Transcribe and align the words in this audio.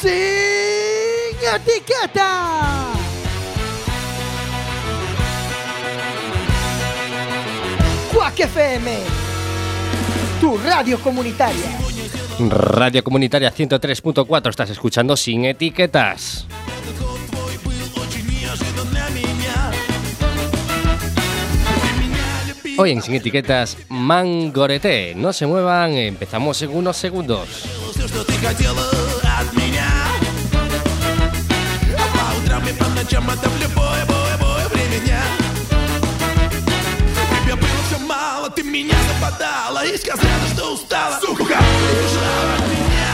Sin 0.00 1.36
etiqueta. 1.54 2.88
Quack 8.10 8.40
FM, 8.40 8.90
tu 10.40 10.56
radio 10.56 10.98
comunitaria. 11.00 11.78
Radio 12.48 13.04
Comunitaria 13.04 13.52
103.4, 13.52 14.48
estás 14.48 14.70
escuchando 14.70 15.14
sin 15.18 15.44
etiquetas. 15.44 16.46
Hoy 22.78 22.92
en 22.92 23.02
Sin 23.02 23.14
Etiquetas, 23.16 23.76
Mangorete. 23.90 25.14
No 25.14 25.34
se 25.34 25.46
muevan, 25.46 25.92
empezamos 25.92 26.62
en 26.62 26.70
unos 26.70 26.96
segundos. 26.96 27.66
Ночам 33.10 33.28
это 33.28 33.48
в 33.48 33.60
любое, 33.60 34.06
бое, 34.06 34.36
бое 34.38 34.68
время 34.68 35.04
дня. 35.04 35.22
Тебе 37.42 37.56
было 37.56 37.82
все 37.88 37.98
мало, 37.98 38.50
ты 38.50 38.62
меня 38.62 38.94
западала. 39.14 39.84
И 39.84 39.96
сказала, 39.96 40.46
что 40.54 40.74
устала. 40.74 41.18
Сука, 41.20 41.58
от 41.58 42.60
меня. 42.68 43.10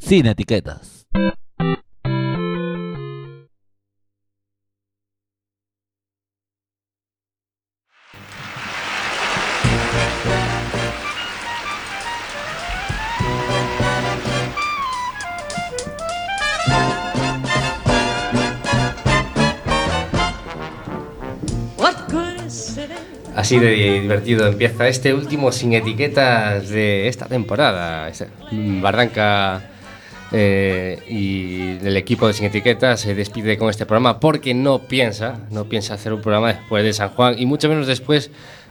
Sin 0.00 0.26
etiquetas. 0.26 1.06
Así 23.40 23.58
de 23.58 24.00
divertido 24.02 24.46
empieza 24.46 24.86
este 24.86 25.14
último 25.14 25.50
sin 25.50 25.72
etiquetas 25.72 26.68
de 26.68 27.08
esta 27.08 27.26
temporada. 27.26 28.08
Este- 28.08 28.28
Barranca 28.52 29.62
eh, 30.32 30.98
y 31.08 31.84
el 31.84 31.96
equipo 31.96 32.26
de 32.26 32.34
Sin 32.34 32.46
Etiquetas 32.46 33.00
se 33.00 33.14
despide 33.14 33.56
con 33.56 33.70
este 33.70 33.86
programa 33.86 34.20
porque 34.20 34.54
no 34.54 34.80
piensa, 34.80 35.40
no 35.50 35.64
piensa 35.64 35.94
hacer 35.94 36.12
un 36.12 36.20
programa 36.20 36.48
después 36.52 36.84
de 36.84 36.92
San 36.92 37.08
Juan 37.08 37.36
y 37.38 37.46
mucho 37.46 37.68
menos 37.68 37.86
después 37.86 38.30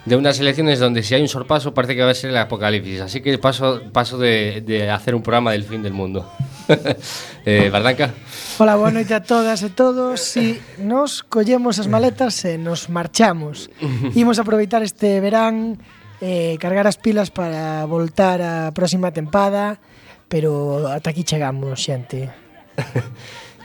de 0.10 0.16
unas 0.16 0.40
elecciones 0.40 0.80
donde 0.80 1.04
si 1.04 1.14
hay 1.14 1.22
un 1.22 1.28
sorpaso 1.28 1.72
parece 1.72 1.96
que 1.96 2.02
va 2.02 2.10
a 2.10 2.16
ser 2.16 2.32
el 2.32 2.38
apocalipsis. 2.38 3.02
Así 3.02 3.22
que 3.22 3.38
paso, 3.38 3.84
paso 3.94 4.18
de, 4.18 4.64
de 4.66 4.90
hacer 4.90 5.14
un 5.14 5.22
programa 5.22 5.52
del 5.52 5.64
fin 5.64 5.84
del 5.84 5.94
mundo. 5.94 6.28
eh, 7.46 7.70
Bardanca. 7.72 8.12
Hola, 8.58 8.76
boa 8.76 8.90
noite 8.90 9.14
a 9.14 9.22
todas 9.22 9.62
e 9.62 9.70
todos. 9.70 10.20
Si 10.20 10.58
nos 10.82 11.22
collemos 11.22 11.78
as 11.78 11.86
maletas 11.86 12.42
e 12.42 12.58
nos 12.58 12.90
marchamos. 12.90 13.70
Imos 14.18 14.42
aproveitar 14.42 14.82
este 14.82 15.22
verán, 15.22 15.78
eh, 16.26 16.58
cargar 16.58 16.90
as 16.90 16.98
pilas 16.98 17.30
para 17.30 17.86
voltar 17.86 18.42
a 18.42 18.74
próxima 18.74 19.14
tempada, 19.14 19.78
pero 20.26 20.90
ata 20.90 21.14
aquí 21.14 21.22
chegamos, 21.22 21.78
xente. 21.78 22.34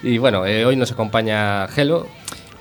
E 0.04 0.20
bueno, 0.20 0.44
eh, 0.44 0.68
hoy 0.68 0.76
nos 0.76 0.92
acompaña 0.92 1.64
Gelo. 1.72 2.04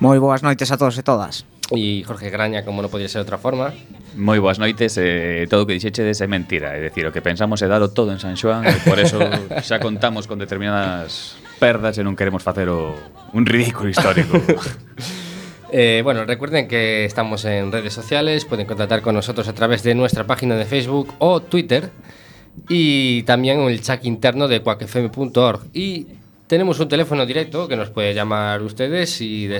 Moi 0.00 0.16
boas 0.16 0.40
noites 0.40 0.72
a 0.72 0.80
todos 0.80 0.96
e 0.96 1.04
todas. 1.04 1.44
Y 1.70 2.02
Jorge 2.04 2.30
Graña, 2.30 2.64
como 2.64 2.82
no 2.82 2.88
podía 2.88 3.08
ser 3.08 3.20
de 3.20 3.22
otra 3.22 3.38
forma. 3.38 3.72
Moi 4.14 4.38
boas 4.38 4.62
noites, 4.62 4.94
eh, 5.00 5.48
todo 5.50 5.64
o 5.64 5.66
que 5.66 5.74
dixechedes 5.74 6.22
é 6.22 6.28
mentira, 6.30 6.76
é 6.76 6.80
dicir, 6.82 7.02
o 7.08 7.12
que 7.12 7.24
pensamos 7.24 7.58
é 7.64 7.66
dalo 7.66 7.90
todo 7.90 8.14
en 8.14 8.20
San 8.22 8.38
Xoán, 8.38 8.62
e 8.62 8.74
por 8.86 9.00
eso 9.02 9.18
xa 9.66 9.82
contamos 9.82 10.30
con 10.30 10.38
determinadas 10.38 11.34
perdas 11.58 11.98
e 11.98 12.06
non 12.06 12.14
queremos 12.14 12.44
facer 12.44 12.70
o, 12.70 12.94
un 13.34 13.44
ridículo 13.46 13.90
histórico. 13.90 14.38
Eh, 15.76 16.02
bueno, 16.04 16.24
recuerden 16.24 16.68
que 16.68 17.04
estamos 17.04 17.44
en 17.44 17.72
redes 17.72 17.92
sociales, 17.92 18.44
pueden 18.44 18.64
contactar 18.64 19.02
con 19.02 19.16
nosotros 19.16 19.48
a 19.48 19.54
través 19.54 19.82
de 19.82 19.96
nuestra 19.96 20.24
página 20.24 20.54
de 20.54 20.66
Facebook 20.66 21.12
o 21.18 21.40
Twitter 21.40 21.90
y 22.68 23.24
también 23.24 23.58
en 23.58 23.68
el 23.68 23.80
chat 23.80 24.04
interno 24.04 24.46
de 24.46 24.60
cuacfm.org. 24.60 25.62
Y 25.72 26.06
tenemos 26.54 26.78
un 26.78 26.86
teléfono 26.88 27.26
directo 27.26 27.66
que 27.66 27.74
nos 27.74 27.90
puede 27.90 28.14
llamar 28.14 28.62
ustedes 28.62 29.10
si, 29.10 29.50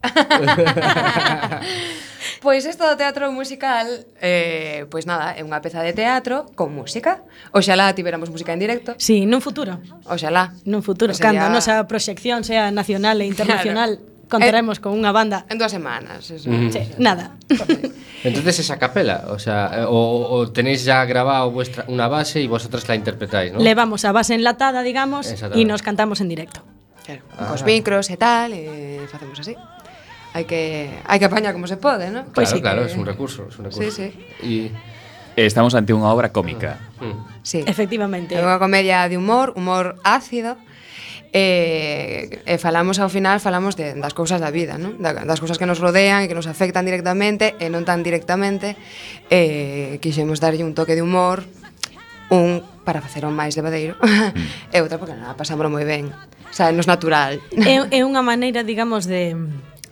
Pois 2.41 2.65
isto 2.65 2.85
do 2.89 2.97
teatro 2.97 3.33
musical, 3.33 3.85
eh, 4.21 4.85
pois 4.89 5.05
nada, 5.05 5.37
é 5.37 5.45
unha 5.45 5.61
peza 5.61 5.85
de 5.85 5.93
teatro 5.93 6.49
con 6.57 6.73
música. 6.73 7.25
Oxalá 7.53 7.93
tiveramos 7.97 8.29
música 8.29 8.53
en 8.53 8.61
directo. 8.61 8.97
Sí, 8.97 9.25
nun 9.25 9.45
futuro. 9.45 9.81
Oxalá. 10.09 10.57
Nun 10.65 10.81
futuro, 10.85 11.13
Sería... 11.13 11.37
cando 11.37 11.45
a 11.49 11.53
nosa 11.53 11.85
proxección 11.85 12.45
sea 12.45 12.73
nacional 12.73 13.21
e 13.21 13.29
internacional. 13.33 14.01
Claro 14.01 14.10
contaremos 14.31 14.79
eh, 14.79 14.83
con 14.87 14.95
unha 14.95 15.11
banda 15.11 15.45
en 15.51 15.59
dúas 15.59 15.75
semanas, 15.75 16.31
eso. 16.31 16.47
Mm. 16.49 16.71
Sí, 16.71 16.83
nada. 17.03 17.37
Entonces 18.25 18.63
esa 18.63 18.79
capela, 18.79 19.29
o 19.29 19.39
sea, 19.43 19.83
eh, 19.83 19.85
o, 19.85 19.99
o 20.31 20.49
tenéis 20.55 20.87
ya 20.87 21.05
grabado 21.05 21.51
vuestra 21.51 21.85
una 21.91 22.07
base 22.07 22.41
y 22.41 22.47
vosotras 22.47 22.87
la 22.89 22.95
interpretáis, 22.95 23.53
¿no? 23.53 23.59
Levamos 23.59 24.07
a 24.07 24.15
base 24.15 24.39
enlatada, 24.39 24.87
digamos, 24.87 25.27
e 25.29 25.63
nos 25.67 25.83
cantamos 25.83 26.23
en 26.23 26.31
directo. 26.31 26.63
Claro, 27.05 27.27
ah. 27.35 27.51
cos 27.51 27.67
micros 27.67 28.07
e 28.09 28.17
tal, 28.17 28.55
e 28.55 29.03
facemos 29.11 29.37
así 29.43 29.59
hai 30.33 30.47
que 30.47 30.87
hai 31.11 31.19
que 31.19 31.27
apañar 31.27 31.53
como 31.53 31.67
se 31.67 31.77
pode, 31.77 32.07
¿no? 32.11 32.31
Claro, 32.31 32.35
pues 32.35 32.51
sí 32.51 32.61
claro, 32.63 32.87
que... 32.87 32.93
es 32.93 32.97
un 32.97 33.07
recurso, 33.07 33.51
es 33.51 33.59
un 33.59 33.67
recurso. 33.67 33.91
Sí, 33.91 33.91
sí. 33.91 34.09
Y 34.47 34.55
eh, 35.35 35.47
estamos 35.47 35.75
ante 35.75 35.91
unha 35.91 36.07
obra 36.15 36.31
cómica. 36.31 36.79
Ah. 37.03 37.11
Mm. 37.11 37.17
Sí. 37.43 37.61
Efectivamente. 37.67 38.39
É 38.39 38.43
unha 38.43 38.63
comedia 38.63 39.03
de 39.11 39.19
humor, 39.19 39.51
humor 39.59 39.99
ácido 40.07 40.55
E, 41.31 42.43
e 42.43 42.55
falamos 42.59 42.99
ao 42.99 43.07
final 43.07 43.39
falamos 43.39 43.79
de, 43.79 43.95
das 43.95 44.15
cousas 44.19 44.43
da 44.43 44.51
vida, 44.51 44.75
non? 44.83 44.99
Da, 44.99 45.15
das 45.15 45.39
cousas 45.39 45.63
que 45.63 45.67
nos 45.69 45.79
rodean 45.79 46.27
e 46.27 46.29
que 46.29 46.35
nos 46.35 46.51
afectan 46.51 46.83
directamente 46.83 47.55
e 47.63 47.71
non 47.71 47.87
tan 47.87 48.03
directamente. 48.03 48.75
E 49.31 50.03
quixemos 50.03 50.43
darlle 50.43 50.67
un 50.67 50.75
toque 50.75 50.99
de 50.99 51.07
humor, 51.07 51.47
un 52.35 52.63
para 52.83 52.99
facer 52.99 53.23
o 53.23 53.31
máis 53.31 53.55
levadeiro 53.55 53.95
mm. 54.03 54.75
e 54.75 54.79
outra 54.83 54.99
porque 54.99 55.15
nada, 55.15 55.39
pasámoslo 55.39 55.71
moi 55.71 55.87
ben. 55.87 56.11
O 56.51 56.55
sea, 56.55 56.75
nos 56.75 56.91
natural. 56.91 57.39
É, 57.55 57.79
é 57.95 58.01
unha 58.03 58.27
maneira, 58.27 58.67
digamos, 58.67 59.07
de 59.07 59.39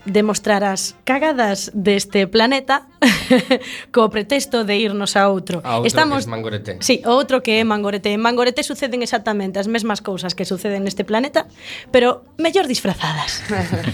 demostrar 0.05 0.65
as 0.65 0.95
cagadas 1.05 1.71
deste 1.75 2.27
planeta 2.27 2.87
co 3.95 4.09
pretexto 4.11 4.65
de 4.65 4.79
irnos 4.79 5.17
a 5.17 5.29
outro. 5.29 5.61
A 5.65 5.83
outro 5.83 5.89
Estamos, 5.89 6.25
que 6.25 6.31
é 6.31 6.35
Mangorete. 6.35 6.73
Sí, 6.81 7.03
outro 7.05 7.43
que 7.43 7.59
é 7.59 7.65
Mangorete. 7.65 8.15
En 8.15 8.23
Mangorete 8.23 8.63
suceden 8.63 9.03
exactamente 9.03 9.59
as 9.59 9.67
mesmas 9.67 10.01
cousas 10.01 10.35
que 10.35 10.47
suceden 10.47 10.87
neste 10.87 11.03
planeta, 11.03 11.47
pero 11.91 12.25
mellor 12.39 12.67
disfrazadas. 12.67 13.43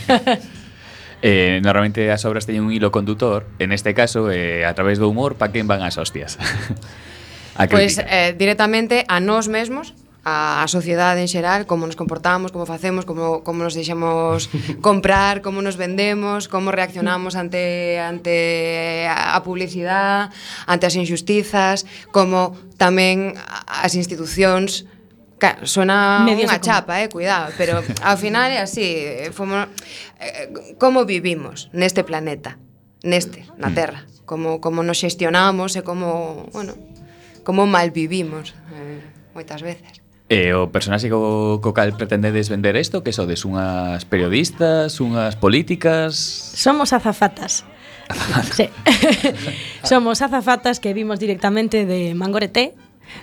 Eh, 1.26 1.62
normalmente 1.64 2.12
as 2.12 2.20
obras 2.28 2.44
teñen 2.44 2.68
un 2.68 2.72
hilo 2.76 2.92
condutor, 2.92 3.48
en 3.56 3.72
este 3.72 3.96
caso, 3.96 4.28
eh, 4.28 4.68
a 4.68 4.76
través 4.76 5.00
do 5.00 5.08
humor, 5.08 5.40
pa 5.40 5.48
quen 5.56 5.64
van 5.64 5.80
as 5.80 5.96
hostias. 5.96 6.36
a 7.56 7.64
pois 7.64 7.96
pues, 7.96 8.04
eh, 8.04 8.36
directamente 8.36 9.08
a 9.08 9.24
nós 9.24 9.48
mesmos 9.48 9.96
a, 10.24 10.64
a 10.64 10.66
sociedade 10.66 11.20
en 11.20 11.28
xeral, 11.28 11.68
como 11.68 11.86
nos 11.86 11.94
comportamos, 11.94 12.50
como 12.50 12.66
facemos, 12.66 13.04
como, 13.04 13.44
como 13.44 13.62
nos 13.62 13.76
deixamos 13.76 14.48
comprar, 14.80 15.44
como 15.44 15.60
nos 15.60 15.76
vendemos, 15.76 16.48
como 16.48 16.72
reaccionamos 16.72 17.36
ante 17.36 18.00
ante 18.00 19.06
a 19.08 19.38
publicidade, 19.44 20.32
ante 20.66 20.84
as 20.88 20.96
injustizas, 20.96 21.84
como 22.10 22.56
tamén 22.80 23.36
as 23.68 23.92
institucións 23.94 24.88
Ca, 25.34 25.58
Medios 26.24 26.46
unha 26.46 26.62
chapa, 26.62 27.02
eh, 27.02 27.10
cuidado, 27.10 27.50
pero 27.58 27.82
ao 27.82 28.16
final 28.16 28.54
é 28.54 28.62
así, 28.62 28.86
eh, 28.86 29.34
fomos, 29.34 29.66
eh, 30.22 30.78
como 30.78 31.02
vivimos 31.04 31.68
neste 31.74 32.06
planeta, 32.06 32.56
neste, 33.02 33.42
na 33.58 33.74
Terra, 33.74 34.06
como, 34.30 34.62
como 34.62 34.86
nos 34.86 35.02
xestionamos 35.02 35.74
e 35.74 35.82
como, 35.82 36.46
bueno, 36.54 36.78
como 37.42 37.66
mal 37.66 37.90
vivimos 37.90 38.54
eh, 38.72 39.02
moitas 39.34 39.60
veces. 39.60 40.03
E 40.24 40.56
o 40.56 40.72
personaxe 40.72 41.12
co, 41.12 41.60
co 41.60 41.76
cal 41.76 41.92
pretendedes 42.00 42.48
vender 42.48 42.80
isto, 42.80 43.04
que 43.04 43.12
sodes 43.12 43.44
unhas 43.44 44.08
periodistas, 44.08 44.96
unhas 44.96 45.36
políticas... 45.36 46.16
Somos 46.56 46.96
azafatas. 46.96 47.68
Sí. 48.56 48.72
somos 49.84 50.24
azafatas 50.24 50.80
que 50.80 50.96
vimos 50.96 51.20
directamente 51.20 51.84
de 51.84 52.16
Mangorete 52.16 52.72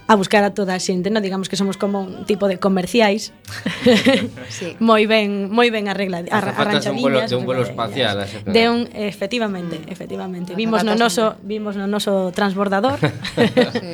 a 0.05 0.13
buscar 0.13 0.43
a 0.43 0.53
toda 0.53 0.77
a 0.77 0.79
xente, 0.79 1.09
non 1.09 1.25
digamos 1.25 1.49
que 1.49 1.57
somos 1.57 1.73
como 1.73 2.05
un 2.05 2.29
tipo 2.29 2.45
de 2.45 2.61
comerciais. 2.61 3.33
sí. 4.53 4.77
moi 4.79 5.09
ben, 5.09 5.49
moi 5.49 5.73
ben 5.73 5.89
arreglado, 5.89 6.29
arranchadiñas. 6.29 7.33
De 7.33 7.37
un 7.37 7.49
vuelo 7.49 7.65
espacial, 7.65 8.29
de 8.45 8.63
un 8.69 8.85
efectivamente, 8.93 9.81
efectivamente. 9.89 10.53
Vimos 10.53 10.85
no 10.85 10.93
noso, 10.93 11.33
vimos 11.41 11.73
no 11.73 11.89
noso 11.89 12.29
transbordador. 12.29 13.01
sí 13.01 13.89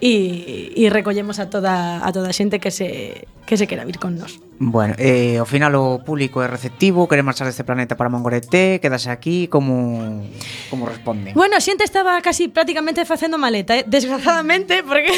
e, 0.00 0.72
e 0.76 0.90
recollemos 0.90 1.38
a 1.38 1.50
toda 1.50 2.04
a 2.04 2.12
toda 2.12 2.32
que 2.58 2.70
se 2.70 3.28
que 3.48 3.56
se 3.56 3.66
quera 3.66 3.86
vir 3.86 3.98
con 3.98 4.20
nós. 4.20 4.38
Bueno, 4.60 4.94
eh, 4.98 5.38
ao 5.38 5.48
final 5.48 5.72
o 5.78 6.04
público 6.04 6.44
é 6.44 6.48
receptivo, 6.50 7.08
quere 7.08 7.24
marchar 7.24 7.48
deste 7.48 7.64
planeta 7.64 7.96
para 7.96 8.12
Mongorete, 8.12 8.76
quedase 8.76 9.08
aquí, 9.08 9.48
como 9.48 10.20
como 10.68 10.84
responde? 10.84 11.32
Bueno, 11.32 11.56
a 11.56 11.62
xente 11.64 11.80
estaba 11.80 12.20
casi 12.20 12.52
prácticamente 12.52 13.08
facendo 13.08 13.40
maleta, 13.40 13.80
eh? 13.80 13.88
desgraciadamente, 13.88 14.84
porque 14.84 15.08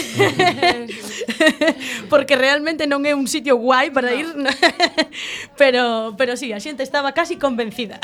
porque 2.12 2.38
realmente 2.38 2.86
non 2.86 3.02
é 3.02 3.18
un 3.18 3.26
sitio 3.26 3.58
guai 3.58 3.90
para 3.90 4.14
ir, 4.14 4.30
no. 4.38 4.46
pero 5.60 6.14
pero 6.14 6.38
sí, 6.38 6.54
a 6.54 6.62
xente 6.62 6.86
estaba 6.86 7.10
casi 7.10 7.34
convencida. 7.34 7.98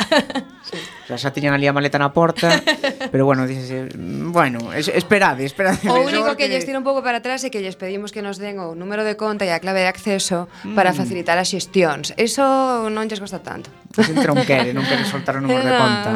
sí. 0.67 0.81
O 1.05 1.07
sea, 1.07 1.23
xa 1.23 1.31
tiñan 1.31 1.55
ali 1.55 1.71
a 1.71 1.77
maleta 1.77 2.03
na 2.03 2.11
porta, 2.11 2.51
pero 3.15 3.29
bueno, 3.29 3.47
dices, 3.47 3.95
bueno, 3.95 4.75
es, 4.75 4.91
esperade, 4.91 5.47
esperade. 5.47 5.87
O 5.87 6.03
único 6.03 6.35
que, 6.35 6.49
que 6.49 6.51
lles 6.51 6.67
tira 6.67 6.81
un 6.81 6.89
pouco 6.89 7.05
para 7.05 7.23
atrás 7.23 7.47
é 7.47 7.53
que 7.53 7.63
lles 7.63 7.79
pedimos 7.79 8.11
que 8.11 8.27
nos 8.27 8.43
den 8.43 8.59
o 8.59 8.75
número 8.75 9.07
de 9.07 9.15
conta 9.15 9.47
e 9.47 9.55
a 9.55 9.63
clave 9.63 9.85
de 9.85 9.93
acceso 9.93 10.16
proceso 10.17 10.49
para 10.75 10.93
mm. 10.93 10.97
facilitar 10.97 11.39
as 11.39 11.49
xestións. 11.53 12.17
Eso 12.17 12.89
non 12.89 13.05
lles 13.09 13.21
gosta 13.21 13.41
tanto. 13.45 13.69
A 13.97 14.03
xente 14.03 14.25
non 14.25 14.41
quere, 14.45 14.73
non 14.73 14.85
quere 14.89 15.05
soltar 15.05 15.37
o 15.37 15.41
número 15.45 15.61
no. 15.65 15.69
de 15.69 15.77
conta. 15.77 16.11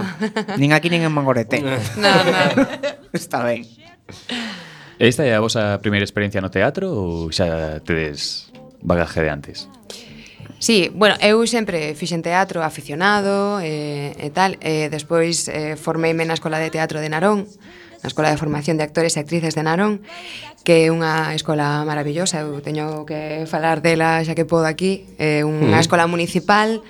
Nin 0.57 0.73
aquí, 0.73 0.89
nin 0.89 1.05
en 1.05 1.13
Mangorete. 1.13 1.61
No, 1.61 1.77
no. 2.01 2.41
Está 3.13 3.45
ben. 3.45 3.69
Esta 5.01 5.25
é 5.25 5.33
a 5.37 5.41
vosa 5.41 5.81
primeira 5.81 6.05
experiencia 6.05 6.41
no 6.41 6.49
teatro 6.49 6.89
ou 6.89 7.29
xa 7.33 7.81
tedes 7.85 8.53
bagaje 8.81 9.21
de 9.21 9.29
antes? 9.29 9.69
Sí, 10.61 10.93
bueno, 10.93 11.17
eu 11.25 11.41
sempre 11.49 11.97
fixen 11.97 12.21
teatro 12.21 12.61
aficionado 12.61 13.65
eh, 13.65 14.13
e 14.13 14.29
tal, 14.29 14.61
e 14.61 14.93
despois 14.93 15.49
eh, 15.49 15.73
formeime 15.77 16.29
na 16.29 16.37
Escola 16.37 16.61
de 16.61 16.69
Teatro 16.69 17.01
de 17.01 17.09
Narón, 17.09 17.49
na 18.03 18.09
Escola 18.09 18.33
de 18.33 18.41
Formación 18.41 18.77
de 18.77 18.85
Actores 18.85 19.17
e 19.17 19.21
Actrices 19.21 19.55
de 19.55 19.63
Narón, 19.63 20.01
que 20.65 20.89
é 20.89 20.93
unha 20.93 21.33
escola 21.37 21.85
maravillosa, 21.85 22.41
eu 22.45 22.61
teño 22.65 23.05
que 23.05 23.45
falar 23.45 23.85
dela 23.85 24.25
xa 24.25 24.33
que 24.33 24.49
podo 24.49 24.65
aquí, 24.65 25.05
é 25.21 25.45
unha 25.45 25.77
mm. 25.77 25.85
escola 25.85 26.09
municipal 26.09 26.81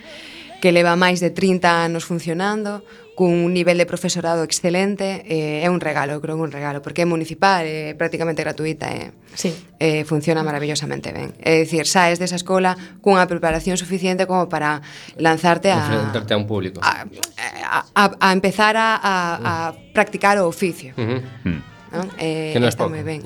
que 0.60 0.70
leva 0.70 0.94
máis 0.94 1.18
de 1.18 1.32
30 1.32 1.66
anos 1.66 2.04
funcionando, 2.06 2.84
cun 3.20 3.52
nivel 3.52 3.76
de 3.76 3.84
profesorado 3.84 4.40
excelente, 4.48 5.28
eh, 5.28 5.60
é 5.60 5.68
un 5.68 5.76
regalo, 5.76 6.16
eu 6.16 6.24
creo 6.24 6.40
que 6.40 6.40
é 6.40 6.46
un 6.48 6.54
regalo, 6.56 6.80
porque 6.80 7.04
é 7.04 7.06
municipal, 7.06 7.68
é 7.68 7.92
prácticamente 7.92 8.40
gratuita 8.40 8.88
e 8.88 9.12
eh. 9.12 9.36
sí. 9.36 9.52
eh, 9.76 10.08
funciona 10.08 10.40
maravillosamente 10.40 11.12
ben. 11.12 11.36
É 11.44 11.60
dicir, 11.60 11.84
saes 11.84 12.16
desa 12.16 12.40
escola 12.40 12.80
cunha 13.04 13.28
preparación 13.28 13.76
suficiente 13.76 14.24
como 14.24 14.48
para 14.48 14.80
lanzarte 15.20 15.68
a... 15.68 15.84
Enfrentarte 15.84 16.32
a 16.32 16.40
un 16.40 16.48
público. 16.48 16.80
A, 16.80 17.04
a, 17.04 17.84
a, 17.92 18.04
a 18.16 18.28
empezar 18.32 18.80
a, 18.80 18.96
a, 18.96 19.12
a 19.36 19.52
practicar 19.92 20.40
o 20.40 20.48
oficio. 20.48 20.96
Uh 20.96 21.04
-huh. 21.04 21.20
Mm. 21.44 21.60
¿no? 21.92 22.00
Eh, 22.16 22.56
que 22.56 22.60
non 22.64 22.72
é 22.72 22.74
pouco. 22.74 22.96
Ben. 23.04 23.20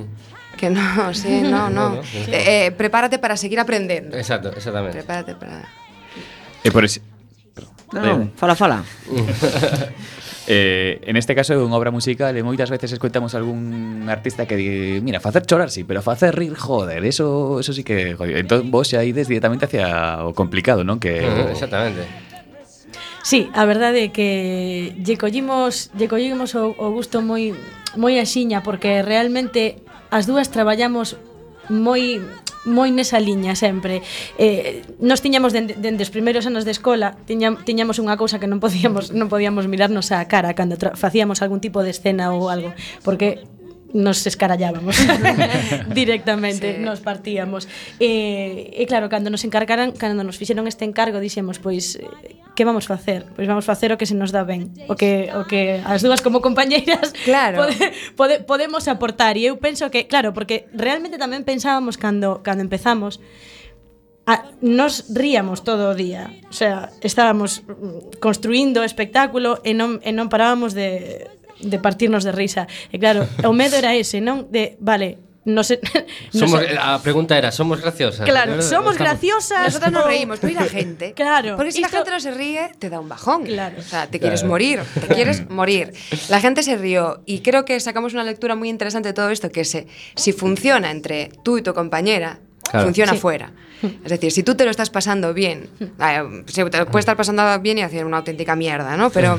Que 0.59 0.75
no, 0.75 1.15
sí, 1.15 1.39
no, 1.39 1.71
no. 1.71 2.03
no, 2.03 2.03
no. 2.03 2.03
Eh, 2.35 2.67
eh, 2.67 2.75
prepárate 2.75 3.23
para 3.23 3.39
seguir 3.39 3.63
aprendendo. 3.63 4.19
Exacto, 4.19 4.51
exactamente. 4.51 4.99
Prepárate 4.99 5.39
para... 5.39 5.71
E 6.67 6.75
por, 6.75 6.83
ese, 6.83 6.99
Non, 7.93 8.33
fala, 8.39 8.55
fala. 8.57 8.81
Eh, 10.47 11.01
en 11.07 11.17
este 11.17 11.33
caso 11.35 11.57
é 11.57 11.57
unha 11.57 11.73
obra 11.73 11.89
musical 11.89 12.37
e 12.37 12.45
moitas 12.45 12.69
veces 12.69 12.93
escoitamos 12.93 13.33
algún 13.33 14.05
artista 14.13 14.45
que 14.45 14.61
di, 14.61 15.01
mira, 15.01 15.17
facer 15.17 15.49
chorar 15.49 15.73
sí, 15.73 15.89
pero 15.89 16.05
facer 16.05 16.37
rir, 16.37 16.53
joder, 16.53 17.01
eso 17.09 17.65
eso 17.65 17.73
sí 17.73 17.81
que, 17.81 18.13
joder. 18.13 18.45
Entón 18.45 18.69
vos 18.69 18.93
xa 18.93 19.01
ides 19.09 19.25
directamente 19.25 19.65
hacia 19.65 20.21
o 20.21 20.37
complicado, 20.37 20.85
non? 20.85 21.01
Que 21.01 21.25
uh 21.25 21.49
exactamente. 21.49 22.05
Sí, 23.25 23.49
a 23.57 23.65
verdade 23.65 24.05
é 24.05 24.09
que 24.13 24.93
lle 25.01 25.17
collimos, 25.17 25.89
lle 25.97 26.13
collimos 26.13 26.53
o, 26.53 26.77
o 26.77 26.93
gusto 26.93 27.25
moi 27.25 27.57
moi 27.97 28.21
axiña 28.21 28.61
porque 28.61 29.01
realmente 29.01 29.81
as 30.13 30.29
dúas 30.29 30.53
traballamos 30.53 31.17
moi 31.69 32.21
moi 32.65 32.89
nesa 32.91 33.21
liña 33.21 33.53
sempre. 33.55 34.01
Eh, 34.41 34.83
nos 34.99 35.21
tiñamos 35.21 35.53
dende, 35.53 35.77
dende 35.77 36.03
os 36.03 36.11
primeiros 36.11 36.49
anos 36.49 36.65
de 36.65 36.73
escola, 36.73 37.17
tiña, 37.29 37.53
tiñamos 37.65 38.01
unha 38.01 38.17
cousa 38.17 38.41
que 38.41 38.49
non 38.49 38.59
podíamos 38.59 39.13
non 39.13 39.29
podíamos 39.29 39.69
mirarnos 39.69 40.09
á 40.11 40.25
cara 40.25 40.57
cando 40.57 40.81
facíamos 40.97 41.45
algún 41.45 41.61
tipo 41.61 41.85
de 41.85 41.93
escena 41.93 42.33
ou 42.33 42.49
algo, 42.49 42.73
porque 43.05 43.45
nos 43.95 44.27
escarallábamos 44.27 44.99
directamente, 45.95 46.77
sí. 46.77 46.83
nos 46.83 46.99
partíamos. 47.01 47.71
E, 48.03 48.75
e 48.75 48.83
claro, 48.91 49.07
cando 49.07 49.31
nos 49.31 49.47
encargaran, 49.47 49.95
cando 49.95 50.27
nos 50.27 50.37
fixeron 50.37 50.67
este 50.67 50.83
encargo, 50.83 51.23
dixemos, 51.23 51.63
pois, 51.63 51.97
eh, 52.03 52.37
que 52.59 52.67
vamos 52.67 52.91
facer? 52.91 53.31
Pois 53.39 53.47
vamos 53.47 53.65
facer 53.65 53.95
o 53.95 53.97
que 53.97 54.05
se 54.05 54.19
nos 54.19 54.35
dá 54.35 54.43
ben, 54.43 54.75
o 54.91 54.99
que 54.99 55.31
o 55.39 55.47
que 55.47 55.79
as 55.87 56.03
dúas 56.03 56.21
como 56.21 56.43
compañeiras 56.43 57.15
claro. 57.25 57.63
pode, 57.63 57.79
pode, 58.19 58.35
podemos 58.43 58.91
aportar. 58.91 59.39
E 59.39 59.47
eu 59.47 59.63
penso 59.63 59.87
que, 59.95 60.11
claro, 60.11 60.35
porque 60.35 60.67
realmente 60.75 61.15
tamén 61.15 61.47
pensábamos 61.47 61.95
cando 61.95 62.43
cando 62.43 62.67
empezamos 62.67 63.23
a, 64.27 64.51
nos 64.59 65.15
ríamos 65.15 65.63
todo 65.63 65.93
o 65.93 65.95
día. 65.95 66.35
O 66.51 66.57
sea, 66.57 66.91
estábamos 66.99 67.63
mm, 67.63 68.19
construindo 68.19 68.83
espectáculo 68.83 69.63
e 69.63 69.71
non, 69.71 70.03
e 70.03 70.11
non 70.11 70.27
parábamos 70.27 70.75
de, 70.75 71.31
de 71.65 71.79
partirnos 71.79 72.25
de 72.25 72.33
risa. 72.33 72.67
E 72.93 72.99
claro, 72.99 73.27
o 73.45 73.53
medo 73.53 73.77
era 73.77 73.95
ese, 73.97 74.21
non? 74.21 74.47
De, 74.53 74.77
vale, 74.81 75.19
no 75.45 75.61
sé, 75.63 75.77
no 76.33 76.41
Somos, 76.49 76.61
sé- 76.65 76.79
a 76.81 76.97
pregunta 77.05 77.37
era, 77.37 77.53
¿somos 77.53 77.81
graciosas? 77.81 78.25
Claro, 78.25 78.63
somos 78.63 78.95
Estamos- 78.95 78.99
graciosas. 78.99 79.65
Nosotros 79.67 79.93
nos 79.93 80.05
reímos, 80.07 80.39
pero 80.41 80.53
¿y 80.53 80.57
la 80.57 80.65
gente? 80.65 81.13
Claro, 81.13 81.57
Porque 81.57 81.73
si 81.73 81.81
la 81.81 81.89
gente 81.89 82.11
no 82.11 82.19
se 82.21 82.31
ríe, 82.33 82.73
te 82.79 82.89
da 82.89 82.99
un 83.01 83.09
bajón. 83.09 83.45
Claro. 83.45 83.77
O 83.79 83.83
sea, 83.83 84.07
te 84.07 84.19
quieres 84.21 84.45
morir, 84.45 84.81
te 84.95 85.09
quieres 85.15 85.49
morir. 85.51 85.93
La 86.31 86.41
gente 86.41 86.63
se 86.63 86.77
rió 86.79 87.21
y 87.27 87.41
creo 87.41 87.65
que 87.67 87.79
sacamos 87.81 88.15
una 88.15 88.25
lectura 88.25 88.55
muy 88.55 88.71
interesante 88.71 89.09
de 89.11 89.13
todo 89.13 89.29
esto, 89.31 89.51
que 89.51 89.65
se, 89.67 89.87
si 90.17 90.33
funciona 90.33 90.91
entre 90.91 91.29
tú 91.45 91.59
y 91.59 91.63
tu 91.63 91.75
compañera, 91.75 92.41
Claro. 92.65 92.87
funciona 92.87 93.13
Sí. 93.13 93.19
fuera. 93.19 93.53
Es 94.03 94.09
decir, 94.11 94.33
si 94.33 94.43
tú 94.43 94.55
te 94.55 94.65
lo 94.65 94.71
estás 94.71 94.89
pasando 94.89 95.35
bien, 95.35 95.69
eh, 96.01 96.43
se 96.47 96.65
te 96.65 96.87
puede 96.87 97.01
estar 97.01 97.15
pasando 97.19 97.45
bien 97.61 97.77
y 97.77 97.83
hacer 97.83 98.07
una 98.07 98.17
auténtica 98.17 98.57
mierda, 98.57 98.97
¿no? 98.97 99.11
Pero, 99.11 99.39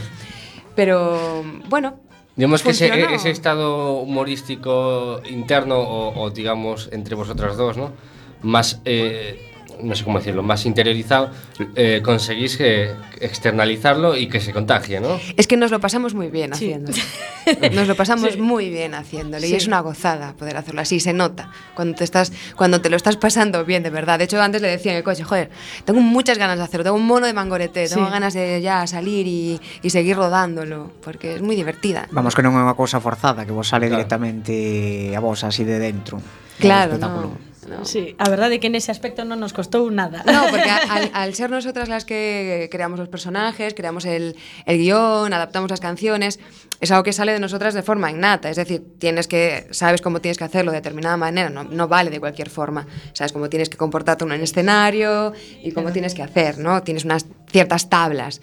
pero 0.76 1.44
bueno. 1.68 2.00
Digamos 2.36 2.64
que 2.64 2.72
ese, 2.72 3.14
ese 3.14 3.30
estado 3.30 3.94
humorístico 4.00 5.22
interno 5.30 5.80
o, 5.80 6.22
o, 6.22 6.30
digamos 6.32 6.90
entre 6.92 7.16
vosotras 7.16 7.56
dos, 7.56 7.78
¿no? 7.78 7.94
Más 8.42 8.82
eh, 8.84 9.55
no 9.82 9.96
sé 9.96 10.04
cómo 10.04 10.20
decirlo, 10.20 10.44
más 10.44 10.66
interiorizado, 10.66 11.30
eh, 11.76 12.02
conseguís 12.04 12.58
que 12.58 12.92
externalizarlo 13.20 14.16
y 14.18 14.28
que 14.28 14.40
se 14.40 14.54
contagie, 14.54 15.00
¿no? 15.00 15.20
Es 15.38 15.48
que 15.48 15.58
nos 15.58 15.72
lo 15.72 15.80
pasamos 15.80 16.14
muy 16.14 16.30
bien 16.30 16.54
Sí. 16.54 16.66
haciéndolo. 16.72 16.98
Nos 17.74 17.88
lo 17.88 17.96
pasamos 17.96 18.34
Sí. 18.34 18.42
muy 18.42 18.70
bien 18.72 18.96
haciéndolo 18.96 19.46
y 19.46 19.54
es 19.54 19.68
una 19.68 19.80
gozada 19.82 20.34
poder 20.34 20.58
hacerlo 20.58 20.82
así, 20.82 21.00
se 21.00 21.14
nota 21.14 21.52
cuando 21.76 21.96
te 21.96 22.04
estás 22.04 22.32
cuando 22.56 22.82
te 22.82 22.90
lo 22.90 22.96
estás 22.98 23.18
pasando 23.18 23.64
bien 23.66 23.84
de 23.84 23.92
verdad. 23.92 24.18
De 24.18 24.26
hecho, 24.26 24.42
antes 24.42 24.62
le 24.64 24.68
decía 24.70 24.94
en 24.94 24.98
el 24.98 25.04
coche, 25.04 25.24
joder, 25.24 25.52
tengo 25.86 26.02
muchas 26.02 26.40
ganas 26.40 26.58
de 26.58 26.64
hacerlo, 26.64 26.84
tengo 26.86 26.98
un 26.98 27.06
mono 27.06 27.28
de 27.28 27.34
mangorete, 27.34 27.88
tengo 27.88 28.10
ganas 28.10 28.34
de 28.34 28.62
ya 28.62 28.88
salir 28.88 29.28
y, 29.28 29.60
y 29.84 29.90
seguir 29.92 30.16
rodándolo, 30.18 30.92
porque 31.04 31.36
es 31.36 31.42
muy 31.44 31.56
divertida. 31.56 32.08
Vamos 32.12 32.34
que 32.34 32.42
non 32.42 32.58
é 32.58 32.62
unha 32.66 32.74
cousa 32.74 32.98
forzada, 32.98 33.46
que 33.46 33.54
vos 33.54 33.70
sale 33.70 33.88
Claro. 33.94 34.02
directamente 34.02 35.14
a 35.14 35.20
vos 35.22 35.44
así 35.46 35.62
de 35.64 35.78
dentro. 35.78 36.18
Claro, 36.58 36.98
no, 36.98 37.38
no. 37.68 37.86
Sí, 37.86 38.16
a 38.18 38.30
verdade 38.30 38.58
é 38.58 38.60
que 38.60 38.70
nese 38.70 38.90
aspecto 38.94 39.26
non 39.26 39.42
nos 39.42 39.54
costou 39.54 39.90
nada. 39.90 40.22
No, 40.26 40.48
porque 40.54 40.70
al 40.70 41.32
ser 41.34 41.50
nosotras 41.50 41.90
las 41.90 42.06
que 42.06 42.70
creamos 42.72 43.00
los 43.00 43.10
personajes, 43.10 43.74
creamos 43.74 44.06
el, 44.06 44.36
el 44.66 44.78
guion, 44.78 45.34
adaptamos 45.34 45.70
las 45.70 45.82
canciones, 45.82 46.40
es 46.80 46.92
algo 46.92 47.04
que 47.04 47.14
sale 47.14 47.34
de 47.34 47.40
nosotras 47.40 47.74
de 47.74 47.84
forma 47.84 48.12
innata. 48.12 48.50
Es 48.50 48.58
decir, 48.58 48.84
tienes 49.00 49.28
que, 49.28 49.68
sabes 49.72 50.02
cómo 50.02 50.22
tienes 50.22 50.38
que 50.38 50.44
hacerlo 50.44 50.72
de 50.72 50.78
determinada 50.78 51.18
manera, 51.18 51.50
no, 51.50 51.64
no 51.64 51.88
vale 51.88 52.10
de 52.12 52.20
cualquier 52.20 52.50
forma. 52.50 52.88
Sabes 53.14 53.32
cómo 53.32 53.50
tienes 53.50 53.70
que 53.70 53.78
comportarte 53.78 54.26
en 54.26 54.32
un 54.32 54.42
escenario 54.42 55.34
y 55.64 55.72
cómo 55.72 55.92
tienes 55.92 56.14
que 56.14 56.24
hacer, 56.24 56.60
¿no? 56.60 56.84
Tienes 56.84 57.06
unas 57.06 57.26
ciertas 57.50 57.90
tablas. 57.90 58.42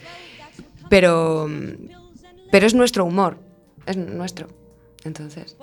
Pero, 0.88 1.48
pero 2.50 2.66
es 2.66 2.74
nuestro 2.74 3.04
humor, 3.04 3.38
es 3.86 3.96
nuestro. 3.96 4.48
Entonces, 5.04 5.56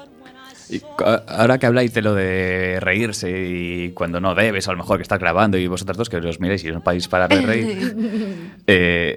Y 0.69 0.81
ahora 1.27 1.57
que 1.57 1.65
habláis 1.65 1.93
de 1.93 2.01
lo 2.01 2.13
de 2.13 2.79
reírse 2.79 3.29
y 3.29 3.91
cuando 3.91 4.19
no 4.19 4.35
debes, 4.35 4.67
a 4.67 4.71
lo 4.71 4.77
mejor 4.77 4.97
que 4.97 5.03
estás 5.03 5.19
grabando 5.19 5.57
y 5.57 5.67
vosotras 5.67 5.97
dos 5.97 6.09
que 6.09 6.17
os 6.17 6.39
miréis 6.39 6.63
y 6.63 6.71
no 6.71 6.81
podéis 6.81 7.07
parar 7.07 7.29
de 7.29 7.41
reír. 7.41 7.95
eh, 8.67 9.15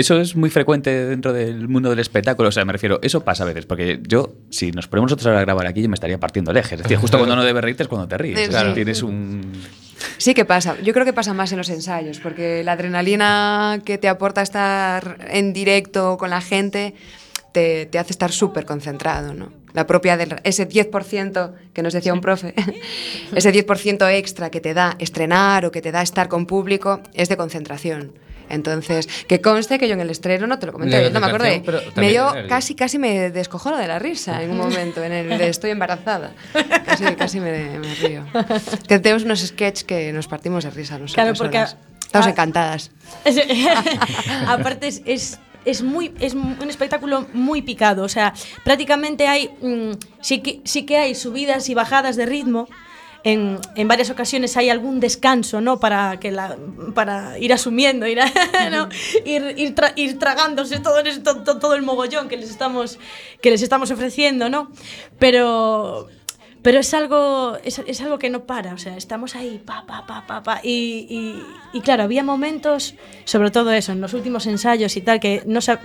eso 0.00 0.18
es 0.18 0.34
muy 0.34 0.48
frecuente 0.48 0.90
dentro 1.06 1.32
del 1.32 1.68
mundo 1.68 1.90
del 1.90 1.98
espectáculo. 1.98 2.48
O 2.48 2.52
sea, 2.52 2.64
me 2.64 2.72
refiero, 2.72 3.00
eso 3.02 3.22
pasa 3.22 3.44
a 3.44 3.46
veces, 3.46 3.66
porque 3.66 4.00
yo, 4.02 4.32
si 4.48 4.72
nos 4.72 4.88
ponemos 4.88 5.10
nosotros 5.10 5.36
a 5.36 5.40
grabar 5.40 5.66
aquí, 5.66 5.82
yo 5.82 5.88
me 5.90 5.94
estaría 5.94 6.18
partiendo 6.18 6.52
el 6.52 6.56
eje. 6.56 6.76
Es 6.76 6.82
decir, 6.82 6.96
justo 6.96 7.18
cuando 7.18 7.36
no 7.36 7.44
debes 7.44 7.62
reírte 7.62 7.82
es 7.82 7.88
cuando 7.88 8.08
te 8.08 8.16
ríes. 8.16 8.38
Sí. 8.38 8.46
O 8.48 8.50
sea, 8.50 8.72
tienes 8.72 9.02
un. 9.02 9.52
Sí 10.16 10.32
que 10.32 10.46
pasa. 10.46 10.76
Yo 10.82 10.94
creo 10.94 11.04
que 11.04 11.12
pasa 11.12 11.34
más 11.34 11.52
en 11.52 11.58
los 11.58 11.68
ensayos, 11.68 12.18
porque 12.18 12.64
la 12.64 12.72
adrenalina 12.72 13.82
que 13.84 13.98
te 13.98 14.08
aporta 14.08 14.40
estar 14.40 15.18
en 15.28 15.52
directo 15.52 16.16
con 16.16 16.30
la 16.30 16.40
gente 16.40 16.94
te, 17.52 17.84
te 17.84 17.98
hace 17.98 18.12
estar 18.12 18.32
súper 18.32 18.64
concentrado, 18.64 19.34
¿no? 19.34 19.52
La 19.72 19.86
propia 19.86 20.16
del, 20.16 20.40
ese 20.44 20.68
10% 20.68 21.52
que 21.72 21.82
nos 21.82 21.92
decía 21.92 22.12
un 22.12 22.20
profe, 22.20 22.54
ese 23.34 23.52
10% 23.52 24.12
extra 24.12 24.50
que 24.50 24.60
te 24.60 24.74
da 24.74 24.96
estrenar 24.98 25.64
o 25.64 25.70
que 25.70 25.82
te 25.82 25.92
da 25.92 26.02
estar 26.02 26.28
con 26.28 26.46
público 26.46 27.00
es 27.14 27.28
de 27.28 27.36
concentración. 27.36 28.12
Entonces, 28.48 29.06
que 29.28 29.40
conste 29.40 29.78
que 29.78 29.86
yo 29.86 29.94
en 29.94 30.00
el 30.00 30.10
estreno 30.10 30.48
no 30.48 30.58
te 30.58 30.66
lo 30.66 30.72
comenté, 30.72 31.08
no 31.10 31.20
me 31.20 31.26
acordé. 31.26 31.62
Me 31.94 32.10
dio 32.10 32.32
nervios. 32.32 32.48
casi, 32.48 32.74
casi 32.74 32.98
me 32.98 33.30
descojono 33.30 33.76
de 33.76 33.86
la 33.86 34.00
risa 34.00 34.42
en 34.42 34.50
un 34.50 34.56
momento 34.58 35.04
en 35.04 35.12
el 35.12 35.38
de 35.38 35.48
estoy 35.48 35.70
embarazada. 35.70 36.32
Casi, 36.84 37.04
casi 37.14 37.38
me, 37.38 37.78
me 37.78 37.94
río. 37.94 38.24
Que 38.88 38.98
tenemos 38.98 39.22
unos 39.22 39.40
sketches 39.40 39.84
que 39.84 40.12
nos 40.12 40.26
partimos 40.26 40.64
de 40.64 40.70
risa 40.70 40.98
nosotros. 40.98 41.14
Claro, 41.14 41.34
porque 41.38 41.58
solas. 41.58 41.76
Estamos 42.10 42.26
encantadas. 42.26 42.90
Aparte 44.48 44.88
es, 44.88 45.00
es, 45.04 45.38
es 45.64 45.82
muy 45.82 46.12
es 46.20 46.34
un 46.34 46.68
espectáculo 46.68 47.26
muy 47.32 47.62
picado, 47.62 48.02
o 48.04 48.08
sea, 48.08 48.32
prácticamente 48.64 49.26
hay 49.26 49.50
mm, 49.60 49.92
sí 50.20 50.40
que 50.40 50.60
sí 50.64 50.84
que 50.84 50.96
hay 50.98 51.14
subidas 51.14 51.68
y 51.68 51.74
bajadas 51.74 52.16
de 52.16 52.26
ritmo. 52.26 52.68
En, 53.22 53.58
en 53.76 53.86
varias 53.86 54.08
ocasiones 54.08 54.56
hay 54.56 54.70
algún 54.70 54.98
descanso, 54.98 55.60
¿no? 55.60 55.78
Para 55.78 56.18
que 56.18 56.30
la, 56.32 56.56
para 56.94 57.38
ir 57.38 57.52
asumiendo, 57.52 58.06
ir, 58.06 58.18
a- 58.18 58.32
¿no? 58.70 58.88
ir, 59.26 59.54
ir, 59.58 59.74
tra- 59.74 59.92
ir 59.94 60.18
tragándose 60.18 60.80
todo, 60.80 61.00
el- 61.00 61.22
to- 61.22 61.42
to- 61.42 61.58
todo 61.58 61.74
el 61.74 61.82
mogollón 61.82 62.28
que 62.30 62.38
les 62.38 62.48
estamos 62.48 62.98
que 63.42 63.50
les 63.50 63.60
estamos 63.60 63.90
ofreciendo, 63.90 64.48
¿no? 64.48 64.70
Pero 65.18 66.08
pero 66.62 66.78
es 66.80 66.92
algo 66.94 67.56
es, 67.64 67.80
es 67.86 68.00
algo 68.00 68.18
que 68.18 68.28
no 68.30 68.44
para, 68.44 68.74
o 68.74 68.78
sea, 68.78 68.96
estamos 68.96 69.34
ahí 69.36 69.60
pa 69.64 69.84
pa 69.86 70.06
pa 70.06 70.26
pa 70.26 70.42
pa 70.42 70.60
y, 70.62 71.06
y, 71.08 71.42
y 71.72 71.80
claro, 71.80 72.02
había 72.04 72.22
momentos, 72.22 72.94
sobre 73.24 73.50
todo 73.50 73.72
eso, 73.72 73.92
en 73.92 74.00
los 74.00 74.12
últimos 74.14 74.46
ensayos 74.46 74.96
y 74.96 75.00
tal 75.00 75.20
que 75.20 75.42
no 75.46 75.60
sab- 75.60 75.80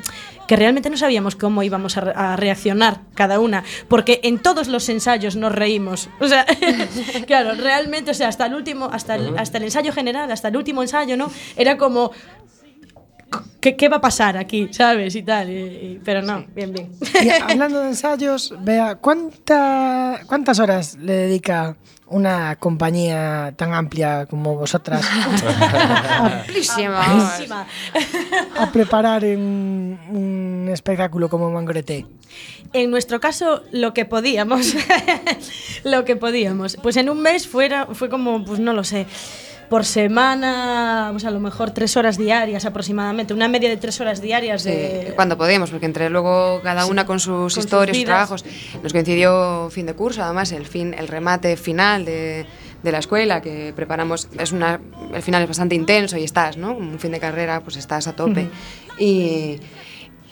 que 0.47 0.55
realmente 0.55 0.89
no 0.89 0.97
sabíamos 0.97 1.35
cómo 1.35 1.63
íbamos 1.63 1.97
a, 1.97 2.01
re- 2.01 2.13
a 2.15 2.35
reaccionar 2.35 3.01
cada 3.15 3.39
una, 3.39 3.63
porque 3.87 4.19
en 4.23 4.39
todos 4.39 4.67
los 4.67 4.87
ensayos 4.89 5.35
nos 5.35 5.51
reímos. 5.53 6.09
O 6.19 6.27
sea, 6.27 6.45
claro, 7.27 7.55
realmente, 7.55 8.11
o 8.11 8.13
sea, 8.13 8.27
hasta 8.27 8.45
el 8.45 8.53
último 8.53 8.89
hasta 8.91 9.15
el, 9.15 9.37
hasta 9.37 9.57
el 9.57 9.63
ensayo 9.65 9.91
general, 9.93 10.31
hasta 10.31 10.49
el 10.49 10.57
último 10.57 10.81
ensayo, 10.81 11.17
¿no? 11.17 11.31
Era 11.55 11.77
como 11.77 12.11
¿Qué, 13.59 13.75
qué 13.75 13.89
va 13.89 13.97
a 13.97 14.01
pasar 14.01 14.37
aquí? 14.37 14.67
¿Sabes? 14.71 15.15
Y 15.15 15.23
tal. 15.23 15.49
y- 15.49 15.53
y- 15.53 16.01
pero 16.05 16.21
no, 16.21 16.45
bien, 16.55 16.71
bien. 16.71 16.91
Y 17.23 17.29
hablando 17.29 17.81
de 17.81 17.87
ensayos, 17.89 18.53
vea, 18.61 18.95
¿cuánta, 18.95 20.21
¿cuántas 20.27 20.59
horas 20.59 20.95
le 20.99 21.13
dedica 21.13 21.75
una 22.07 22.55
compañía 22.57 23.53
tan 23.57 23.73
amplia 23.73 24.27
como 24.27 24.55
vosotras 24.55 25.03
Amplísima. 26.19 27.01
Buenísima. 27.15 27.65
a 28.59 28.71
preparar 28.71 29.23
un, 29.23 29.97
un 30.11 30.69
espectáculo 30.71 31.29
como 31.29 31.49
Mangorete? 31.49 32.05
En 32.73 32.91
nuestro 32.91 33.19
caso, 33.19 33.63
lo 33.71 33.93
que 33.93 34.05
podíamos. 34.05 34.75
lo 35.83 36.05
que 36.05 36.15
podíamos. 36.15 36.77
Pues 36.83 36.97
en 36.97 37.09
un 37.09 37.21
mes 37.21 37.47
fuera, 37.47 37.87
fue 37.93 38.09
como, 38.09 38.43
pues 38.45 38.59
no 38.59 38.73
lo 38.73 38.83
sé. 38.83 39.07
Por 39.69 39.83
semana, 39.85 41.09
pues 41.11 41.25
a 41.25 41.31
lo 41.31 41.39
mejor 41.39 41.71
tres 41.71 41.97
horas 41.97 42.17
diarias 42.17 42.65
aproximadamente, 42.65 43.33
una 43.33 43.47
media 43.47 43.69
de 43.69 43.77
tres 43.77 43.99
horas 44.01 44.21
diarias 44.21 44.61
Sí, 44.63 44.69
de. 44.69 45.13
cuando 45.15 45.37
podíamos, 45.37 45.69
porque 45.71 45.85
entre 45.85 46.09
luego 46.09 46.61
cada 46.63 46.85
una 46.85 47.05
con 47.05 47.19
sus 47.19 47.57
historias, 47.57 47.97
sus 47.97 48.05
trabajos, 48.05 48.45
nos 48.83 48.91
coincidió 48.93 49.69
fin 49.71 49.85
de 49.85 49.93
curso, 49.93 50.23
además 50.23 50.51
el 50.51 50.65
fin, 50.65 50.93
el 50.97 51.07
remate 51.07 51.57
final 51.57 52.05
de, 52.05 52.45
de 52.83 52.91
la 52.91 52.99
escuela 52.99 53.41
que 53.41 53.73
preparamos, 53.75 54.27
es 54.37 54.51
una, 54.51 54.79
el 55.13 55.21
final 55.21 55.41
es 55.41 55.47
bastante 55.47 55.75
intenso 55.75 56.17
y 56.17 56.23
estás, 56.23 56.57
¿no? 56.57 56.73
Un 56.73 56.99
fin 56.99 57.11
de 57.11 57.19
carrera, 57.19 57.61
pues 57.61 57.75
estás 57.77 58.07
a 58.07 58.15
tope. 58.15 58.47
Y 58.99 59.59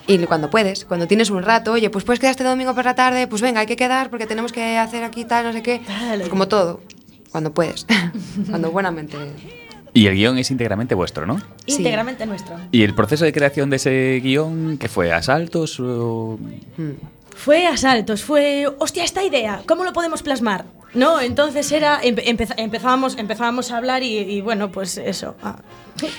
y 0.06 0.18
cuando 0.26 0.50
puedes, 0.50 0.84
cuando 0.84 1.08
tienes 1.08 1.30
un 1.30 1.44
rato, 1.44 1.72
oye, 1.72 1.90
pues 1.90 2.04
puedes 2.04 2.20
quedar 2.20 2.32
este 2.32 2.44
domingo 2.44 2.76
por 2.76 2.84
la 2.84 2.94
tarde, 2.94 3.26
pues 3.26 3.42
venga, 3.42 3.62
hay 3.62 3.66
que 3.68 3.78
quedar 3.78 4.10
porque 4.10 4.26
tenemos 4.28 4.52
que 4.52 4.78
hacer 4.78 5.02
aquí 5.06 5.24
tal, 5.24 5.46
no 5.46 5.54
sé 5.54 5.62
qué. 5.64 5.80
Dale. 5.88 6.18
Pues 6.18 6.30
como 6.30 6.50
todo, 6.50 6.82
cuando 7.34 7.54
puedes, 7.54 7.86
cuando 8.50 8.72
buenamente. 8.72 9.18
Y 9.94 10.08
el 10.08 10.16
guion 10.16 10.38
es 10.38 10.50
íntegramente 10.50 10.96
vuestro, 10.96 11.26
¿no? 11.26 11.40
Sí. 11.68 11.76
íntegramente 11.78 12.26
nuestro. 12.26 12.56
¿Y 12.72 12.84
el 12.84 12.96
proceso 12.96 13.26
de 13.26 13.34
creación 13.34 13.70
de 13.70 13.76
ese 13.76 14.20
guion, 14.24 14.78
qué 14.80 14.88
fue? 14.88 15.12
¿Asaltos 15.12 15.80
o...? 15.82 16.40
Mm. 16.78 16.92
Fue 17.36 17.66
a 17.68 17.76
saltos, 17.78 18.24
fue, 18.24 18.68
hostia, 18.80 19.04
esta 19.04 19.24
idea, 19.24 19.64
¿cómo 19.68 19.84
lo 19.84 19.92
podemos 19.92 20.22
plasmar? 20.22 20.66
No, 20.94 21.20
entonces 21.20 21.72
era, 21.72 22.00
empe- 22.04 22.54
empezábamos, 22.58 23.18
empezábamos 23.18 23.72
a 23.72 23.78
hablar 23.78 24.04
y, 24.04 24.18
y 24.20 24.42
bueno, 24.42 24.72
pues 24.72 24.98
eso. 24.98 25.36
ah. 25.42 25.58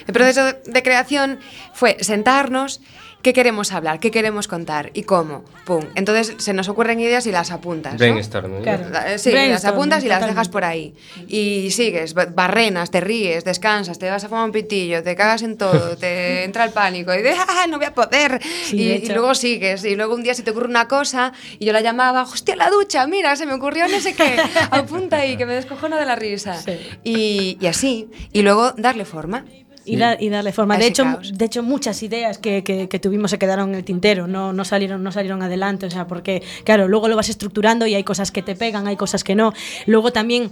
El 0.06 0.12
proceso 0.12 0.42
de 0.66 0.82
creación 0.82 1.38
fue 1.72 1.96
sentarnos, 2.00 2.80
¿qué 3.24 3.32
queremos 3.32 3.72
hablar? 3.72 3.98
¿Qué 3.98 4.12
queremos 4.12 4.46
contar? 4.46 4.90
¿Y 4.94 5.02
cómo? 5.02 5.42
Pum. 5.64 5.82
Entonces 5.96 6.34
se 6.38 6.52
nos 6.52 6.68
ocurren 6.68 7.00
ideas 7.00 7.26
y 7.26 7.32
las 7.32 7.50
apuntas. 7.50 7.94
¿no? 7.94 7.98
Brainstorming. 7.98 8.58
¿no? 8.58 8.62
Claro. 8.62 8.88
La- 8.90 9.18
Sí, 9.18 9.32
las 9.32 9.64
apuntas 9.64 10.04
y 10.04 10.08
las 10.08 10.24
dejas 10.26 10.48
por 10.48 10.62
ahí. 10.64 10.94
Y 11.26 11.70
sigues, 11.72 12.14
ba- 12.14 12.26
barrenas, 12.26 12.90
te 12.92 13.00
ríes, 13.00 13.42
descansas, 13.44 13.98
te 13.98 14.08
vas 14.10 14.22
a 14.24 14.28
fumar 14.28 14.44
un 14.44 14.52
pitillo, 14.52 15.02
te 15.02 15.16
cagas 15.16 15.42
en 15.42 15.56
todo, 15.56 15.96
te 15.96 16.44
entra 16.44 16.64
el 16.64 16.70
pánico 16.72 17.12
y 17.14 17.18
dices, 17.22 17.38
¡ah, 17.48 17.66
no 17.68 17.78
voy 17.78 17.86
a 17.86 17.94
poder! 17.94 18.40
Sí, 18.66 18.76
y, 18.80 18.98
de 19.00 19.14
luego 19.14 19.34
sigues. 19.34 19.84
Y 19.84 19.96
luego 19.96 20.14
un 20.14 20.22
día 20.22 20.34
se 20.34 20.42
te 20.42 20.50
ocurre 20.50 20.68
una 20.68 20.86
cosa 20.86 21.32
y 21.58 21.64
yo 21.64 21.72
la 21.72 21.80
llamaba, 21.80 22.22
¡hostia, 22.22 22.54
la 22.56 22.68
ducha! 22.68 23.06
Mira, 23.06 23.34
se 23.36 23.46
me 23.46 23.54
ocurrió 23.54 23.88
no 23.88 23.98
sé 24.00 24.14
qué. 24.14 24.36
Apunta 24.70 25.16
ahí, 25.16 25.36
que 25.38 25.46
me 25.46 25.54
descojono 25.54 25.96
de 25.96 26.04
la 26.04 26.14
risa. 26.14 26.60
Sí. 26.60 26.78
Y, 27.02 27.56
y 27.60 27.66
así. 27.66 28.10
Y 28.32 28.42
luego 28.42 28.72
darle 28.72 29.04
forma. 29.06 29.46
Y, 29.86 29.96
da- 29.96 30.16
y 30.18 30.28
darle 30.30 30.52
forma. 30.52 30.76
De 30.78 30.86
hecho, 30.86 31.02
caos. 31.04 31.36
de 31.36 31.44
hecho, 31.44 31.62
muchas 31.62 32.02
ideas 32.02 32.38
que, 32.38 32.64
que- 32.64 32.88
que 32.88 32.98
tuvimos 32.98 33.30
se 33.30 33.38
quedaron 33.38 33.70
en 33.70 33.74
el 33.76 33.84
tintero, 33.84 34.26
no, 34.26 34.52
no, 34.52 34.64
salieron, 34.64 35.02
no 35.02 35.12
salieron 35.12 35.42
adelante. 35.42 35.86
O 35.86 35.90
sea, 35.90 36.06
porque, 36.06 36.42
claro, 36.64 36.88
luego 36.88 37.08
lo 37.08 37.16
vas 37.16 37.28
estructurando 37.28 37.86
y 37.86 37.94
hay 37.94 38.04
cosas 38.04 38.30
que 38.32 38.42
te 38.42 38.54
pegan, 38.56 38.86
hay 38.86 38.96
cosas 38.96 39.24
que 39.24 39.34
no. 39.34 39.52
Luego 39.86 40.12
también 40.12 40.50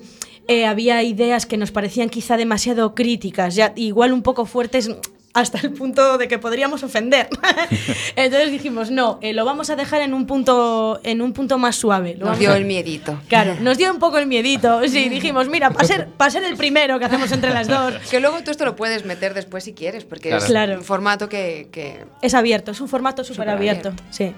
eh, 0.49 0.67
había 0.67 1.03
ideas 1.03 1.47
que 1.47 1.57
nos 1.57 1.71
parecían 1.71 2.09
quizá 2.11 2.37
demasiado 2.37 2.95
críticas, 2.95 3.55
ya 3.55 3.73
igual 3.77 4.13
un 4.13 4.23
poco 4.23 4.45
fuertes 4.45 4.91
hasta 5.35 5.59
el 5.61 5.73
punto 5.73 6.19
de 6.19 6.29
que 6.29 6.39
podríamos 6.39 6.83
ofender. 6.83 7.29
Entonces 8.17 8.51
dijimos, 8.51 8.91
no, 8.91 9.19
eh, 9.23 9.33
lo 9.33 9.45
vamos 9.45 9.71
a 9.71 9.77
dejar 9.77 10.03
en 10.03 10.13
un 10.15 10.27
punto, 10.27 11.01
en 11.05 11.23
un 11.23 11.33
punto 11.33 11.57
más 11.59 11.77
suave. 11.77 12.17
Lo 12.19 12.27
Nos 12.27 12.39
dio 12.39 12.53
a- 12.53 12.57
el 12.57 12.65
miedito. 12.65 13.19
Claro, 13.29 13.57
nos 13.61 13.79
dio 13.79 13.91
un 13.91 13.99
poco 13.99 14.19
el 14.19 14.27
miedito. 14.27 14.87
Sí, 14.89 15.09
dijimos, 15.09 15.49
mira, 15.49 15.71
para 15.71 15.87
ser, 15.87 16.09
pa' 16.09 16.31
ser 16.31 16.45
el 16.45 16.57
primero 16.57 16.99
que 16.99 17.07
hacemos 17.07 17.33
entre 17.33 17.51
las 17.51 17.69
dos. 17.69 17.95
Que 18.11 18.21
luego 18.21 18.43
tú 18.45 18.51
esto 18.51 18.65
lo 18.65 18.77
puedes 18.77 19.05
meter 19.05 19.33
después 19.35 19.65
si 19.65 19.73
quieres, 19.73 20.05
porque 20.05 20.29
Claro. 20.29 20.45
es 20.45 20.51
Claro. 20.51 20.75
un 20.79 20.85
formato 20.85 21.29
que, 21.29 21.69
que- 21.73 22.05
Es 22.21 22.35
abierto, 22.35 22.71
es 22.73 22.81
un 22.81 22.89
formato 22.89 23.25
súper 23.25 23.49
abierto. 23.49 23.91
Superabierto. 23.91 24.15
Sí. 24.15 24.35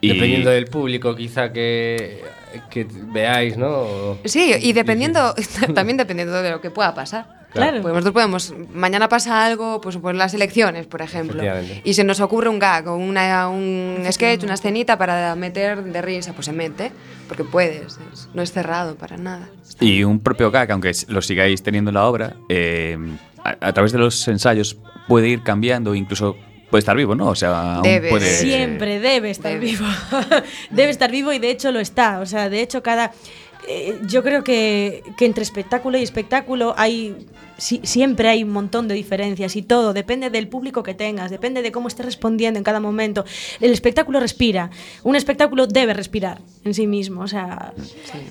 Y- 0.00 0.08
Dependiendo 0.08 0.50
del 0.50 0.66
público, 0.66 1.14
quizá 1.16 1.52
que, 1.52 2.22
que 2.68 2.86
veáis, 2.90 3.56
¿no? 3.56 3.68
O- 3.70 4.18
Sí, 4.24 4.52
y 4.60 4.72
dependiendo, 4.72 5.34
también 5.74 5.96
dependiendo 5.96 6.42
de 6.42 6.50
lo 6.50 6.60
que 6.60 6.70
pueda 6.70 6.92
pasar. 6.94 7.35
Claro. 7.56 7.82
Pues 7.82 7.92
nosotros 7.94 8.12
podemos, 8.14 8.54
mañana 8.74 9.08
pasa 9.08 9.44
algo, 9.44 9.80
pues 9.80 9.96
por 9.96 10.14
las 10.14 10.32
elecciones, 10.34 10.86
por 10.86 11.02
ejemplo, 11.02 11.42
y 11.84 11.94
se 11.94 12.04
nos 12.04 12.20
ocurre 12.20 12.48
un 12.48 12.58
gag 12.58 12.86
o 12.88 12.96
una, 12.96 13.48
un 13.48 14.04
sketch, 14.10 14.44
una 14.44 14.54
escenita 14.54 14.96
para 14.98 15.34
meter 15.34 15.82
de 15.84 16.02
risa, 16.02 16.32
pues 16.32 16.46
se 16.46 16.52
mete, 16.52 16.92
porque 17.28 17.44
puedes, 17.44 17.98
es- 18.12 18.28
no 18.34 18.42
es 18.42 18.52
cerrado 18.52 18.96
para 18.96 19.16
nada. 19.16 19.48
Y 19.80 20.04
un 20.04 20.20
propio 20.20 20.50
gag, 20.50 20.70
aunque 20.72 20.92
lo 21.08 21.20
sigáis 21.22 21.62
teniendo 21.62 21.90
en 21.90 21.94
la 21.94 22.06
obra, 22.06 22.36
eh, 22.48 22.96
a, 23.44 23.56
a 23.68 23.72
través 23.72 23.92
de 23.92 23.98
los 23.98 24.26
ensayos 24.28 24.76
puede 25.08 25.28
ir 25.28 25.42
cambiando, 25.42 25.94
incluso 25.94 26.36
puede 26.70 26.80
estar 26.80 26.96
vivo, 26.96 27.14
¿no? 27.14 27.28
O 27.28 27.34
sea, 27.36 27.74
aún 27.76 27.82
Debe. 27.82 28.08
puede... 28.10 28.26
Siempre 28.26 28.98
debe 28.98 29.30
estar 29.30 29.52
Debe. 29.52 29.66
vivo. 29.66 29.84
debe 30.70 30.90
estar 30.90 31.10
vivo 31.12 31.32
y 31.32 31.38
de 31.38 31.50
hecho 31.50 31.70
lo 31.70 31.78
está. 31.78 32.18
O 32.20 32.26
sea, 32.26 32.48
de 32.50 32.60
hecho 32.60 32.82
cada... 32.82 33.12
eh, 33.68 33.96
yo 34.08 34.24
creo 34.24 34.42
que, 34.42 35.02
que 35.16 35.26
entre 35.26 35.42
espectáculo 35.44 35.96
y 35.96 36.02
espectáculo 36.02 36.74
hay... 36.76 37.14
si- 37.58 37.80
siempre 37.84 38.28
hay 38.28 38.42
un 38.44 38.50
montón 38.50 38.88
de 38.88 38.94
diferencias 38.94 39.56
y 39.56 39.62
todo. 39.62 39.92
Depende 39.92 40.30
del 40.30 40.48
público 40.48 40.82
que 40.82 40.94
tengas, 40.94 41.30
depende 41.30 41.62
de 41.62 41.72
cómo 41.72 41.88
estés 41.88 42.04
respondiendo 42.06 42.58
en 42.58 42.64
cada 42.64 42.80
momento. 42.80 43.24
El 43.60 43.72
espectáculo 43.72 44.20
respira. 44.20 44.70
Un 45.02 45.16
espectáculo 45.16 45.66
debe 45.66 45.94
respirar 45.94 46.40
en 46.64 46.74
sí 46.74 46.86
mismo. 46.86 47.22
O 47.22 47.28
sea, 47.28 47.72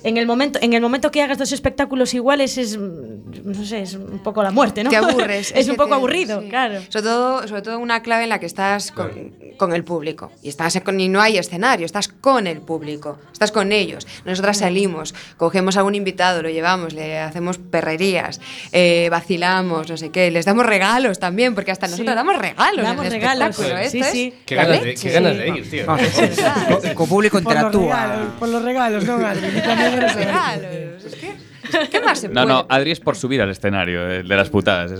en, 0.02 0.16
el 0.16 0.26
momento, 0.26 0.58
en 0.62 0.72
el 0.72 0.80
momento 0.80 1.10
que 1.10 1.22
hagas 1.22 1.38
dos 1.38 1.52
espectáculos 1.52 2.14
iguales 2.14 2.58
es... 2.58 2.76
mm, 2.76 3.42
No 3.44 3.64
sé, 3.64 3.82
es 3.82 3.94
un 3.94 4.20
poco 4.22 4.42
la 4.42 4.50
muerte, 4.50 4.82
¿no? 4.84 4.90
Te 4.90 4.96
aburres. 4.96 5.52
es 5.56 5.68
un 5.68 5.76
poco 5.76 5.90
te- 5.90 5.94
aburrido, 5.94 6.40
sí. 6.42 6.48
claro. 6.48 6.80
Sobre 6.88 7.02
todo, 7.04 7.48
sobre 7.48 7.62
todo 7.62 7.78
una 7.78 8.02
clave 8.02 8.24
en 8.24 8.28
la 8.30 8.38
que 8.40 8.46
estás 8.46 8.92
con, 8.92 9.10
con 9.56 9.72
el 9.72 9.84
público. 9.84 10.30
Y, 10.42 10.48
estás 10.48 10.80
con, 10.80 10.98
y 11.00 11.08
no 11.08 11.20
hay 11.20 11.38
escenario, 11.38 11.86
estás 11.86 12.08
con 12.08 12.46
el 12.46 12.60
público, 12.60 13.18
estás 13.32 13.52
con 13.52 13.72
ellos. 13.72 14.06
Nosotras 14.24 14.58
salimos, 14.58 15.14
cogemos 15.36 15.76
a 15.76 15.84
un 15.84 15.94
invitado, 15.94 16.42
lo 16.42 16.48
llevamos, 16.50 16.92
le 16.94 17.18
hacemos 17.18 17.58
perrerías, 17.58 18.40
eh, 18.72 19.08
vacilamos, 19.20 19.88
no 19.88 19.96
sé 19.96 20.10
qué. 20.10 20.30
Les 20.30 20.44
damos 20.44 20.66
regalos 20.66 21.18
también, 21.18 21.54
porque 21.54 21.70
hasta 21.70 21.86
nosotros 21.88 22.14
damos 22.14 22.38
regalos. 22.38 22.78
en 22.78 22.84
Damos 22.84 23.06
el 23.06 23.12
regalos. 23.12 23.48
espectáculo. 23.50 23.90
Sí, 23.90 23.98
Esto 23.98 24.12
sí. 24.12 24.34
es 24.38 24.44
Qué 24.46 24.54
ganas, 24.54 24.82
de, 24.82 24.94
qué 24.94 25.10
ganas 25.10 25.36
de 25.38 25.48
ir, 25.48 25.70
tío. 25.70 25.86
Co- 25.86 26.94
Co 26.94 27.06
público 27.06 27.40
Por 27.40 27.54
los, 27.54 27.62
interactúa. 27.64 28.02
regalos, 28.06 28.32
por 28.38 28.48
los 28.48 28.62
regalos, 28.62 29.04
¿no, 29.04 29.14
Adri? 29.26 29.46
El- 29.46 30.14
regalos. 30.14 31.04
Es 31.04 31.14
que, 31.14 31.88
¿Qué 31.90 32.00
más 32.00 32.20
se 32.20 32.28
No, 32.28 32.34
puede? 32.34 32.46
no, 32.46 32.66
Adri 32.68 32.90
es 32.92 33.00
por 33.00 33.16
subir 33.16 33.40
al 33.42 33.50
escenario, 33.50 34.08
el 34.08 34.28
de 34.28 34.36
las 34.36 34.50
putadas. 34.50 34.92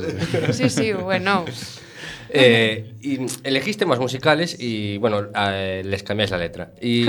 Sí, 0.53 0.69
sí, 0.71 0.93
bueno. 0.93 1.45
Eh, 2.31 2.95
y 3.03 3.21
elegiste 3.45 3.85
temas 3.85 3.99
musicales 4.01 4.57
y, 4.59 4.99
bueno, 4.99 5.29
eh, 5.35 5.83
les 5.85 6.03
cambiáis 6.03 6.31
la 6.33 6.39
letra. 6.39 6.71
Y 6.81 7.07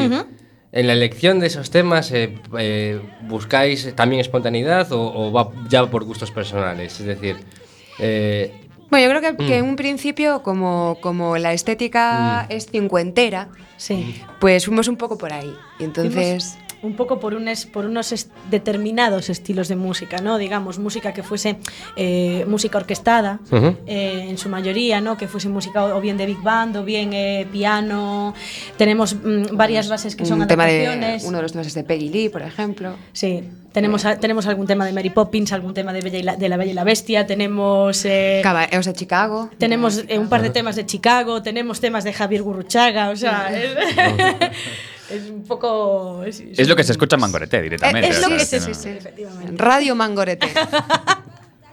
en 0.80 0.88
la 0.88 0.94
elección 0.94 1.40
de 1.40 1.48
esos 1.48 1.72
temas, 1.72 2.12
eh, 2.12 2.38
eh, 2.58 3.02
¿buscáis 3.22 3.96
también 3.96 4.20
espontaneidad 4.22 4.92
o, 4.92 5.02
o 5.02 5.32
va 5.32 5.50
ya 5.70 5.86
por 5.88 6.04
gustos 6.04 6.30
personales? 6.32 7.00
Es 7.00 7.06
decir, 7.06 7.36
eh, 8.00 8.54
Bueno, 8.90 9.06
yo 9.12 9.20
creo 9.20 9.22
que, 9.36 9.44
Mm. 9.44 9.48
que 9.48 9.58
en 9.58 9.66
un 9.66 9.76
principio, 9.76 10.44
como, 10.44 10.98
como 11.02 11.38
la 11.38 11.52
estética 11.52 12.46
es 12.50 12.68
cincuentera, 12.68 13.50
Sí. 13.76 14.22
pues 14.40 14.66
fuimos 14.66 14.88
un 14.88 14.96
poco 14.98 15.18
por 15.18 15.34
ahí. 15.34 15.52
Y 15.80 15.84
entonces... 15.84 16.54
Fuimos 16.54 16.67
un 16.84 16.94
poco 16.96 17.20
por, 17.20 17.34
un 17.34 17.48
es- 17.48 17.66
por 17.66 17.86
unos 17.86 18.28
determinados 18.52 19.30
estilos 19.30 19.68
de 19.68 19.76
música, 19.76 20.18
¿no? 20.18 20.38
Digamos, 20.38 20.78
música 20.80 21.12
que 21.14 21.24
fuese 21.24 21.58
eh, 21.96 22.46
música 22.48 22.78
orquestada, 22.78 23.40
eh, 23.88 24.28
en 24.30 24.38
su 24.38 24.48
mayoría, 24.50 25.02
¿no? 25.02 25.18
Que 25.18 25.28
fuese 25.28 25.50
música 25.50 25.84
o 25.96 26.00
bien 26.02 26.18
de 26.18 26.26
big 26.28 26.42
band 26.42 26.78
o 26.78 26.84
bien 26.84 27.12
eh, 27.14 27.48
piano. 27.52 28.34
Tenemos 28.78 29.16
mm, 29.16 29.56
varias 29.56 29.90
bases 29.90 30.16
que 30.16 30.26
son 30.26 30.42
un 30.42 30.48
tema 30.48 30.66
de, 30.66 30.86
adaptaciones. 30.88 31.24
uno 31.24 31.38
de 31.38 31.44
los 31.44 31.52
temas 31.52 31.68
es 31.68 31.74
de 31.74 31.84
Peggy 31.84 32.10
Lee, 32.10 32.30
por 32.30 32.42
ejemplo. 32.44 32.96
Sí, 33.12 33.44
tenemos, 33.74 34.06
a- 34.06 34.20
tenemos 34.20 34.46
algún 34.48 34.68
tema 34.68 34.86
de 34.86 34.94
Mary 34.94 35.10
Poppins, 35.10 35.52
algún 35.54 35.74
tema 35.74 35.94
de, 35.94 36.02
Bella 36.02 36.20
y 36.20 36.24
la, 36.24 36.36
de 36.36 36.48
La 36.50 36.58
Bella 36.58 36.72
y 36.72 36.76
la 36.76 36.84
Bestia, 36.84 37.26
tenemos... 37.28 38.06
eh, 38.06 38.42
sea, 38.84 38.94
Chicago. 38.94 39.50
tenemos 39.58 40.04
eh, 40.08 40.18
un 40.20 40.30
par 40.30 40.42
de 40.42 40.50
temas 40.52 40.76
de 40.76 40.86
Chicago, 40.86 41.42
tenemos 41.42 41.80
temas 41.80 42.04
de 42.04 42.14
Javier 42.14 42.44
Gurruchaga, 42.44 43.10
o 43.10 43.16
sea, 43.16 43.50
es, 43.52 43.72
es 45.10 45.30
un 45.30 45.44
poco... 45.44 46.24
Es, 46.26 46.40
Es 46.42 46.68
lo 46.68 46.76
que 46.76 46.84
se 46.84 46.92
escucha 46.94 47.16
en 47.16 47.22
Mangorete 47.22 47.62
directamente. 47.62 48.10
Es 48.10 48.22
lo 48.22 48.30
que 48.30 48.40
se- 48.46 48.60
sí, 48.60 48.72
efectivamente. 48.90 49.54
Radio 49.56 49.96
Mangorete. 49.96 50.48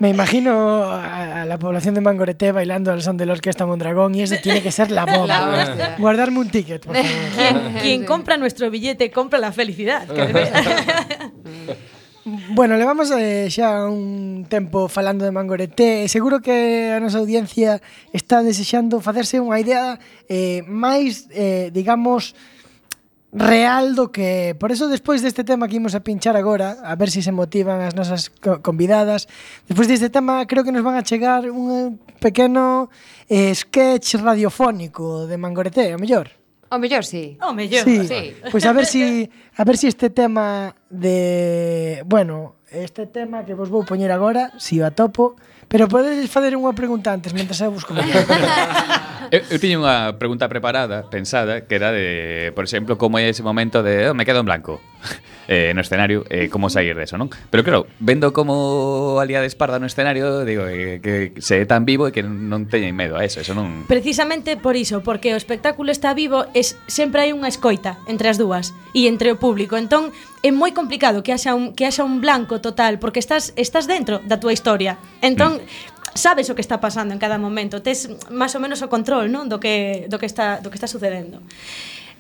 Me 0.01 0.11
imagino 0.11 0.83
a, 0.83 1.43
a 1.43 1.45
la 1.47 1.57
población 1.57 1.95
de 1.95 2.01
Mangorete 2.01 2.51
bailando 2.51 2.91
al 2.91 3.01
son 3.01 3.17
de 3.17 3.27
la 3.27 3.33
orquesta 3.33 3.65
Mondragón 3.65 4.15
y 4.15 4.23
eso 4.23 4.35
tiene 4.43 4.61
que 4.61 4.73
ser 4.73 4.91
la 4.91 5.07
bomba. 5.07 5.97
Guardarme 5.99 6.41
un 6.41 6.51
ticket, 6.51 6.85
por 6.85 6.97
favor. 6.97 7.11
Quien, 7.81 8.05
compra 8.05 8.37
nuestro 8.37 8.71
billete 8.71 9.11
compra 9.13 9.39
la 9.39 9.53
felicidad. 9.53 10.07
Bueno, 12.55 12.79
levamos 12.79 13.11
eh, 13.13 13.49
xa 13.53 13.85
un 13.85 14.47
tempo 14.49 14.89
falando 14.89 15.27
de 15.27 15.31
Mangorete 15.31 16.09
seguro 16.09 16.41
que 16.41 16.89
a 16.89 16.97
nosa 16.97 17.21
audiencia 17.21 17.85
está 18.17 18.41
desexando 18.41 19.05
facerse 19.05 19.45
unha 19.45 19.61
idea 19.61 20.01
eh, 20.33 20.65
máis, 20.65 21.29
eh, 21.37 21.69
digamos, 21.69 22.33
real 23.35 23.95
do 23.99 24.15
que 24.15 24.55
é. 24.55 24.55
Por 24.55 24.71
eso, 24.71 24.87
despois 24.87 25.19
deste 25.19 25.43
tema 25.43 25.67
que 25.67 25.77
imos 25.77 25.99
a 25.99 26.01
pinchar 26.01 26.39
agora, 26.39 26.79
a 26.87 26.95
ver 26.95 27.11
se 27.11 27.21
se 27.21 27.35
motivan 27.35 27.83
as 27.83 27.99
nosas 27.99 28.31
convidadas, 28.63 29.27
despois 29.67 29.91
deste 29.91 30.09
tema 30.09 30.47
creo 30.47 30.63
que 30.63 30.71
nos 30.71 30.87
van 30.87 30.95
a 30.95 31.03
chegar 31.03 31.51
un 31.51 31.99
pequeno 32.23 32.89
eh, 33.27 33.51
sketch 33.51 34.23
radiofónico 34.23 35.27
de 35.27 35.35
Mangorete, 35.37 35.93
a 35.93 35.99
mellor. 35.99 36.31
O 36.71 36.79
mellor 36.79 37.05
sí. 37.05 37.37
O 37.43 37.53
mellor, 37.53 37.83
sí. 37.83 38.07
sí. 38.07 38.39
Pois 38.41 38.63
pues 38.63 38.65
a 38.67 38.73
ver 38.73 38.87
si 38.87 39.29
a 39.59 39.63
ver 39.67 39.77
si 39.77 39.91
este 39.91 40.11
tema 40.11 40.75
de, 40.89 42.03
bueno, 42.07 42.57
este 42.75 43.07
tema 43.07 43.47
que 43.47 43.55
vos 43.55 43.71
vou 43.71 43.87
poñer 43.87 44.11
agora, 44.11 44.51
si 44.59 44.83
o 44.83 44.87
atopo, 44.87 45.39
pero 45.69 45.89
podedes 45.89 46.27
facer 46.31 46.59
unha 46.59 46.75
pregunta 46.75 47.15
antes 47.15 47.33
mentre 47.33 47.55
eu 47.55 47.73
busco. 47.73 47.95
eu, 49.35 49.41
eu 49.51 49.59
tiña 49.59 49.79
unha 49.81 49.97
pregunta 50.19 50.51
preparada, 50.51 51.07
pensada, 51.09 51.65
que 51.65 51.75
era 51.75 51.95
de, 51.95 52.53
por 52.53 52.67
exemplo, 52.67 52.99
como 52.99 53.19
é 53.19 53.31
ese 53.31 53.43
momento 53.43 53.83
de 53.83 54.11
oh, 54.11 54.15
me 54.15 54.27
quedo 54.27 54.43
en 54.43 54.47
blanco 54.47 54.83
eh, 55.49 55.73
no 55.75 55.81
escenario, 55.81 56.25
eh, 56.29 56.49
como 56.49 56.71
sair 56.71 56.97
deso, 56.97 57.17
non? 57.17 57.31
Pero 57.51 57.65
claro, 57.65 57.81
vendo 58.01 58.33
como 58.33 59.19
aliades 59.21 59.55
esparda 59.55 59.79
no 59.79 59.87
escenario, 59.87 60.45
digo, 60.45 60.67
eh, 60.69 61.01
que 61.01 61.35
se 61.41 61.63
é 61.63 61.67
tan 61.67 61.85
vivo 61.85 62.09
e 62.09 62.13
que 62.13 62.23
non 62.25 62.69
teñen 62.69 62.97
medo 62.97 63.17
a 63.17 63.25
eso, 63.25 63.41
eso 63.41 63.57
non... 63.57 63.89
Precisamente 63.89 64.57
por 64.57 64.77
iso, 64.77 65.01
porque 65.01 65.33
o 65.33 65.39
espectáculo 65.39 65.93
está 65.93 66.13
vivo, 66.13 66.49
es, 66.53 66.77
sempre 66.89 67.25
hai 67.25 67.31
unha 67.33 67.49
escoita 67.49 68.01
entre 68.09 68.29
as 68.29 68.37
dúas 68.37 68.73
e 68.93 69.09
entre 69.09 69.33
o 69.33 69.41
público, 69.41 69.77
entón 69.77 70.13
é 70.45 70.53
moi 70.53 70.77
complicado 70.77 71.25
que 71.25 71.33
haxa 71.33 71.57
un, 71.57 71.73
que 71.73 71.89
haxa 71.89 72.05
un 72.05 72.21
blanco 72.21 72.61
total, 72.65 72.97
porque 72.97 73.21
estás 73.21 73.53
estás 73.61 73.85
dentro 73.85 74.25
da 74.25 74.41
túa 74.41 74.57
historia. 74.57 74.97
Entón, 75.21 75.61
mm 75.61 75.93
sabes 76.15 76.49
o 76.49 76.55
que 76.55 76.63
está 76.63 76.81
pasando 76.81 77.13
en 77.13 77.21
cada 77.21 77.39
momento, 77.39 77.83
tes 77.83 78.09
máis 78.31 78.55
ou 78.55 78.63
menos 78.63 78.81
o 78.81 78.89
control, 78.89 79.29
non, 79.29 79.51
do 79.51 79.59
que 79.59 80.07
do 80.07 80.17
que 80.17 80.31
está 80.31 80.63
do 80.63 80.71
que 80.71 80.79
está 80.79 80.87
sucedendo. 80.87 81.43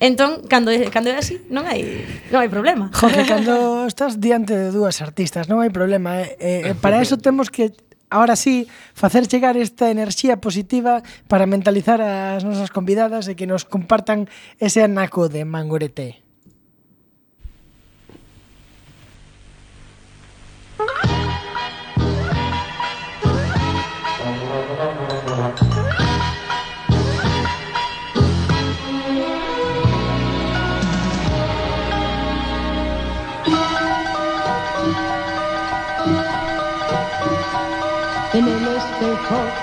Entón, 0.02 0.42
cando 0.50 0.74
é, 0.74 0.90
cando 0.90 1.09
é 1.09 1.16
así, 1.16 1.38
non 1.48 1.64
hai 1.70 2.02
non 2.28 2.42
hai 2.42 2.50
problema. 2.50 2.90
Jorge, 2.92 3.22
cando 3.24 3.87
estás 3.90 4.18
diante 4.18 4.52
de 4.52 4.74
dúas 4.74 4.98
artistas, 5.00 5.46
non 5.46 5.62
hai 5.62 5.70
problema. 5.70 6.20
Eh. 6.20 6.35
eh, 6.42 6.61
eh, 6.70 6.76
para 6.76 6.98
eso 6.98 7.16
temos 7.16 7.48
que 7.48 7.72
ahora 8.11 8.37
sí, 8.37 8.66
facer 8.94 9.26
chegar 9.26 9.57
esta 9.57 9.90
enerxía 9.90 10.42
positiva 10.42 11.02
para 11.30 11.46
mentalizar 11.46 12.02
as 12.02 12.42
nosas 12.42 12.74
convidadas 12.74 13.30
e 13.30 13.38
que 13.38 13.46
nos 13.46 13.62
compartan 13.62 14.26
ese 14.59 14.83
anaco 14.83 15.30
de 15.30 15.46
Mangorete. 15.46 16.23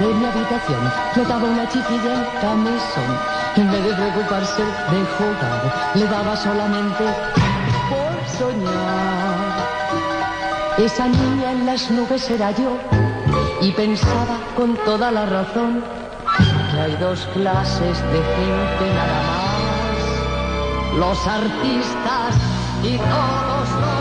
De 0.01 0.13
mi 0.15 0.25
habitación 0.25 0.91
flotaba 1.13 1.47
una 1.47 1.67
chiquilla 1.69 2.13
en 2.15 2.25
camisón. 2.41 3.11
En 3.55 3.71
vez 3.71 3.83
de 3.83 3.93
preocuparse 3.93 4.63
de 4.63 5.05
jugar, 5.17 5.91
le 5.93 6.05
daba 6.07 6.35
solamente 6.35 7.03
por 7.89 8.11
soñar. 8.37 9.61
Esa 10.77 11.07
niña 11.07 11.51
en 11.51 11.65
las 11.67 11.91
nubes 11.91 12.29
era 12.31 12.51
yo 12.51 12.77
y 13.61 13.71
pensaba 13.71 14.37
con 14.55 14.75
toda 14.85 15.11
la 15.11 15.25
razón 15.25 15.83
que 16.71 16.79
hay 16.79 16.95
dos 16.95 17.27
clases 17.33 18.01
de 18.11 18.21
gente 18.35 18.85
nada 18.95 19.21
más. 19.29 19.41
Los 20.97 21.27
artistas 21.27 22.35
y 22.83 22.97
todos 22.97 23.69
los 23.81 24.00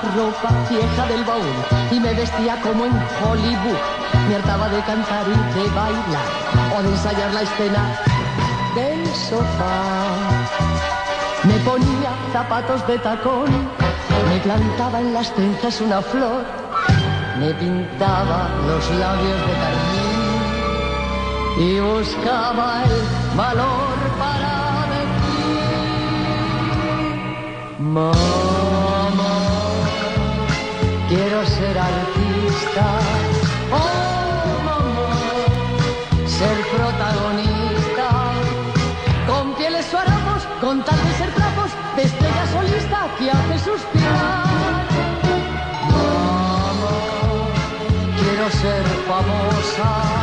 Ropa 0.00 0.48
vieja 0.70 1.06
del 1.06 1.22
baúl 1.24 1.42
y 1.90 2.00
me 2.00 2.14
vestía 2.14 2.58
como 2.62 2.86
en 2.86 2.92
Hollywood. 3.22 3.76
Me 4.26 4.36
hartaba 4.36 4.68
de 4.70 4.80
cantar 4.82 5.26
y 5.28 5.32
de 5.58 5.68
bailar 5.70 6.24
o 6.74 6.82
de 6.82 6.88
ensayar 6.88 7.32
la 7.34 7.42
escena 7.42 8.00
del 8.74 9.06
sofá. 9.14 10.16
Me 11.44 11.58
ponía 11.58 12.10
zapatos 12.32 12.86
de 12.86 12.98
tacón, 12.98 13.50
me 14.30 14.38
plantaba 14.38 15.00
en 15.00 15.12
las 15.12 15.30
trenzas 15.34 15.80
una 15.82 16.00
flor, 16.00 16.42
me 17.38 17.52
pintaba 17.54 18.48
los 18.66 18.90
labios 18.98 19.40
de 19.46 19.52
carmín 19.62 20.22
y 21.58 21.80
buscaba 21.80 22.84
el 22.84 23.36
valor 23.36 23.92
para 24.18 24.86
decir, 27.78 28.51
ser 31.62 31.78
artista, 31.78 32.86
oh 33.70 34.62
mamá, 34.66 35.14
ser 36.26 36.58
protagonista, 36.74 38.08
con 39.28 39.54
pieles 39.54 39.86
o 39.94 40.60
con 40.60 40.82
tal 40.82 41.00
de 41.06 41.12
ser 41.20 41.30
trapos, 41.38 41.70
de 41.96 42.04
solista 42.54 42.98
que 43.16 43.30
hace 43.30 43.56
suspirar. 43.68 44.86
Mamá, 45.92 46.94
quiero 48.18 48.46
ser 48.62 48.84
famosa. 49.10 50.21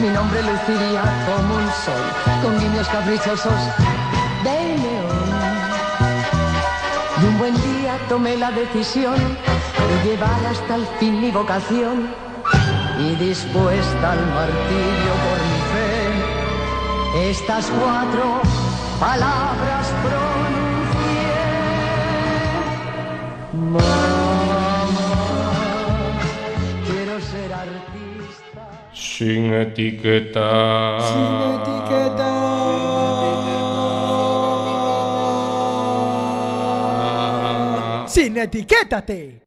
Mi 0.00 0.08
nombre 0.08 0.40
luciría 0.42 1.02
como 1.26 1.56
un 1.56 1.68
sol, 1.84 2.02
con 2.42 2.58
guiños 2.58 2.88
caprichosos 2.88 3.60
de 4.42 4.76
neón. 4.78 5.24
Y 7.20 7.24
un 7.26 7.38
buen 7.38 7.54
día 7.54 7.98
tomé 8.08 8.36
la 8.38 8.50
decisión 8.52 9.16
de 9.18 10.08
llevar 10.08 10.46
hasta 10.50 10.76
el 10.76 10.86
fin 10.98 11.20
mi 11.20 11.30
vocación. 11.30 12.08
Y 12.98 13.16
dispuesta 13.16 14.12
al 14.12 14.26
martirio 14.34 15.12
por 15.24 15.38
mi 15.50 15.60
fe, 15.72 17.30
estas 17.30 17.66
cuatro 17.66 18.40
palabras 18.98 19.33
Shingatiketa. 29.14 30.50
Shingatiketa. 31.06 32.30
Sin 38.08 38.36
etiquétate. 38.36 39.43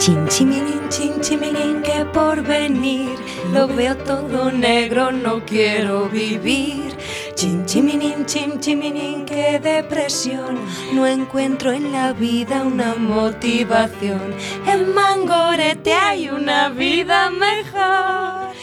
Chin 0.00 0.26
chiminin, 0.28 0.88
chin 0.88 1.20
chiminin, 1.20 1.82
que 1.82 2.06
por 2.06 2.40
venir 2.40 3.18
lo 3.52 3.68
veo 3.68 3.94
todo 3.98 4.50
negro, 4.50 5.12
no 5.12 5.44
quiero 5.44 6.08
vivir. 6.08 6.96
Chin 7.34 7.66
chiminin, 7.66 8.24
chin 8.24 8.58
chiminin, 8.60 9.26
que 9.26 9.58
depresión, 9.58 10.58
no 10.94 11.06
encuentro 11.06 11.70
en 11.70 11.92
la 11.92 12.14
vida 12.14 12.62
una 12.62 12.94
motivación. 12.94 14.34
En 14.66 14.94
Mangorete 14.94 15.92
hay 15.92 16.30
una 16.30 16.70
vida 16.70 17.28
mejor. 17.28 18.54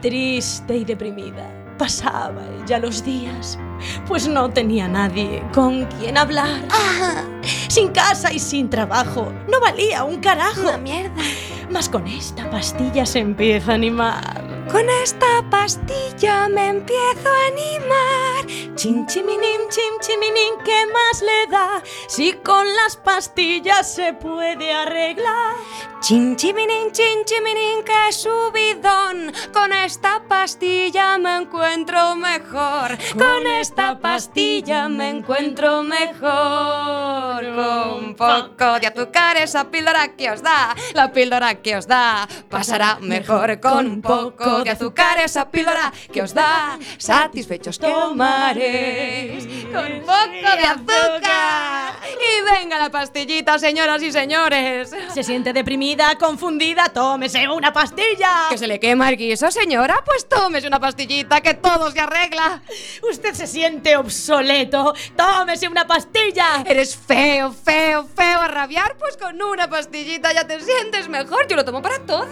Triste 0.00 0.76
y 0.76 0.84
deprimida, 0.84 1.63
pasaba 1.76 2.42
ya 2.66 2.78
los 2.78 3.04
días, 3.04 3.58
pues 4.06 4.26
no 4.28 4.50
tenía 4.50 4.88
nadie 4.88 5.42
con 5.52 5.84
quien 5.86 6.16
hablar. 6.18 6.62
Ah, 6.70 7.22
Sin 7.68 7.88
casa 7.90 8.32
y 8.32 8.38
sin 8.38 8.70
trabajo, 8.70 9.32
no 9.50 9.60
valía 9.60 10.04
un 10.04 10.20
carajo. 10.20 10.62
una 10.62 10.78
mierda. 10.78 11.22
Mas 11.70 11.88
con 11.88 12.06
esta 12.06 12.48
pastilla 12.50 13.04
se 13.04 13.18
empieza 13.20 13.72
a 13.72 13.74
animar. 13.74 14.44
Con 14.70 14.88
esta 15.02 15.42
pastilla 15.50 16.48
me 16.48 16.68
empiezo 16.68 17.28
a 17.28 17.46
animar. 17.46 18.74
Chin 18.76 19.06
chiminín, 19.06 19.60
chin 19.70 19.94
chiminín, 20.00 20.54
¿qué 20.64 20.86
más 20.92 21.22
le 21.22 21.50
da? 21.50 21.82
Si 22.08 22.32
con 22.32 22.66
las 22.74 22.96
pastillas 22.96 23.94
se 23.94 24.12
puede 24.14 24.72
arreglar. 24.72 25.54
Chin 26.00 26.36
chiminín, 26.36 26.92
chin 26.92 27.24
chiminín, 27.24 27.82
qué 27.82 28.12
subidón. 28.12 29.32
Con 29.54 29.72
esta 29.72 30.22
pastilla 30.28 31.16
me 31.16 31.38
encuentro 31.38 32.14
mejor. 32.16 32.98
Con 33.16 33.46
esta 33.46 33.98
pastilla 33.98 34.88
me 34.88 35.08
encuentro 35.08 35.82
mejor. 35.82 37.42
Con 37.54 38.04
un 38.04 38.14
poco 38.14 38.78
de 38.80 38.86
azúcar, 38.88 39.38
esa 39.38 39.70
píldora 39.70 40.14
que 40.14 40.30
os 40.30 40.42
da, 40.42 40.76
la 40.92 41.10
píldora 41.10 41.54
que 41.62 41.76
os 41.76 41.86
da, 41.86 42.28
pasará 42.50 42.98
mejor. 43.00 43.58
Con 43.60 43.86
un 43.86 44.02
poco 44.02 44.53
de 44.62 44.70
azúcar, 44.70 45.18
esa 45.18 45.50
píldora 45.50 45.92
que 46.12 46.22
os 46.22 46.34
da, 46.34 46.78
satisfechos 46.98 47.78
tomaréis. 47.78 49.46
Con 49.72 49.92
un 49.92 50.00
poco 50.00 50.56
de 50.56 50.64
azúcar. 50.64 51.94
Y 52.04 52.44
venga 52.44 52.78
la 52.78 52.90
pastillita, 52.90 53.58
señoras 53.58 54.02
y 54.02 54.12
señores. 54.12 54.90
Se 55.12 55.22
siente 55.22 55.52
deprimida, 55.52 56.16
confundida, 56.16 56.90
tómese 56.92 57.48
una 57.48 57.72
pastilla. 57.72 58.46
¿Que 58.50 58.58
se 58.58 58.66
le 58.66 58.78
quema 58.78 59.08
el 59.08 59.16
guiso, 59.16 59.50
señora? 59.50 60.02
Pues 60.04 60.28
tómese 60.28 60.66
una 60.66 60.80
pastillita, 60.80 61.40
que 61.40 61.54
todo 61.54 61.90
se 61.90 62.00
arregla. 62.00 62.62
Usted 63.10 63.34
se 63.34 63.46
siente 63.46 63.96
obsoleto, 63.96 64.94
tómese 65.16 65.68
una 65.68 65.86
pastilla. 65.86 66.62
Eres 66.66 66.96
feo, 66.96 67.52
feo, 67.52 68.06
feo 68.14 68.40
a 68.40 68.48
rabiar, 68.48 68.96
pues 68.98 69.16
con 69.16 69.40
una 69.42 69.68
pastillita 69.68 70.32
ya 70.32 70.46
te 70.46 70.60
sientes 70.60 71.08
mejor. 71.08 71.46
Yo 71.48 71.56
lo 71.56 71.64
tomo 71.64 71.82
para 71.82 71.98
todo. 72.00 72.26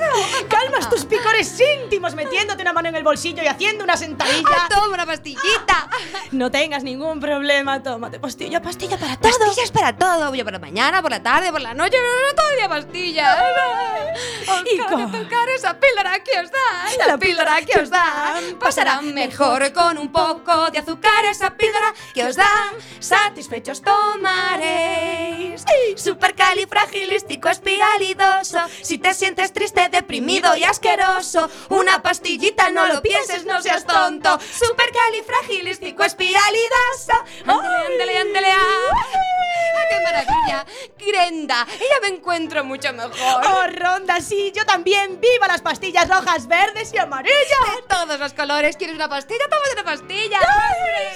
Calmas 0.49 0.89
tus 0.89 1.05
picores 1.05 1.61
íntimos 1.83 2.12
metiéndote 2.15 2.63
una 2.63 2.73
mano 2.73 2.89
en 2.89 2.97
el 2.97 3.03
bolsillo 3.03 3.43
y 3.43 3.47
haciendo 3.47 3.85
una 3.85 3.97
sentadilla. 3.97 4.49
Ah, 4.51 4.69
toma 4.71 4.95
una 4.95 5.07
pastillita. 5.07 5.89
No 6.33 6.51
tengas 6.51 6.83
ningún 6.83 7.21
problema, 7.21 7.83
tómate 7.83 8.19
pastilla, 8.19 8.63
pastilla 8.63 8.97
para 8.97 9.19
todo. 9.19 9.31
Pastillas 9.31 9.71
para 9.71 9.95
todo. 9.95 10.35
Yo 10.35 10.45
por 10.45 10.53
la 10.53 10.59
mañana, 10.59 11.03
por 11.03 11.11
la 11.11 11.23
tarde, 11.23 11.53
por 11.53 11.61
la 11.61 11.75
noche, 11.75 11.99
no, 11.99 12.27
no, 12.27 12.35
todo 12.35 12.51
el 12.51 12.57
día 12.57 12.69
pastillas. 12.69 13.37
Y 14.73 14.77
Y 14.77 14.79
con 14.79 15.11
tocar 15.11 15.49
esa 15.55 15.79
píldora 15.79 16.19
que 16.21 16.39
os 16.41 16.51
da, 16.51 17.07
la 17.07 17.19
píldora 17.19 17.61
que 17.63 17.81
os 17.81 17.91
da, 17.91 18.35
pasará 18.59 19.01
mejor 19.03 19.73
con 19.73 19.99
un 19.99 20.11
poco 20.11 20.71
de 20.71 20.79
azúcar. 20.79 21.25
Esa 21.31 21.51
píldora 21.51 21.93
que 22.15 22.25
os 22.25 22.37
da, 22.37 22.73
satisfechos 23.01 23.83
tomaréis. 23.83 25.65
Supercalifragilístico 25.97 27.49
espigalidoso. 27.49 28.59
Si 28.83 28.99
te 28.99 29.15
sientes 29.15 29.53
triste, 29.53 29.89
deprimido 29.91 30.57
y 30.57 30.65
asqueroso, 30.65 31.49
una 31.71 32.02
pastillita 32.03 32.71
no 32.71 32.87
lo 32.87 33.03
pienses, 33.03 33.45
no 33.47 33.63
seas 33.63 33.87
tonto. 33.87 34.39
Supercalifragilístico 34.41 36.05
espiralidoso. 36.05 37.13
Ándale, 37.47 38.19
ándale, 38.19 38.19
ándale. 38.19 38.49
¡Ah, 38.53 39.85
¡Qué 39.89 40.01
maravilla! 40.05 40.67
Grenda, 40.99 41.67
ya 41.69 42.01
me 42.09 42.17
encuentro 42.17 42.65
mucho 42.65 42.93
mejor. 42.93 43.13
Oh, 43.47 43.67
Ronda, 43.69 44.21
sí, 44.21 44.53
yo 44.55 44.65
también. 44.65 45.21
¡Viva 45.21 45.47
las 45.49 45.63
pastillas 45.63 46.09
rojas, 46.09 46.47
verdes 46.47 46.93
y 46.93 46.99
amarillas! 46.99 47.37
De 47.77 47.83
todos 47.89 48.19
los 48.19 48.33
colores. 48.33 48.77
¿Quieres 48.77 48.97
una 48.97 49.09
pastilla? 49.09 49.45
Tómate 49.49 49.73
una 49.75 49.85
pastilla. 49.85 50.39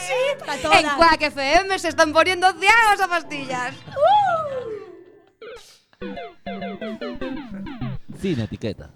sí, 0.07 0.39
para 0.39 0.57
todas. 0.63 0.81
En 0.81 0.91
Quack 0.91 1.23
FM 1.23 1.79
se 1.79 1.89
están 1.89 2.13
poniendo 2.13 2.53
ciegos 2.53 3.01
a 3.01 3.09
pastillas. 3.09 3.75
Sin 8.21 8.41
etiquetas. 8.41 8.91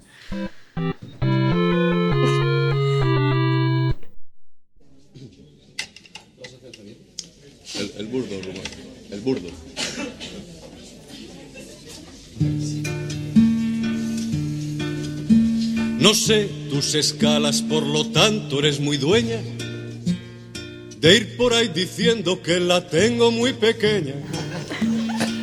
El, 7.98 8.06
burdo, 8.06 8.40
Rubén. 8.42 8.62
El 9.10 9.20
burdo. 9.20 9.48
No 15.98 16.14
sé 16.14 16.48
tus 16.70 16.94
escalas, 16.94 17.62
por 17.62 17.84
lo 17.84 18.06
tanto 18.06 18.58
eres 18.58 18.80
muy 18.80 18.96
dueña 18.96 19.38
de 21.00 21.16
ir 21.16 21.36
por 21.36 21.54
ahí 21.54 21.68
diciendo 21.68 22.42
que 22.42 22.60
la 22.60 22.86
tengo 22.86 23.30
muy 23.30 23.52
pequeña. 23.54 24.14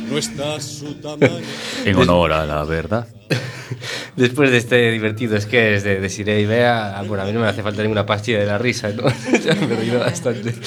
No 0.08 0.16
está 0.18 0.60
su 0.60 0.94
tamaño. 0.94 1.40
En 1.84 1.96
honor 1.96 2.32
a 2.32 2.46
la 2.46 2.64
verdad. 2.64 3.08
Después 4.18 4.50
de 4.50 4.58
este 4.58 4.90
divertido 4.90 5.40
sketch 5.40 5.84
de 5.84 6.00
Desiree 6.00 6.40
y 6.40 6.46
Bea, 6.46 7.00
bueno, 7.06 7.22
a 7.22 7.26
mí 7.26 7.32
no 7.32 7.38
me 7.38 7.46
hace 7.46 7.62
falta 7.62 7.82
ninguna 7.82 8.04
pastilla 8.04 8.40
de 8.40 8.46
la 8.46 8.58
risa, 8.58 8.90
¿no? 8.90 9.04
ya 9.44 9.54
me 9.54 9.74
he 9.74 9.76
reído 9.76 10.00
bastante. 10.00 10.52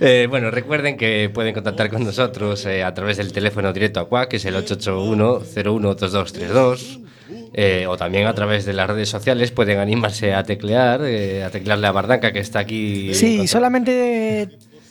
Eh, 0.00 0.28
bueno, 0.30 0.52
recuerden 0.52 0.96
que 0.96 1.28
pueden 1.28 1.52
contactar 1.52 1.90
con 1.90 2.04
nosotros 2.04 2.64
eh, 2.66 2.84
a 2.84 2.94
través 2.94 3.16
del 3.16 3.32
teléfono 3.32 3.72
directo 3.72 3.98
a 3.98 4.08
CUAC, 4.08 4.28
que 4.28 4.36
es 4.36 4.44
el 4.44 4.54
881-012232. 4.54 7.00
eh, 7.52 7.84
o 7.88 7.96
también 7.96 8.28
a 8.28 8.32
través 8.32 8.64
de 8.64 8.74
las 8.74 8.88
redes 8.88 9.08
sociales 9.08 9.50
pueden 9.50 9.80
animarse 9.80 10.34
a 10.34 10.44
teclear, 10.44 11.00
eh, 11.04 11.42
a 11.42 11.50
teclearle 11.50 11.88
a 11.88 11.90
Bardanca 11.90 12.32
que 12.32 12.38
está 12.38 12.60
aquí. 12.60 13.12
Sí, 13.12 13.48
solamente 13.48 14.48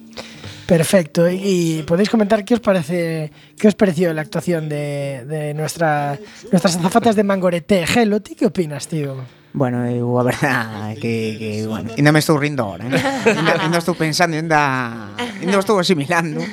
Perfecto. 0.66 1.30
Y, 1.30 1.78
y 1.78 1.82
podéis 1.84 2.10
comentar 2.10 2.44
qué 2.44 2.54
os 2.54 2.60
parece, 2.60 3.30
qué 3.58 3.68
os 3.68 3.74
pareció 3.74 4.12
la 4.12 4.22
actuación 4.22 4.68
de, 4.68 5.24
de 5.26 5.54
nuestra, 5.54 6.18
nuestras 6.50 6.76
azafatas 6.76 7.14
de 7.14 7.22
Mangorete. 7.22 7.86
Gelo, 7.86 8.20
¿tú 8.20 8.32
qué 8.36 8.46
opinas, 8.46 8.88
tío? 8.88 9.14
Bueno, 9.56 9.88
eu 9.88 10.20
a 10.20 10.22
verdad 10.22 10.68
ah, 10.68 10.94
que, 11.00 11.40
que 11.40 11.64
bueno, 11.64 11.88
ainda 11.96 12.12
me 12.12 12.20
estou 12.20 12.36
rindo 12.36 12.60
ahora, 12.60 12.84
ainda, 12.84 13.64
ainda 13.64 13.78
estou 13.80 13.96
pensando, 13.96 14.36
ainda, 14.36 15.16
ainda 15.16 15.56
estou 15.56 15.80
asimilando, 15.80 16.44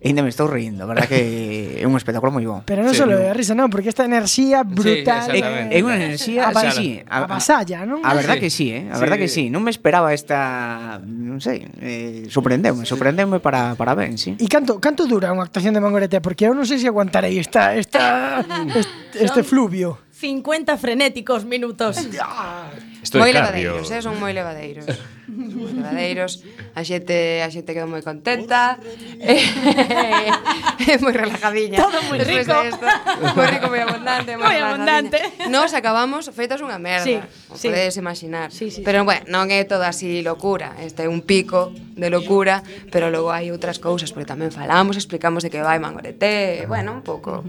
ainda 0.00 0.24
me 0.24 0.32
estou 0.32 0.48
rindo, 0.48 0.84
a 0.84 0.86
verdad 0.88 1.04
que 1.04 1.76
é 1.76 1.84
un 1.84 1.92
espectáculo 2.00 2.32
moi 2.32 2.48
bon. 2.48 2.64
Pero 2.64 2.80
non 2.80 2.96
sí. 2.96 3.04
só 3.04 3.04
de 3.04 3.36
risa, 3.36 3.52
non, 3.52 3.68
porque 3.68 3.92
esta 3.92 4.08
enerxía 4.08 4.64
brutal. 4.64 5.28
Sí, 5.28 5.36
é, 5.36 5.68
é 5.68 5.78
unha 5.84 6.00
enerxía, 6.00 6.48
a, 6.48 6.72
sí, 6.72 6.96
a, 7.04 7.28
vasalla, 7.28 7.84
non? 7.84 8.00
A 8.00 8.16
verdad 8.16 8.40
sí. 8.40 8.40
que 8.40 8.48
sí, 8.48 8.66
eh? 8.72 8.88
a 8.88 8.96
verdad 8.96 9.20
sí. 9.20 9.22
que 9.22 9.28
sí, 9.28 9.44
non 9.52 9.60
me 9.60 9.68
esperaba 9.68 10.16
esta, 10.16 10.96
non 11.04 11.44
sei, 11.44 11.60
eh, 11.84 12.24
sorprendeume, 12.32 12.88
sorprendeume 12.88 13.36
para, 13.36 13.76
para 13.76 13.92
ben, 13.92 14.16
sí. 14.16 14.32
E 14.40 14.48
canto, 14.48 14.80
canto 14.80 15.04
dura 15.04 15.28
unha 15.28 15.44
actuación 15.44 15.76
de 15.76 15.84
Mangorete? 15.84 16.24
Porque 16.24 16.48
eu 16.48 16.56
non 16.56 16.64
sei 16.64 16.80
se 16.80 16.88
aguantarei 16.88 17.36
esta, 17.36 17.76
esta, 17.76 18.40
este, 18.80 19.28
este 19.28 19.44
fluvio. 19.44 20.05
50 20.16 20.78
frenéticos 20.78 21.44
minutos. 21.44 21.96
Estoy 23.02 23.20
moi 23.20 23.32
cardio. 23.36 23.76
levadeiros, 23.76 23.90
eh, 23.92 24.00
son 24.00 24.16
moi 24.16 24.32
levadeiros 24.32 24.88
os 25.26 25.72
verdadeiros, 25.74 26.42
a 26.74 26.82
xente, 26.86 27.42
a 27.42 27.48
xente 27.50 27.74
quedou 27.74 27.90
moi 27.90 28.02
contenta, 28.02 28.78
Eh, 29.18 29.42
e, 30.92 30.98
moi 31.00 31.12
relajadiña. 31.12 31.80
Todo 31.80 31.98
moi 32.06 32.20
rico. 32.20 32.52
Esto, 32.62 32.86
moi 33.34 33.46
rico, 33.48 33.66
moi 33.72 33.80
abundante. 33.80 34.36
Moi, 34.36 34.44
moi 34.44 34.58
abundante. 34.60 35.18
Nos 35.48 35.72
acabamos 35.72 36.28
feitas 36.30 36.60
unha 36.60 36.76
merda, 36.76 37.06
sí, 37.06 37.16
o 37.48 37.56
sí. 37.56 37.72
podedes 37.72 37.96
imaginar. 37.96 38.52
Sí, 38.52 38.70
sí, 38.70 38.84
pero, 38.84 39.02
bueno, 39.02 39.24
non 39.26 39.48
é 39.48 39.64
toda 39.64 39.88
así 39.88 40.20
locura, 40.20 40.76
este 40.84 41.06
é 41.06 41.08
un 41.08 41.24
pico 41.24 41.72
de 41.96 42.12
locura, 42.12 42.60
pero 42.92 43.08
logo 43.08 43.32
hai 43.32 43.48
outras 43.48 43.80
cousas, 43.80 44.12
porque 44.12 44.28
tamén 44.28 44.52
falamos, 44.52 45.00
explicamos 45.00 45.40
de 45.40 45.48
que 45.48 45.64
vai 45.64 45.80
mangorete, 45.80 46.68
bueno, 46.68 46.92
un 46.92 47.02
pouco. 47.02 47.40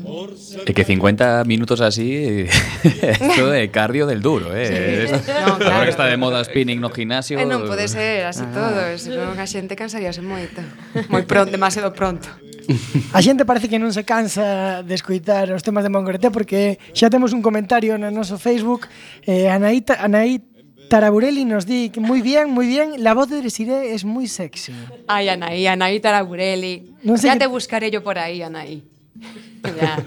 É 0.64 0.72
que 0.72 0.88
50 0.88 1.44
minutos 1.44 1.84
así, 1.84 2.48
esto 3.04 3.52
é 3.52 3.68
cardio 3.68 4.08
del 4.08 4.24
duro, 4.24 4.56
eh. 4.56 5.12
Sí. 5.12 5.20
No, 5.44 5.60
claro. 5.60 5.84
Ahora 5.84 5.86
que 5.86 5.94
está 5.94 6.08
de 6.08 6.16
moda 6.16 6.40
spinning 6.48 6.80
no 6.80 6.90
gimnasio, 6.90 7.36
eh, 7.36 7.44
non 7.44 7.67
Pode 7.68 7.88
ser, 7.88 8.26
así 8.26 8.44
ah. 8.44 8.52
todo. 8.54 8.80
Senón 8.98 9.38
a 9.38 9.46
xente 9.46 9.76
cansaríase 9.76 10.24
moito. 10.24 10.64
Moi 11.12 11.24
pronto, 11.28 11.52
demasiado 11.52 11.92
pronto. 11.92 12.28
A 13.16 13.24
xente 13.24 13.48
parece 13.48 13.72
que 13.72 13.80
non 13.80 13.96
se 13.96 14.04
cansa 14.04 14.84
de 14.84 14.92
escoitar 14.92 15.48
os 15.56 15.64
temas 15.64 15.88
de 15.88 15.92
Mongoreté 15.92 16.28
porque 16.28 16.76
xa 16.92 17.08
temos 17.08 17.32
un 17.32 17.40
comentario 17.40 17.96
no 17.96 18.12
noso 18.12 18.36
Facebook 18.36 18.92
eh, 19.24 19.48
Anaí, 19.48 19.80
Anaí 19.88 20.44
Taraburelli 20.88 21.44
nos 21.44 21.68
di 21.68 21.90
que 21.92 22.00
moi 22.00 22.24
bien, 22.24 22.52
moi 22.52 22.64
bien, 22.64 23.04
la 23.04 23.12
voz 23.12 23.28
de 23.28 23.44
Desiree 23.44 23.92
es 23.92 24.08
moi 24.08 24.28
sexy. 24.28 24.72
Ai, 25.08 25.28
Anaí, 25.28 25.68
Anaí 25.68 26.00
Taraburelli. 26.00 26.96
Non 27.04 27.20
sei 27.20 27.32
ya 27.32 27.36
que... 27.36 27.44
te 27.44 27.52
buscaré 27.52 27.92
yo 27.92 28.04
por 28.04 28.16
aí, 28.16 28.40
Anaí. 28.40 28.84
ya. 29.80 30.00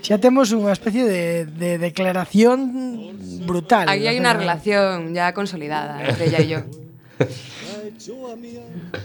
Xa 0.00 0.16
temos 0.18 0.50
unha 0.56 0.72
especie 0.72 1.04
de, 1.04 1.44
de 1.46 1.76
declaración 1.76 2.72
brutal 3.44 3.88
Aquí 3.88 4.08
hai 4.08 4.16
unha 4.16 4.32
relación 4.32 5.12
ya 5.12 5.32
consolidada 5.36 6.00
entre 6.00 6.28
ella 6.28 6.40
e 6.40 6.48
yo. 6.48 6.60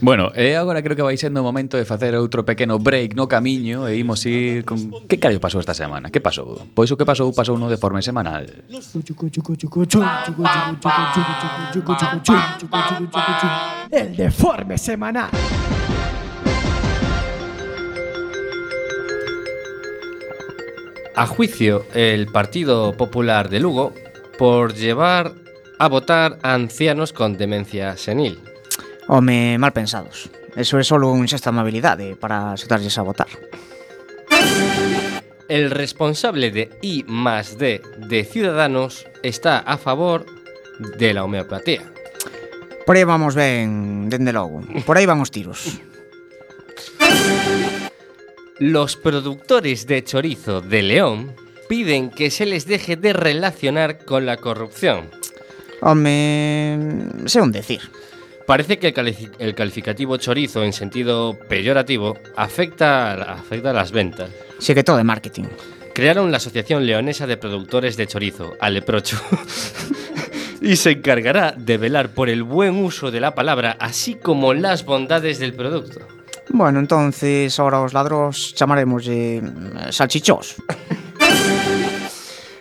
Bueno, 0.01 0.31
e 0.35 0.55
agora 0.55 0.79
creo 0.79 0.95
que 0.95 1.03
vai 1.03 1.19
sendo 1.19 1.43
o 1.43 1.45
momento 1.45 1.75
de 1.75 1.83
facer 1.83 2.15
outro 2.15 2.47
pequeno 2.47 2.79
break 2.79 3.11
no 3.11 3.27
camiño 3.27 3.91
e 3.91 3.99
imos 3.99 4.23
ir 4.23 4.63
con... 4.63 4.79
Que 5.11 5.19
carallo 5.19 5.43
pasou 5.43 5.59
esta 5.59 5.75
semana? 5.75 6.07
Que 6.07 6.23
pasou? 6.23 6.63
Pois 6.71 6.87
o 6.91 6.95
que 6.95 7.03
pasou 7.03 7.27
pasou 7.35 7.59
no 7.59 7.67
de 7.67 7.75
forma 7.75 7.99
semanal. 7.99 8.47
El 13.91 14.09
deforme 14.15 14.77
semanal 14.79 15.31
a 21.15 21.25
juicio 21.27 21.85
el 21.93 22.27
Partido 22.27 22.93
Popular 22.93 23.49
de 23.49 23.59
Lugo 23.59 23.93
por 24.37 24.73
llevar 24.73 25.33
a 25.79 25.87
votar 25.87 26.37
a 26.41 26.53
ancianos 26.53 27.13
con 27.13 27.37
demencia 27.37 27.97
senil. 27.97 28.39
Home, 29.07 29.57
mal 29.57 29.73
pensados. 29.73 30.29
Eso 30.55 30.79
é 30.79 30.83
solo 30.87 31.11
un 31.11 31.27
xesta 31.27 31.51
amabilidade 31.51 32.15
para 32.15 32.55
sentarlles 32.55 32.95
a 32.97 33.03
votar. 33.03 33.27
El 35.47 35.69
responsable 35.69 36.49
de 36.49 36.71
I 36.81 37.03
más 37.07 37.59
D 37.59 37.81
de 38.07 38.23
Ciudadanos 38.23 39.05
está 39.21 39.59
a 39.59 39.77
favor 39.77 40.25
de 40.97 41.13
la 41.13 41.23
homeopatía. 41.23 41.83
Por 42.85 42.95
aí 42.95 43.03
vamos 43.03 43.35
ben, 43.35 44.09
dende 44.09 44.31
logo. 44.31 44.63
Por 44.85 44.97
aí 44.97 45.05
van 45.05 45.21
os 45.21 45.29
tiros. 45.29 45.79
Los 48.59 48.95
productores 48.95 49.85
de 49.87 50.03
chorizo 50.03 50.61
de 50.61 50.81
León 50.81 51.33
piden 51.67 52.09
que 52.09 52.31
se 52.31 52.45
les 52.45 52.65
deje 52.65 52.95
de 52.95 53.11
relacionar 53.13 54.05
con 54.05 54.25
la 54.25 54.37
corrupción. 54.37 55.09
Home, 55.81 56.77
sei 57.25 57.41
un 57.41 57.51
decir. 57.51 57.81
Parece 58.47 58.77
que 58.79 58.87
el, 58.87 58.93
califi- 58.93 59.31
el 59.39 59.55
calificativo 59.55 60.17
chorizo 60.17 60.63
en 60.63 60.71
sentido 60.71 61.37
peyorativo 61.49 62.17
afecta, 62.35 63.11
a- 63.13 63.33
afecta 63.33 63.71
a 63.71 63.73
las 63.73 63.91
ventas. 63.91 64.29
Sí 64.59 64.73
que 64.73 64.83
todo 64.83 64.97
de 64.97 65.03
marketing. 65.03 65.45
Crearon 65.93 66.31
la 66.31 66.37
Asociación 66.37 66.85
Leonesa 66.85 67.25
de 67.27 67.37
Productores 67.37 67.97
de 67.97 68.05
Chorizo, 68.07 68.53
Aleprocho, 68.59 69.17
y 70.61 70.75
se 70.75 70.91
encargará 70.91 71.53
de 71.57 71.77
velar 71.77 72.09
por 72.09 72.29
el 72.29 72.43
buen 72.43 72.75
uso 72.83 73.11
de 73.11 73.19
la 73.21 73.33
palabra, 73.33 73.75
así 73.79 74.15
como 74.15 74.53
las 74.53 74.85
bondades 74.85 75.39
del 75.39 75.53
producto. 75.53 76.01
Bueno, 76.49 76.79
entonces 76.79 77.59
ahora 77.59 77.81
os 77.81 77.93
ladros 77.93 78.53
chamaremos 78.55 79.05
de 79.05 79.41
mm, 79.41 79.91
salchichos. 79.91 80.55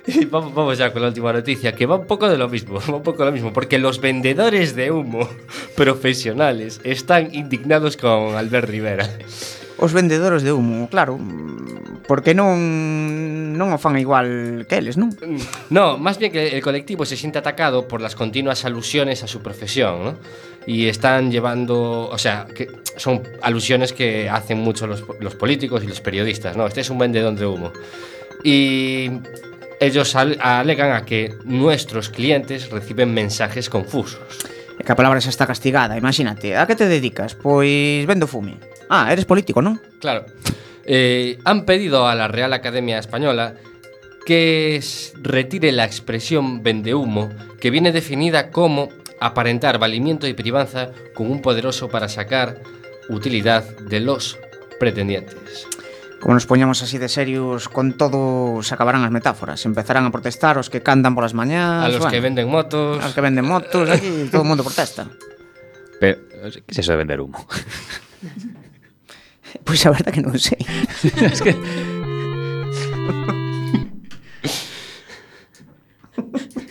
Y 0.07 0.27
vamos, 0.27 0.55
vamos, 0.55 0.77
ya 0.77 0.93
con 0.93 1.01
la 1.01 1.09
última 1.09 1.33
noticia, 1.33 1.75
que 1.75 1.87
va 1.87 1.97
un 1.97 2.07
poco 2.07 2.29
de 2.29 2.37
lo 2.37 2.49
mismo, 2.49 2.79
va 2.91 2.97
un 2.97 3.03
poco 3.03 3.21
de 3.21 3.27
lo 3.27 3.33
mismo, 3.33 3.53
porque 3.53 3.79
los 3.79 4.01
vendedores 4.01 4.77
de 4.77 4.91
humo 4.91 5.29
profesionales 5.77 6.81
están 6.85 7.35
indignados 7.35 7.97
con 7.97 8.37
Albert 8.37 8.69
Rivera. 8.69 9.09
Os 9.79 9.93
vendedores 9.93 10.43
de 10.43 10.53
humo, 10.53 10.89
claro, 10.89 11.19
porque 12.07 12.35
non 12.35 13.57
non 13.57 13.73
o 13.73 13.79
fan 13.79 13.97
igual 13.97 14.67
que 14.69 14.77
eles, 14.77 15.01
non? 15.01 15.11
Mm, 15.15 15.73
no, 15.73 15.97
máis 15.97 16.21
bien 16.21 16.31
que 16.31 16.53
el 16.53 16.63
colectivo 16.63 17.09
se 17.09 17.17
siente 17.17 17.41
atacado 17.41 17.89
por 17.89 17.99
las 17.99 18.15
continuas 18.15 18.67
alusiones 18.69 19.23
a 19.25 19.29
su 19.31 19.41
profesión, 19.41 20.05
¿no? 20.05 20.13
Y 20.67 20.89
están 20.89 21.31
llevando, 21.31 22.09
o 22.09 22.19
sea, 22.19 22.47
que 22.55 22.69
son 22.97 23.23
alusiones 23.43 23.93
que 23.93 24.31
hacen 24.31 24.59
mucho 24.59 24.87
los, 24.87 25.05
los 25.21 25.35
políticos 25.35 25.85
y 25.85 25.87
los 25.87 26.01
periodistas, 26.01 26.57
¿no? 26.57 26.67
Este 26.67 26.81
es 26.81 26.91
un 26.91 26.99
vendedor 26.99 27.35
de 27.35 27.47
humo. 27.47 27.73
Y 28.43 29.11
ellos 29.81 30.15
al- 30.17 30.39
alegan 30.41 30.93
a 30.93 31.05
que 31.05 31.35
nuestros 31.45 32.09
clientes 32.09 32.71
reciben 32.71 33.13
mensajes 33.13 33.69
confusos. 33.69 34.21
Que 34.85 34.93
a 34.93 34.97
palabra 34.97 35.19
está 35.19 35.47
castigada, 35.47 35.97
imagínate. 35.97 36.57
A 36.57 36.67
que 36.67 36.77
te 36.77 36.87
dedicas? 36.89 37.35
Pois 37.35 38.05
vendo 38.07 38.27
fume. 38.27 38.57
Ah, 38.89 39.09
eres 39.13 39.25
político, 39.25 39.63
non? 39.63 39.81
Claro. 40.01 40.27
Eh, 40.85 41.39
han 41.45 41.65
pedido 41.65 42.07
a 42.07 42.15
la 42.15 42.29
Real 42.29 42.53
Academia 42.53 42.99
Española 42.99 43.55
que 44.27 44.83
retire 45.23 45.73
la 45.73 45.85
expresión 45.85 46.63
vendehumo, 46.63 47.31
que 47.61 47.71
viene 47.71 47.93
definida 47.93 48.51
como 48.51 48.89
aparentar 49.25 49.79
valimiento 49.79 50.29
y 50.29 50.35
privanza 50.35 50.91
con 51.15 51.31
un 51.31 51.41
poderoso 51.41 51.89
para 51.89 52.09
sacar 52.09 52.61
utilidad 53.09 53.65
de 53.79 54.01
los 54.01 54.39
pretendientes. 54.79 55.67
Como 56.21 56.35
nos 56.35 56.47
poñamos 56.47 56.83
así 56.83 56.99
de 56.99 57.09
serios 57.09 57.69
con 57.69 57.97
todo, 57.97 58.63
se 58.63 58.75
acabarán 58.75 59.05
as 59.05 59.11
metáforas. 59.11 59.65
Empezarán 59.65 60.05
a 60.05 60.13
protestar 60.13 60.61
os 60.61 60.69
que 60.69 60.85
cantan 60.85 61.17
polas 61.17 61.33
mañás... 61.33 61.85
A 61.85 61.89
los 61.89 62.05
bueno, 62.05 62.13
que 62.13 62.21
venden 62.21 62.49
motos... 62.49 63.01
A 63.01 63.09
los 63.09 63.15
que 63.17 63.25
venden 63.25 63.49
motos, 63.49 63.89
aquí 63.89 64.29
todo 64.29 64.41
o 64.41 64.45
mundo 64.45 64.65
protesta. 64.65 65.09
Pero, 66.01 66.21
que 66.65 66.75
se 66.77 66.85
eso 66.85 66.93
de 66.93 67.01
vender 67.01 67.21
humo? 67.21 67.37
pois 69.65 69.65
pues 69.65 69.87
a 69.87 69.91
verdad 69.93 70.13
que 70.13 70.21
non 70.21 70.37
sei. 70.37 70.61
es 71.29 71.41
que... 71.41 71.57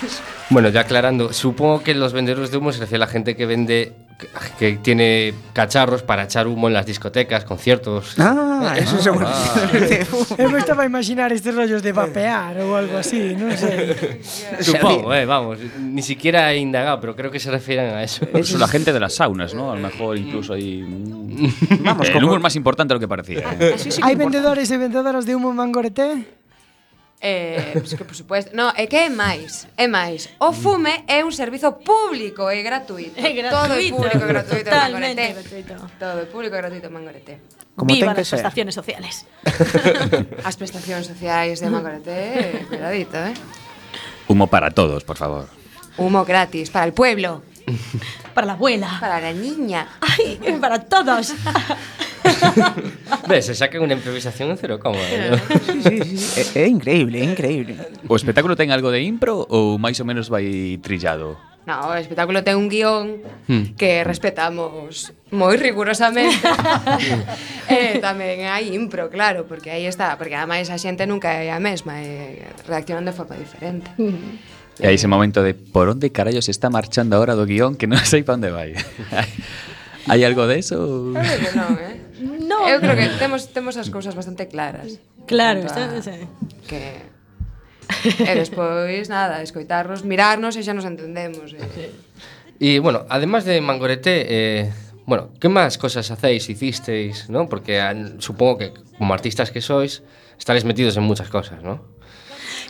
Bueno, 0.50 0.70
ya 0.70 0.80
aclarando, 0.80 1.32
supongo 1.34 1.82
que 1.82 1.94
los 1.94 2.14
vendedores 2.14 2.50
de 2.50 2.56
humo 2.56 2.72
se 2.72 2.80
refiere 2.80 3.04
a 3.04 3.06
la 3.06 3.12
gente 3.12 3.36
que 3.36 3.44
vende, 3.44 3.92
que, 4.18 4.26
que 4.58 4.76
tiene 4.78 5.34
cacharros 5.52 6.02
para 6.02 6.24
echar 6.24 6.46
humo 6.46 6.68
en 6.68 6.72
las 6.72 6.86
discotecas, 6.86 7.44
conciertos. 7.44 8.14
ah, 8.18 8.74
eso 8.78 8.96
seguro 8.96 9.28
Eu 10.38 10.48
me 10.48 10.58
estaba 10.58 10.84
a 10.84 10.86
imaginar 10.86 11.32
estes 11.32 11.54
rollos 11.54 11.82
de 11.82 11.92
vapear 11.92 12.56
ou 12.64 12.72
algo 12.80 12.96
así, 12.96 13.36
non 13.36 13.52
sei. 13.60 13.92
Supongo, 14.64 15.12
eh, 15.12 15.28
vamos, 15.28 15.60
ni 15.76 16.00
siquiera 16.00 16.48
he 16.48 16.56
indagado, 16.56 16.96
pero 17.04 17.12
creo 17.12 17.30
que 17.30 17.38
se 17.40 17.52
refieren 17.52 17.92
a 17.92 18.02
eso. 18.02 18.24
Eso 18.32 18.56
es 18.56 18.60
la 18.60 18.72
gente 18.72 18.96
de 18.96 19.00
las 19.00 19.20
saunas, 19.20 19.52
¿no? 19.52 19.68
A 19.70 19.76
lo 19.76 19.82
mejor 19.84 20.16
incluso 20.16 20.54
hay... 20.56 20.80
Vamos, 21.84 22.08
el 22.08 22.24
humo 22.24 22.36
es 22.36 22.42
más 22.42 22.56
importante 22.56 22.94
de 22.94 22.96
lo 22.96 23.00
que 23.04 23.08
parecía. 23.08 23.44
¿eh? 23.60 23.76
Hai 24.00 24.16
vendedores 24.16 24.72
e 24.72 24.80
vendedoras 24.80 25.28
de 25.28 25.36
humo 25.36 25.52
en 25.52 25.60
Mangoreté? 25.60 26.37
Eh, 27.20 27.70
pues 27.74 27.96
que 27.96 28.04
por 28.04 28.14
supuesto, 28.14 28.54
no, 28.54 28.70
é 28.78 28.86
que 28.86 28.96
é 28.96 29.10
máis, 29.10 29.66
é 29.74 29.90
máis. 29.90 30.30
O 30.38 30.54
fume 30.54 31.02
é 31.10 31.26
un 31.26 31.34
servizo 31.34 31.82
público 31.82 32.46
e 32.46 32.62
gratuito. 32.62 33.18
É 33.18 33.34
gratuito. 33.34 33.58
Todo 33.58 33.74
é 33.74 33.90
público 33.90 34.22
e 34.22 34.28
gratuito 34.28 34.70
Totalmente 34.70 35.22
en 35.22 35.34
gratuito. 35.34 35.74
Todo 35.98 36.18
é 36.22 36.26
público 36.30 36.54
e 36.54 36.58
gratuito 36.62 36.86
en 36.86 36.94
Mangorete. 36.94 37.34
Como 37.74 37.90
Viva 37.90 38.14
ten 38.14 38.22
que 38.22 38.22
as 38.22 38.30
ser. 38.30 38.38
prestaciones 38.38 38.74
sociales. 38.78 39.26
as 40.46 40.54
prestacións 40.54 41.10
sociais 41.10 41.58
de 41.58 41.66
Mangorete, 41.66 42.18
cuidadito, 42.70 43.18
eh. 43.18 43.34
Humo 44.30 44.46
para 44.46 44.70
todos, 44.70 45.02
por 45.02 45.18
favor. 45.18 45.50
Humo 45.98 46.22
gratis 46.22 46.70
para 46.70 46.86
el 46.86 46.94
pueblo. 46.94 47.42
para 48.34 48.46
la 48.46 48.54
abuela. 48.54 48.96
Para 49.00 49.20
la 49.20 49.32
niña. 49.32 49.88
Ay, 50.00 50.38
para 50.60 50.78
todos. 50.86 51.34
Ves, 53.28 53.46
se 53.46 53.54
sacan 53.54 53.84
unha 53.84 53.94
improvisación 53.94 54.52
en 54.52 54.58
cero 54.58 54.80
coma. 54.80 54.98
¿no? 54.98 55.36
sí, 55.84 56.00
sí, 56.02 56.16
sí. 56.16 56.58
É, 56.58 56.64
é 56.64 56.66
increíble, 56.66 57.20
é 57.20 57.26
increíble. 57.26 57.76
O 58.08 58.16
espectáculo 58.16 58.56
ten 58.56 58.72
algo 58.72 58.88
de 58.92 59.04
impro 59.04 59.44
ou 59.48 59.76
máis 59.76 60.00
ou 60.00 60.06
menos 60.08 60.32
vai 60.32 60.76
trillado? 60.80 61.36
No, 61.68 61.92
o 61.92 62.00
espectáculo 62.00 62.40
ten 62.40 62.56
un 62.56 62.72
guión 62.72 63.20
hmm. 63.44 63.76
que 63.76 64.00
respetamos 64.00 65.12
moi 65.28 65.52
rigurosamente. 65.60 66.40
eh, 67.68 68.00
tamén 68.00 68.48
hai 68.48 68.72
impro, 68.72 69.12
claro, 69.12 69.44
porque 69.44 69.68
aí 69.68 69.84
está, 69.84 70.16
porque 70.16 70.32
ademais 70.32 70.72
a 70.72 70.80
xente 70.80 71.04
nunca 71.04 71.36
é 71.36 71.52
a 71.52 71.60
mesma, 71.60 72.00
e 72.00 72.40
reaccionan 72.64 73.04
de 73.04 73.12
forma 73.12 73.36
diferente. 73.36 73.92
Hmm. 74.00 74.40
E 74.80 74.88
aí 74.88 74.96
ese 74.96 75.12
momento 75.12 75.44
de 75.44 75.52
por 75.52 75.92
onde 75.92 76.08
carallo 76.08 76.40
se 76.40 76.56
está 76.56 76.70
marchando 76.72 77.20
agora 77.20 77.36
do 77.36 77.44
guión 77.44 77.76
que 77.76 77.84
non 77.84 78.00
sei 78.00 78.24
pa 78.24 78.40
onde 78.40 78.48
vai. 78.48 78.72
Hai 80.08 80.24
algo 80.24 80.48
de 80.48 80.56
eso? 80.58 80.76
eu 81.14 81.52
non, 81.54 81.72
eh? 81.78 81.96
No. 82.48 82.66
Eu 82.66 82.80
creo 82.80 82.96
que 82.96 83.06
temos 83.20 83.52
temos 83.52 83.76
as 83.76 83.92
cousas 83.92 84.16
bastante 84.16 84.48
claras. 84.48 84.98
Claro, 85.28 85.62
a... 85.62 85.68
está, 85.68 85.84
sí. 86.02 86.26
que 86.66 87.04
eh, 88.08 88.28
e 88.28 88.32
despois 88.36 89.06
nada, 89.12 89.44
escoitarnos, 89.44 90.02
mirarnos 90.02 90.56
e 90.56 90.64
xa 90.64 90.72
nos 90.72 90.88
entendemos. 90.88 91.54
Eh. 91.54 91.62
Sí. 91.76 91.86
E 92.58 92.68
bueno, 92.82 93.06
además 93.08 93.44
de 93.44 93.60
Mangorete 93.60 94.14
eh 94.28 94.64
Bueno, 95.08 95.32
que 95.40 95.48
máis 95.48 95.80
cosas 95.80 96.04
hacéis, 96.12 96.52
hicisteis, 96.52 97.32
non? 97.32 97.48
Porque 97.48 97.80
supongo 98.20 98.60
que 98.60 98.68
como 99.00 99.16
artistas 99.16 99.48
que 99.48 99.64
sois, 99.64 100.04
estaréis 100.36 100.68
metidos 100.68 101.00
en 101.00 101.08
muchas 101.08 101.32
cosas, 101.32 101.64
non? 101.64 101.80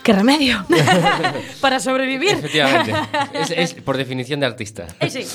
qué 0.02 0.12
remedio 0.12 0.64
para 1.61 1.80
sobrevivir. 1.80 2.30
Efectivamente. 2.30 2.94
Es, 3.32 3.50
es 3.50 3.74
por 3.74 3.96
definición 3.96 4.40
de 4.40 4.46
artista. 4.46 4.87
Eh, 5.00 5.11
sí. 5.11 5.26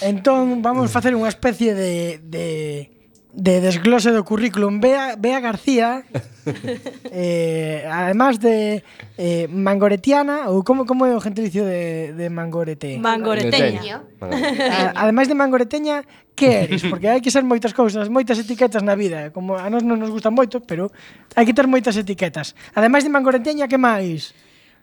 entón, 0.04 0.62
vamos 0.62 0.90
facer 0.90 1.14
unha 1.14 1.28
especie 1.28 1.74
de, 1.74 2.20
de 2.22 2.93
de 3.34 3.60
desglose 3.60 4.14
do 4.14 4.22
currículum 4.22 4.78
Bea, 4.78 5.18
Bea 5.18 5.42
García 5.42 6.06
eh, 7.10 7.82
además 7.90 8.38
de 8.38 8.86
eh, 9.18 9.50
mangoretiana 9.50 10.46
ou 10.54 10.62
como 10.62 10.86
como 10.86 11.02
é 11.02 11.12
o 11.12 11.20
gentilicio 11.20 11.66
de, 11.66 12.14
de 12.14 12.26
mangorete 12.30 12.94
mangoreteña. 13.02 14.06
A, 14.22 15.02
ademais 15.02 15.26
de 15.26 15.34
mangoreteña 15.34 16.06
que 16.38 16.70
eres? 16.70 16.86
Porque 16.86 17.10
hai 17.10 17.18
que 17.18 17.34
ser 17.34 17.42
moitas 17.42 17.74
cousas 17.74 18.06
moitas 18.06 18.38
etiquetas 18.38 18.86
na 18.86 18.94
vida 18.94 19.34
como 19.34 19.58
a 19.58 19.66
nós 19.66 19.82
non 19.82 19.98
nos 19.98 20.14
gustan 20.14 20.30
moito 20.30 20.62
pero 20.62 20.94
hai 21.34 21.42
que 21.42 21.56
ter 21.56 21.66
moitas 21.66 21.98
etiquetas. 21.98 22.54
Ademais 22.70 23.02
de 23.02 23.10
mangoreteña 23.10 23.66
que 23.66 23.78
máis? 23.80 24.30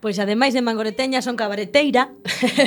Pois 0.01 0.17
ademais 0.17 0.57
de 0.57 0.65
mangoreteña 0.65 1.21
son 1.21 1.37
cabareteira. 1.37 2.09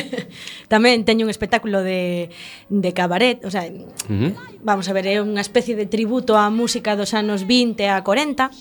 Tamén 0.72 1.02
teño 1.02 1.26
un 1.26 1.32
espectáculo 1.34 1.82
de, 1.82 2.30
de 2.70 2.90
cabaret, 2.94 3.42
o 3.42 3.50
sea, 3.50 3.66
uh 3.66 3.90
-huh. 4.06 4.30
vamos 4.62 4.86
a 4.86 4.94
ver, 4.94 5.10
é 5.10 5.18
unha 5.18 5.42
especie 5.42 5.74
de 5.74 5.90
tributo 5.90 6.38
á 6.38 6.46
música 6.54 6.94
dos 6.94 7.10
anos 7.10 7.42
20 7.42 7.90
a 7.90 8.06
40. 8.06 8.54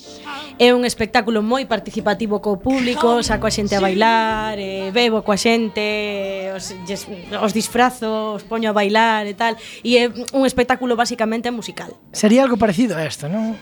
É 0.58 0.74
un 0.74 0.90
espectáculo 0.90 1.46
moi 1.46 1.70
participativo 1.70 2.42
co 2.42 2.58
público, 2.58 3.22
saco 3.22 3.46
a 3.46 3.54
xente 3.54 3.78
a 3.78 3.82
bailar, 3.82 4.58
eh, 4.58 4.90
bebo 4.90 5.22
coa 5.22 5.38
xente, 5.38 6.50
os, 6.58 6.74
os 6.74 7.52
disfrazo, 7.54 8.42
os 8.42 8.44
poño 8.50 8.74
a 8.74 8.76
bailar 8.76 9.30
e 9.30 9.38
tal. 9.38 9.54
E 9.86 10.02
é 10.02 10.10
un 10.34 10.50
espectáculo 10.50 10.98
basicamente 10.98 11.54
musical. 11.54 11.94
Sería 12.10 12.42
algo 12.42 12.58
parecido 12.58 12.98
a 12.98 13.06
esto, 13.06 13.30
non? 13.30 13.54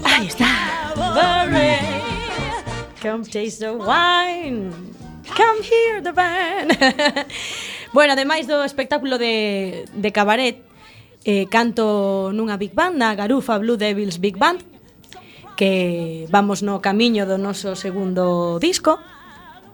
Aí 0.00 0.32
está. 0.32 0.48
Come 3.04 3.22
taste 3.24 3.60
the 3.60 3.76
wine. 3.76 4.72
Come 5.36 5.60
here 5.60 6.00
the 6.00 6.12
band. 6.16 6.72
bueno, 7.92 8.14
ademais 8.14 8.48
do 8.48 8.64
espectáculo 8.64 9.18
de, 9.18 9.84
de 9.92 10.10
cabaret, 10.10 10.64
eh, 11.28 11.44
canto 11.52 12.32
nunha 12.32 12.56
big 12.56 12.72
band, 12.72 12.96
na 12.96 13.12
Garufa 13.12 13.60
Blue 13.60 13.76
Devils 13.76 14.24
Big 14.24 14.40
Band, 14.40 14.64
que 15.52 16.24
vamos 16.32 16.64
no 16.64 16.80
camiño 16.80 17.28
do 17.28 17.36
noso 17.36 17.76
segundo 17.76 18.56
disco, 18.56 18.96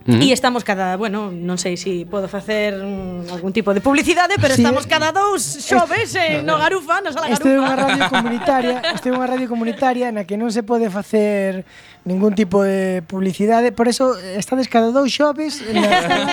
-huh. 0.05 0.21
E 0.21 0.33
estamos 0.33 0.63
cada, 0.63 0.97
bueno, 0.97 1.29
non 1.29 1.61
sei 1.61 1.77
se 1.77 1.91
si 1.91 2.05
podo 2.05 2.27
facer 2.27 2.73
mm, 2.73 3.29
algún 3.29 3.53
tipo 3.53 3.73
de 3.73 3.81
publicidade, 3.81 4.35
pero 4.41 4.55
sí. 4.55 4.61
estamos 4.61 4.87
cada 4.87 5.11
dous 5.11 5.41
xoves 5.41 6.15
eh, 6.15 6.41
no 6.41 6.57
Garufa, 6.57 7.01
no 7.01 7.11
Sala 7.13 7.29
Garufa. 7.29 7.45
Este 7.45 7.49
é 7.53 7.59
unha 7.61 7.75
radio 7.77 8.03
comunitaria, 8.09 8.77
este 8.97 9.07
é 9.09 9.13
unha 9.13 9.27
radio 9.27 9.47
comunitaria 9.49 10.07
na 10.09 10.25
que 10.25 10.37
non 10.39 10.49
se 10.49 10.65
pode 10.65 10.89
facer 10.89 11.67
ningún 12.05 12.33
tipo 12.33 12.65
de 12.65 13.05
publicidade, 13.05 13.69
por 13.69 13.85
eso 13.85 14.17
eh, 14.17 14.41
estades 14.41 14.65
cada 14.71 14.89
dous 14.89 15.11
xoves 15.11 15.61
na 15.69 15.85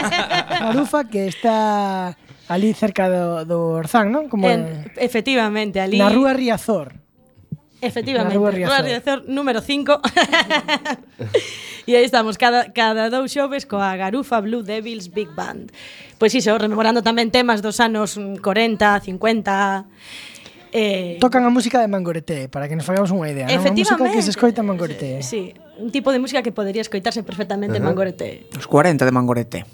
Garufa 0.73 1.05
que 1.05 1.29
está 1.29 2.17
ali 2.49 2.73
cerca 2.73 3.13
do, 3.13 3.45
do 3.45 3.59
Orzán, 3.77 4.09
non? 4.09 4.33
Como 4.33 4.49
en, 4.49 4.89
efectivamente, 4.97 5.85
ali. 5.85 6.01
Na 6.01 6.09
rúa 6.09 6.33
Riazor. 6.33 7.08
Efectivamente, 7.81 8.37
Rúa 8.37 8.51
Riazor, 8.51 8.85
Riazor 8.85 9.19
número 9.29 9.61
5 9.61 10.01
E 11.89 11.97
aí 11.97 12.05
estamos 12.05 12.37
cada, 12.37 12.69
cada 12.75 13.09
dous 13.09 13.31
xoves 13.31 13.65
coa 13.65 13.95
Garufa 13.95 14.43
Blue 14.43 14.67
Devils 14.67 15.15
Big 15.15 15.31
Band 15.31 15.71
Pois 16.19 16.35
iso, 16.35 16.59
rememorando 16.59 17.07
tamén 17.07 17.31
temas 17.31 17.63
dos 17.63 17.79
anos 17.79 18.19
mm, 18.19 18.43
40, 18.43 19.07
50 19.07 19.87
eh... 20.75 21.17
Tocan 21.23 21.47
a 21.47 21.51
música 21.55 21.79
de 21.81 21.89
Mangorete, 21.89 22.51
para 22.51 22.67
que 22.67 22.75
nos 22.75 22.85
fagamos 22.85 23.15
unha 23.15 23.31
idea 23.31 23.47
non? 23.47 23.63
A 23.63 23.71
música 23.71 24.11
que 24.11 24.27
se 24.27 24.35
escoita 24.35 24.61
en 24.61 24.69
Mangorete 24.69 25.23
sí, 25.23 25.55
sí, 25.55 25.69
un 25.79 25.91
tipo 25.95 26.11
de 26.11 26.19
música 26.19 26.43
que 26.43 26.51
podería 26.51 26.83
escoitarse 26.83 27.23
perfectamente 27.23 27.79
uh 27.79 27.81
-huh. 27.81 27.87
en 27.87 27.95
Mangorete. 27.95 28.47
Os 28.59 28.67
40 28.67 29.05
de 29.05 29.13
Mangorete. 29.15 29.65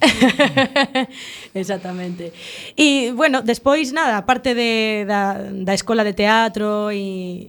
Exactamente. 1.55 2.33
E, 2.77 3.12
bueno, 3.17 3.40
despois, 3.40 3.93
nada, 3.93 4.21
aparte 4.21 4.55
de, 4.55 5.05
da, 5.09 5.41
da 5.51 5.72
escola 5.72 6.05
de 6.05 6.12
teatro 6.12 6.93
e 6.93 7.49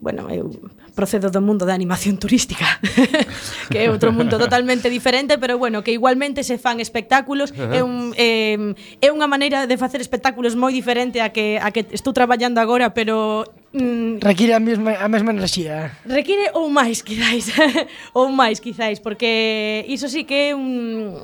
bueno, 0.00 0.32
eu 0.32 0.48
procedo 0.96 1.30
do 1.30 1.40
mundo 1.44 1.68
da 1.68 1.76
animación 1.76 2.16
turística, 2.16 2.66
que 3.70 3.78
é 3.84 3.86
outro 3.92 4.10
mundo 4.10 4.40
totalmente 4.40 4.88
diferente, 4.88 5.36
pero 5.36 5.60
bueno, 5.60 5.84
que 5.84 5.92
igualmente 5.92 6.42
se 6.42 6.56
fan 6.56 6.80
espectáculos, 6.80 7.52
é 7.52 7.84
un 7.84 8.16
eh, 8.16 8.74
é 9.04 9.08
unha 9.12 9.28
maneira 9.28 9.68
de 9.68 9.76
facer 9.76 10.00
espectáculos 10.00 10.56
moi 10.56 10.72
diferente 10.72 11.20
a 11.20 11.30
que 11.30 11.60
a 11.60 11.68
que 11.68 11.84
estou 11.92 12.16
traballando 12.16 12.58
agora, 12.58 12.96
pero 12.96 13.44
Mm, 13.70 14.18
require 14.18 14.52
a 14.54 14.58
mesma, 14.58 14.98
a 14.98 15.06
mesma 15.06 15.30
enerxía. 15.30 15.94
Require 16.02 16.50
ou 16.58 16.66
máis, 16.66 17.02
quizáis 17.06 17.54
Ou 18.10 18.26
máis, 18.26 18.58
quizáis 18.58 18.98
Porque 18.98 19.86
iso 19.86 20.10
sí 20.10 20.26
que 20.26 20.50
é 20.50 20.54
un 20.58 21.22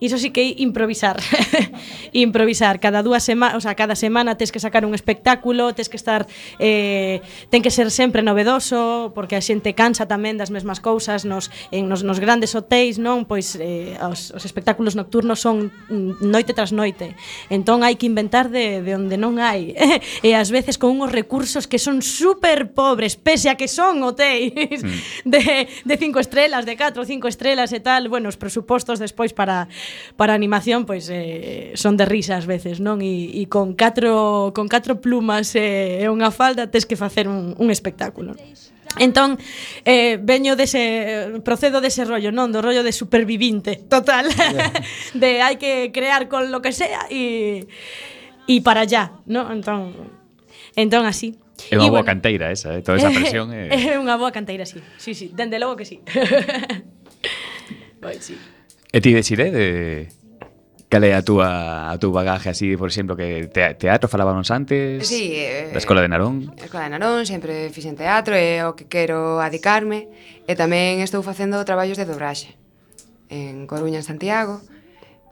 Iso 0.00 0.18
sí 0.18 0.30
que 0.30 0.40
é 0.40 0.62
improvisar. 0.62 1.18
improvisar. 2.12 2.78
Cada 2.78 3.02
dúas 3.02 3.24
semanas, 3.26 3.56
o 3.56 3.60
sea, 3.60 3.74
cada 3.74 3.98
semana 3.98 4.38
tes 4.38 4.52
que 4.52 4.60
sacar 4.62 4.86
un 4.86 4.94
espectáculo, 4.94 5.74
tes 5.74 5.88
que 5.90 5.98
estar 5.98 6.26
eh, 6.62 7.20
ten 7.50 7.62
que 7.66 7.74
ser 7.74 7.90
sempre 7.90 8.22
novedoso, 8.22 9.10
porque 9.14 9.34
a 9.34 9.42
xente 9.42 9.74
cansa 9.74 10.06
tamén 10.06 10.38
das 10.38 10.54
mesmas 10.54 10.78
cousas 10.78 11.26
nos 11.26 11.50
en 11.74 11.90
nos, 11.90 12.06
nos 12.06 12.22
grandes 12.22 12.54
hotéis, 12.54 13.02
non? 13.02 13.26
Pois 13.26 13.58
eh, 13.58 13.98
os, 13.98 14.30
os 14.30 14.46
espectáculos 14.46 14.94
nocturnos 14.94 15.42
son 15.42 15.74
mm, 15.90 16.22
noite 16.22 16.54
tras 16.54 16.70
noite. 16.70 17.18
Entón 17.50 17.82
hai 17.82 17.98
que 17.98 18.06
inventar 18.06 18.54
de, 18.54 18.86
de 18.86 18.94
onde 18.94 19.18
non 19.18 19.42
hai. 19.42 19.74
e 20.26 20.30
ás 20.38 20.54
veces 20.54 20.78
con 20.78 20.94
unhos 20.94 21.10
recursos 21.10 21.66
que 21.66 21.82
son 21.82 22.06
super 22.06 22.70
pobres, 22.70 23.18
pese 23.18 23.50
a 23.50 23.58
que 23.58 23.66
son 23.66 23.98
hotéis 24.06 24.78
mm. 24.78 25.26
de, 25.32 25.66
de 25.66 25.94
cinco 25.98 26.22
estrelas, 26.22 26.62
de 26.62 26.78
4 26.78 27.02
ou 27.02 27.06
5 27.06 27.26
estrelas 27.26 27.74
e 27.74 27.80
tal, 27.82 28.06
bueno, 28.06 28.30
os 28.30 28.38
presupostos 28.38 29.02
despois 29.02 29.34
para 29.34 29.66
para 30.16 30.34
animación 30.34 30.86
pois 30.86 31.08
eh, 31.10 31.72
son 31.74 31.96
de 31.96 32.04
risa 32.04 32.36
ás 32.36 32.46
veces, 32.46 32.80
non? 32.80 33.00
E, 33.00 33.38
e 33.38 33.46
con 33.46 33.74
catro 33.74 34.52
con 34.56 34.66
catro 34.66 35.00
plumas 35.00 35.54
e 35.54 36.04
eh, 36.04 36.08
unha 36.08 36.32
falda 36.32 36.70
tes 36.70 36.84
que 36.84 36.96
facer 36.96 37.26
un, 37.26 37.54
un 37.56 37.68
espectáculo. 37.70 38.34
Entón, 38.96 39.38
eh, 39.84 40.18
veño 40.18 40.56
dese 40.56 41.38
procedo 41.44 41.84
dese 41.84 42.08
rollo, 42.08 42.32
non, 42.32 42.50
do 42.50 42.64
rollo 42.64 42.82
de 42.82 42.90
supervivinte, 42.90 43.76
total. 43.86 44.32
Yeah. 44.32 44.72
de 45.22 45.30
hai 45.44 45.60
que 45.60 45.92
crear 45.92 46.26
con 46.26 46.50
lo 46.50 46.64
que 46.64 46.72
sea 46.72 47.06
e 47.12 47.68
e 48.48 48.64
para 48.64 48.88
allá, 48.88 49.20
non? 49.28 49.52
Entón, 49.52 49.92
entón 50.74 51.04
así. 51.04 51.36
É 51.68 51.76
unha 51.76 51.90
boa 51.90 52.00
bueno, 52.00 52.10
canteira 52.10 52.48
esa, 52.48 52.72
eh? 52.72 52.80
toda 52.80 52.96
esa 52.96 53.12
presión. 53.12 53.50
É, 53.54 53.68
eh... 53.68 53.92
é 53.92 53.94
unha 54.00 54.16
boa 54.16 54.32
canteira, 54.32 54.64
sí. 54.64 54.80
Sí, 54.96 55.12
sí, 55.12 55.30
dende 55.34 55.60
logo 55.60 55.76
que 55.76 55.84
sí. 55.84 56.00
pois 58.02 58.24
sí. 58.24 58.38
Eh, 58.92 58.98
e 58.98 59.00
ti 59.00 59.12
decidede 59.12 59.60
eh, 59.60 60.08
cal 60.88 61.04
é 61.04 61.12
a 61.12 61.20
túa, 61.20 61.92
a 61.92 61.94
túa 62.00 62.24
bagaje 62.24 62.48
así, 62.48 62.76
por 62.76 62.88
exemplo, 62.88 63.16
que 63.16 63.48
te, 63.52 63.74
teatro 63.74 64.08
falábamos 64.08 64.50
antes? 64.50 65.06
Sí, 65.06 65.36
eh, 65.36 65.68
da 65.72 65.78
Escola 65.78 66.00
de 66.00 66.08
Narón. 66.08 66.48
A 66.56 66.64
Escola 66.64 66.88
de 66.88 66.92
Narón, 66.96 67.28
sempre 67.28 67.68
fixen 67.68 67.92
teatro, 67.94 68.32
é 68.32 68.64
o 68.64 68.72
que 68.72 68.88
quero 68.88 69.44
adicarme, 69.44 70.08
e 70.48 70.52
tamén 70.56 71.04
estou 71.04 71.20
facendo 71.20 71.60
traballos 71.68 72.00
de 72.00 72.08
dobraxe 72.08 72.56
en 73.28 73.68
Coruña, 73.68 74.00
en 74.00 74.06
Santiago, 74.08 74.64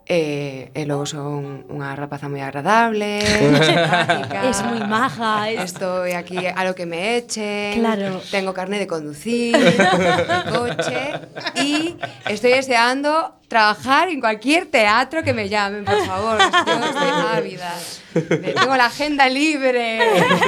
e, 0.07 0.71
e 0.71 0.83
logo 0.87 1.03
son 1.03 1.67
unha 1.67 1.91
rapaza 1.99 2.31
moi 2.31 2.39
agradable 2.39 3.19
simpática 3.67 4.47
Es 4.47 4.63
moi 4.63 4.79
maja, 4.87 5.51
es- 5.51 5.75
Estoy 5.75 6.15
aquí 6.15 6.47
a 6.47 6.63
lo 6.63 6.79
que 6.79 6.87
me 6.87 7.19
echen 7.19 7.83
Claro. 7.83 8.23
Tengo 8.31 8.55
carne 8.55 8.79
de 8.79 8.87
conducir 8.87 9.53
de 9.59 10.39
coche 10.55 11.11
y 11.59 11.99
estoy 12.31 12.53
deseando 12.55 13.35
trabajar 13.51 14.09
en 14.09 14.21
cualquier 14.23 14.67
teatro 14.67 15.23
que 15.23 15.33
me 15.35 15.49
llamen, 15.49 15.85
por 15.85 15.99
favor. 16.07 16.39
Yo 16.39 16.87
estoy 16.87 17.11
ávida. 17.35 17.73
Eh, 18.15 18.55
Tengo 18.59 18.75
la 18.77 18.87
agenda 18.87 19.29
libre. 19.29 19.99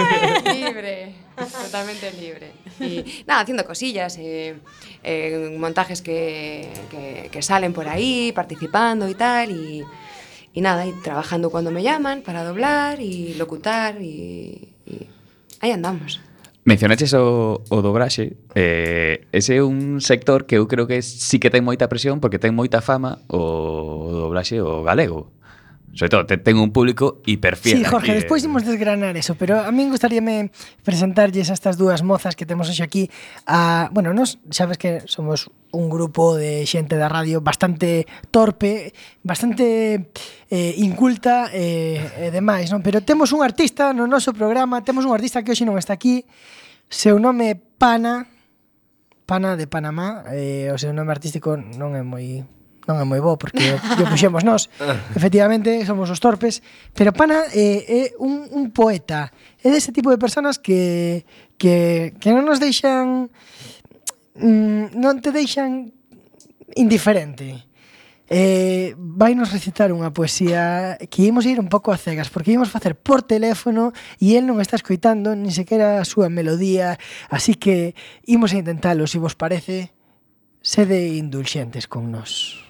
libre. 0.54 1.14
Totalmente 1.64 2.12
libre. 2.12 2.52
Y 2.80 3.24
nada, 3.26 3.40
haciendo 3.40 3.64
cosillas, 3.64 4.16
eh, 4.18 4.56
eh, 5.02 5.56
montajes 5.58 6.02
que, 6.02 6.68
que, 6.90 7.28
que, 7.30 7.42
salen 7.42 7.72
por 7.72 7.88
ahí, 7.88 8.32
participando 8.32 9.08
y 9.08 9.14
tal. 9.14 9.50
Y, 9.50 9.84
y, 10.52 10.60
nada, 10.60 10.86
y 10.86 10.92
trabajando 10.92 11.50
cuando 11.50 11.70
me 11.70 11.82
llaman 11.82 12.22
para 12.22 12.44
doblar 12.44 13.00
y 13.00 13.34
locutar. 13.34 14.00
Y, 14.00 14.74
y 14.86 15.06
ahí 15.60 15.70
andamos. 15.70 16.20
Mencionaches 16.64 17.14
o, 17.14 17.64
o 17.70 17.80
dobraxe 17.80 18.36
eh, 18.54 19.24
Ese 19.32 19.56
é 19.56 19.62
un 19.64 20.02
sector 20.02 20.44
que 20.44 20.60
eu 20.60 20.68
creo 20.68 20.84
que 20.84 21.00
sí 21.00 21.40
que 21.40 21.48
ten 21.48 21.64
moita 21.64 21.88
presión 21.88 22.20
Porque 22.20 22.36
ten 22.36 22.52
moita 22.52 22.84
fama 22.84 23.24
o 23.32 24.12
dobraxe 24.12 24.60
o 24.60 24.84
galego 24.84 25.32
Sobre 25.94 26.10
todo, 26.10 26.26
te, 26.26 26.38
ten 26.38 26.58
un 26.58 26.70
público 26.70 27.22
hiperfiel. 27.26 27.78
Sí, 27.78 27.84
Jorge, 27.84 28.12
aquí, 28.12 28.20
despois 28.20 28.44
imos 28.44 28.62
desgranar 28.62 29.16
eso, 29.16 29.34
pero 29.34 29.58
a 29.58 29.72
min 29.74 29.90
gustaríame 29.90 30.54
presentarlles 30.86 31.50
a 31.50 31.54
estas 31.58 31.74
dúas 31.74 32.06
mozas 32.06 32.36
que 32.38 32.46
temos 32.46 32.70
hoxe 32.70 32.86
aquí 32.86 33.10
a, 33.50 33.90
bueno, 33.90 34.14
nos 34.14 34.38
sabes 34.50 34.78
que 34.78 35.02
somos 35.10 35.50
un 35.72 35.90
grupo 35.90 36.36
de 36.36 36.62
xente 36.70 36.94
da 36.94 37.10
radio 37.10 37.40
bastante 37.42 38.06
torpe, 38.30 38.94
bastante 39.26 40.12
eh, 40.50 40.74
inculta 40.78 41.50
eh, 41.50 41.98
e 41.98 42.30
demais, 42.30 42.70
non? 42.70 42.84
Pero 42.84 43.02
temos 43.02 43.34
un 43.34 43.42
artista 43.42 43.90
no 43.90 44.06
noso 44.06 44.30
programa, 44.30 44.84
temos 44.86 45.02
un 45.02 45.12
artista 45.16 45.42
que 45.42 45.50
hoxe 45.50 45.66
non 45.66 45.80
está 45.80 45.98
aquí, 45.98 46.22
seu 46.86 47.18
nome 47.18 47.52
é 47.52 47.54
Pana, 47.56 48.28
Pana 49.26 49.56
de 49.56 49.66
Panamá, 49.66 50.24
eh, 50.30 50.70
o 50.70 50.78
seu 50.78 50.94
nome 50.94 51.10
artístico 51.10 51.58
non 51.58 51.96
é 51.98 52.06
moi 52.06 52.46
non 52.88 52.96
é 52.96 53.04
moi 53.04 53.20
bo 53.20 53.36
porque 53.36 53.76
o 53.76 54.04
puxemos 54.08 54.40
nós. 54.48 54.72
Efectivamente, 55.18 55.84
somos 55.84 56.08
os 56.08 56.16
torpes, 56.24 56.64
pero 56.96 57.12
Pana 57.12 57.44
eh, 57.52 57.84
é 57.84 58.02
un, 58.16 58.48
un 58.48 58.72
poeta. 58.72 59.28
É 59.60 59.68
dese 59.68 59.92
tipo 59.92 60.08
de 60.08 60.16
personas 60.16 60.56
que 60.56 61.28
que 61.60 62.16
que 62.16 62.32
non 62.32 62.48
nos 62.48 62.56
deixan 62.56 63.28
mm, 64.40 64.96
non 64.96 65.20
te 65.20 65.36
deixan 65.36 65.92
indiferente. 66.72 67.68
Eh, 68.28 68.92
vai 68.96 69.32
nos 69.32 69.52
recitar 69.52 69.88
unha 69.88 70.12
poesía 70.12 71.00
que 71.08 71.24
ímos 71.24 71.48
ir 71.48 71.56
un 71.56 71.72
pouco 71.72 71.92
a 71.92 72.00
cegas 72.00 72.28
porque 72.28 72.52
ímos 72.52 72.68
facer 72.68 72.92
por 72.92 73.24
teléfono 73.24 73.96
e 74.20 74.36
el 74.36 74.44
non 74.44 74.60
está 74.60 74.76
escoitando 74.76 75.32
nin 75.32 75.48
sequera 75.48 75.96
a 75.96 76.04
súa 76.04 76.28
melodía 76.28 77.00
así 77.32 77.56
que 77.56 77.96
imos 78.28 78.52
a 78.52 78.60
intentalo 78.60 79.08
se 79.08 79.16
vos 79.16 79.32
parece 79.32 79.96
sede 80.60 81.16
indulxentes 81.16 81.88
con 81.88 82.12
nós. 82.12 82.67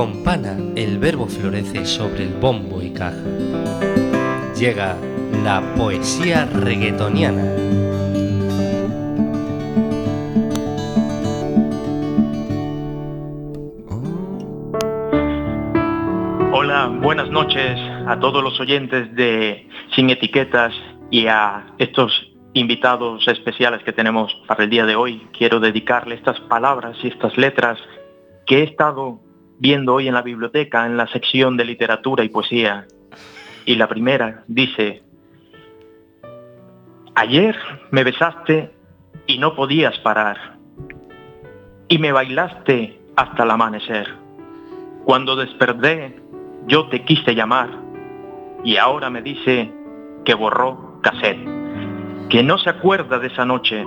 Con 0.00 0.24
pana 0.24 0.56
el 0.76 0.98
verbo 0.98 1.26
florece 1.26 1.84
sobre 1.84 2.22
el 2.22 2.32
bombo 2.32 2.80
y 2.80 2.90
caja. 2.90 3.22
Llega 4.58 4.96
la 5.44 5.60
poesía 5.76 6.46
reggaetoniana. 6.46 7.44
Hola, 16.50 16.86
buenas 17.02 17.28
noches 17.28 17.78
a 18.06 18.18
todos 18.18 18.42
los 18.42 18.58
oyentes 18.58 19.14
de 19.14 19.68
Sin 19.94 20.08
Etiquetas 20.08 20.72
y 21.10 21.26
a 21.26 21.74
estos 21.76 22.10
invitados 22.54 23.28
especiales 23.28 23.82
que 23.84 23.92
tenemos 23.92 24.34
para 24.46 24.64
el 24.64 24.70
día 24.70 24.86
de 24.86 24.96
hoy. 24.96 25.28
Quiero 25.36 25.60
dedicarle 25.60 26.14
estas 26.14 26.40
palabras 26.40 26.96
y 27.02 27.08
estas 27.08 27.36
letras 27.36 27.78
que 28.46 28.60
he 28.60 28.62
estado 28.62 29.20
viendo 29.60 29.94
hoy 29.94 30.08
en 30.08 30.14
la 30.14 30.22
biblioteca 30.22 30.86
en 30.86 30.96
la 30.96 31.06
sección 31.08 31.56
de 31.56 31.66
literatura 31.66 32.24
y 32.24 32.30
poesía. 32.30 32.86
Y 33.66 33.76
la 33.76 33.86
primera 33.88 34.42
dice, 34.48 35.02
ayer 37.14 37.54
me 37.90 38.02
besaste 38.02 38.72
y 39.26 39.38
no 39.38 39.54
podías 39.54 39.96
parar. 39.98 40.56
Y 41.88 41.98
me 41.98 42.10
bailaste 42.10 42.98
hasta 43.16 43.42
el 43.42 43.50
amanecer. 43.50 44.08
Cuando 45.04 45.36
desperté, 45.36 46.18
yo 46.66 46.88
te 46.88 47.04
quise 47.04 47.34
llamar 47.34 47.68
y 48.64 48.78
ahora 48.78 49.10
me 49.10 49.20
dice 49.20 49.70
que 50.24 50.34
borró 50.34 51.00
cassette, 51.02 51.38
que 52.30 52.42
no 52.42 52.56
se 52.58 52.70
acuerda 52.70 53.18
de 53.18 53.26
esa 53.26 53.44
noche 53.44 53.84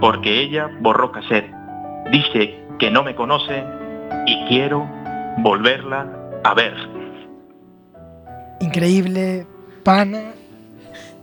porque 0.00 0.40
ella 0.40 0.70
borró 0.80 1.10
cassette. 1.10 1.52
Dice 2.12 2.66
que 2.78 2.90
no 2.90 3.02
me 3.02 3.14
conoce 3.14 3.64
y 4.26 4.44
quiero 4.46 4.88
volverla 5.38 6.06
a 6.44 6.54
ver. 6.54 6.74
increíble 8.60 9.46
Pana 9.82 10.32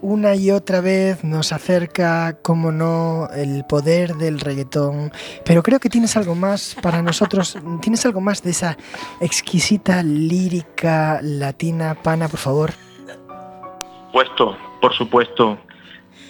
una 0.01 0.35
y 0.35 0.51
otra 0.51 0.79
vez 0.81 1.23
nos 1.23 1.51
acerca, 1.51 2.37
como 2.41 2.71
no, 2.71 3.27
el 3.35 3.65
poder 3.65 4.15
del 4.15 4.39
reggaetón. 4.39 5.11
Pero 5.43 5.61
creo 5.61 5.79
que 5.79 5.89
tienes 5.89 6.15
algo 6.15 6.35
más 6.35 6.75
para 6.81 7.01
nosotros. 7.01 7.57
Tienes 7.81 8.05
algo 8.05 8.21
más 8.21 8.41
de 8.41 8.51
esa 8.51 8.77
exquisita 9.19 10.01
lírica 10.03 11.19
latina. 11.21 11.95
Pana, 12.01 12.27
por 12.29 12.39
favor. 12.39 12.71
Puesto, 14.13 14.57
por 14.81 14.93
supuesto, 14.93 15.57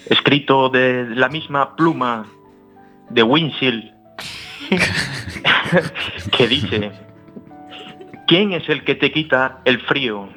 escrito 0.06 0.68
de 0.68 1.06
la 1.14 1.28
misma 1.28 1.76
pluma 1.76 2.26
de 3.08 3.22
Winsil, 3.22 3.94
que 6.36 6.48
dice, 6.48 6.92
¿quién 8.26 8.52
es 8.52 8.68
el 8.68 8.84
que 8.84 8.94
te 8.94 9.12
quita 9.12 9.60
el 9.64 9.80
frío? 9.80 10.28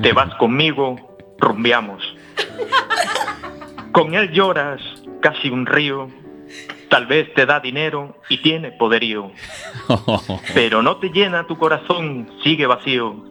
Te 0.00 0.12
vas 0.12 0.34
conmigo, 0.36 1.18
rumbeamos. 1.38 2.02
Con 3.92 4.14
él 4.14 4.30
lloras 4.32 4.80
casi 5.20 5.50
un 5.50 5.66
río, 5.66 6.08
tal 6.88 7.06
vez 7.06 7.32
te 7.34 7.46
da 7.46 7.60
dinero 7.60 8.16
y 8.28 8.38
tiene 8.38 8.72
poderío, 8.72 9.32
pero 10.54 10.82
no 10.82 10.96
te 10.98 11.10
llena 11.10 11.46
tu 11.46 11.56
corazón, 11.58 12.30
sigue 12.42 12.66
vacío, 12.66 13.24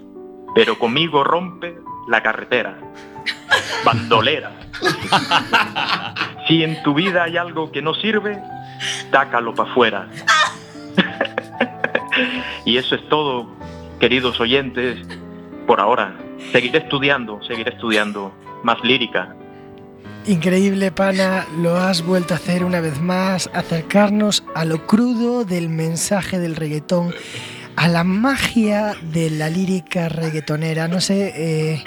pero 0.55 0.77
conmigo 0.77 1.23
rompe 1.23 1.75
la 2.07 2.21
carretera. 2.21 2.77
Bandolera. 3.83 4.51
Si 6.47 6.63
en 6.63 6.81
tu 6.83 6.93
vida 6.93 7.23
hay 7.23 7.37
algo 7.37 7.71
que 7.71 7.81
no 7.81 7.93
sirve, 7.93 8.41
tácalo 9.11 9.53
para 9.53 9.71
afuera. 9.71 10.07
y 12.65 12.77
eso 12.77 12.95
es 12.95 13.07
todo, 13.09 13.47
queridos 13.99 14.39
oyentes, 14.39 14.99
por 15.65 15.79
ahora. 15.79 16.15
Seguiré 16.51 16.79
estudiando, 16.79 17.39
seguiré 17.43 17.71
estudiando 17.71 18.31
más 18.63 18.81
lírica 18.83 19.35
Increíble, 20.27 20.91
pana, 20.91 21.47
lo 21.61 21.77
has 21.77 22.05
vuelto 22.05 22.33
a 22.33 22.37
hacer 22.37 22.65
una 22.65 22.81
vez 22.81 22.99
más, 22.99 23.49
acercarnos 23.53 24.43
a 24.55 24.65
lo 24.65 24.85
crudo 24.85 25.45
del 25.45 25.69
mensaje 25.69 26.37
del 26.37 26.57
reggaetón, 26.57 27.15
a 27.77 27.87
la 27.87 28.03
magia 28.03 28.95
de 29.13 29.29
la 29.29 29.49
lírica 29.49 30.09
reggaetonera. 30.09 30.87
No 30.87 30.99
sé, 30.99 31.31
eh, 31.35 31.83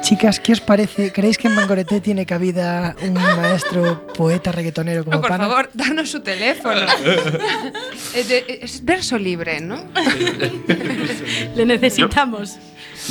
chicas, 0.00 0.38
¿qué 0.40 0.52
os 0.52 0.60
parece? 0.60 1.12
¿Creéis 1.12 1.36
que 1.36 1.48
en 1.48 1.54
Mangorete 1.56 2.00
tiene 2.00 2.24
cabida 2.24 2.94
un 3.02 3.14
maestro 3.14 4.06
poeta 4.16 4.52
reggaetonero 4.52 5.04
como 5.04 5.20
por 5.20 5.28
pana? 5.28 5.48
favor, 5.48 5.68
darnos 5.74 6.08
su 6.10 6.20
teléfono. 6.20 6.80
es, 8.14 8.28
de- 8.28 8.60
es 8.62 8.84
verso 8.84 9.18
libre, 9.18 9.60
¿no? 9.60 9.84
Le 11.56 11.66
necesitamos. 11.66 12.56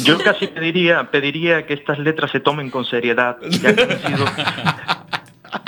Yo 0.04 0.18
casi 0.24 0.48
pediría, 0.48 1.12
pediría 1.12 1.66
que 1.68 1.74
estas 1.74 2.00
letras 2.00 2.32
se 2.32 2.40
tomen 2.40 2.70
con 2.70 2.86
seriedad, 2.86 3.36
ya 3.62 3.76
que 3.76 3.84
han 3.84 4.02
sido 4.02 4.26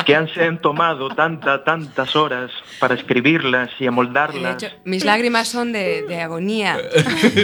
que 0.05 0.15
han, 0.15 0.27
se 0.29 0.43
han 0.43 0.59
tomado 0.61 1.09
tanta, 1.09 1.63
tantas 1.63 2.15
horas 2.15 2.51
para 2.79 2.95
escribirlas 2.95 3.69
y 3.79 3.83
De 3.83 3.87
amoldarlas. 3.87 4.63
hecho, 4.63 4.73
mis 4.85 5.03
lágrimas 5.05 5.47
son 5.47 5.71
de, 5.71 6.03
de 6.03 6.21
agonía. 6.21 6.77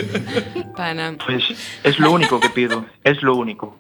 Pana. 0.76 1.16
Pues 1.26 1.44
es 1.84 2.00
lo 2.00 2.12
único 2.12 2.40
que 2.40 2.50
pido, 2.50 2.86
es 3.04 3.22
lo 3.22 3.36
único. 3.36 3.78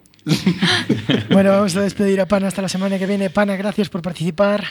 Bueno, 1.31 1.51
vamos 1.51 1.75
a 1.75 1.81
despedir 1.81 2.21
a 2.21 2.27
Pana 2.27 2.47
hasta 2.47 2.61
la 2.61 2.69
semana 2.69 2.99
que 2.99 3.05
viene. 3.07 3.29
Pana, 3.29 3.55
gracias 3.55 3.89
por 3.89 4.01
participar. 4.01 4.63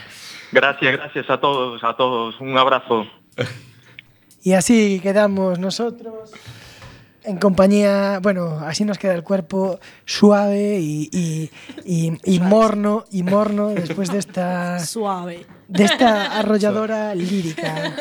Gracias, 0.53 0.93
gracias 0.93 1.28
a 1.30 1.39
todos, 1.41 1.82
a 1.84 1.95
todos. 1.95 2.41
Un 2.41 2.57
abrazo. 2.57 3.07
Y 4.43 4.53
así 4.53 5.01
quedamos 5.03 5.59
nosotros 5.59 6.30
en 7.28 7.36
compañía, 7.36 8.18
bueno, 8.22 8.58
así 8.66 8.84
nos 8.84 8.98
queda 8.98 9.14
el 9.14 9.22
cuerpo 9.22 9.78
suave 10.04 10.78
y, 10.80 11.08
y- 11.12 11.50
y- 11.84 12.18
y 12.24 12.40
morno, 12.40 13.04
y 13.10 13.22
morno 13.22 13.68
después 13.68 14.10
de 14.10 14.18
esta, 14.18 14.78
Suave. 14.80 15.44
de 15.68 15.84
esta 15.84 16.38
arrolladora 16.38 17.14
lírica. 17.14 17.94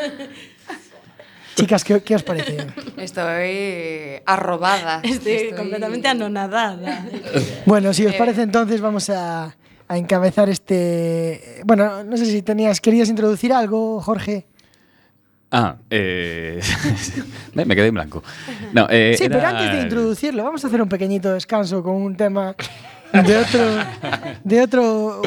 Chicas, 1.56 1.84
¿qué, 1.84 2.02
qué 2.04 2.16
os 2.16 2.24
parece? 2.24 2.68
Estoy 2.98 4.22
arrobada. 4.26 5.02
Estoy 5.04 5.52
completamente 5.58 6.08
anonadada. 6.08 7.06
Bueno, 7.66 7.94
si 7.94 8.06
os 8.06 8.14
Eh. 8.14 8.18
parece 8.18 8.44
entonces 8.44 8.80
vamos 8.80 9.10
a, 9.10 9.56
a 9.88 9.98
encabezar 9.98 10.50
este... 10.50 11.62
Bueno, 11.66 12.04
no 12.04 12.16
sé 12.16 12.28
si 12.28 12.44
tenías, 12.44 12.80
querías 12.80 13.10
introducir 13.10 13.52
algo, 13.54 14.00
Jorge. 14.02 14.46
Ah, 15.52 15.78
eh, 15.90 16.60
me 17.54 17.76
quedé 17.76 17.88
en 17.88 17.94
blanco. 17.94 18.22
No, 18.74 18.88
eh, 18.90 19.16
Sí, 19.18 19.26
era- 19.26 19.38
pero 19.38 19.48
antes 19.48 19.72
de 19.78 19.82
introducirlo, 19.84 20.44
vamos 20.44 20.64
a 20.64 20.68
hacer 20.68 20.82
un 20.82 20.90
pequeñito 20.90 21.34
descanso 21.34 21.82
con 21.82 21.96
un 21.96 22.16
tema 22.18 22.54
de 23.14 23.38
otro, 23.38 23.62
de 24.44 24.62
otro, 24.62 25.22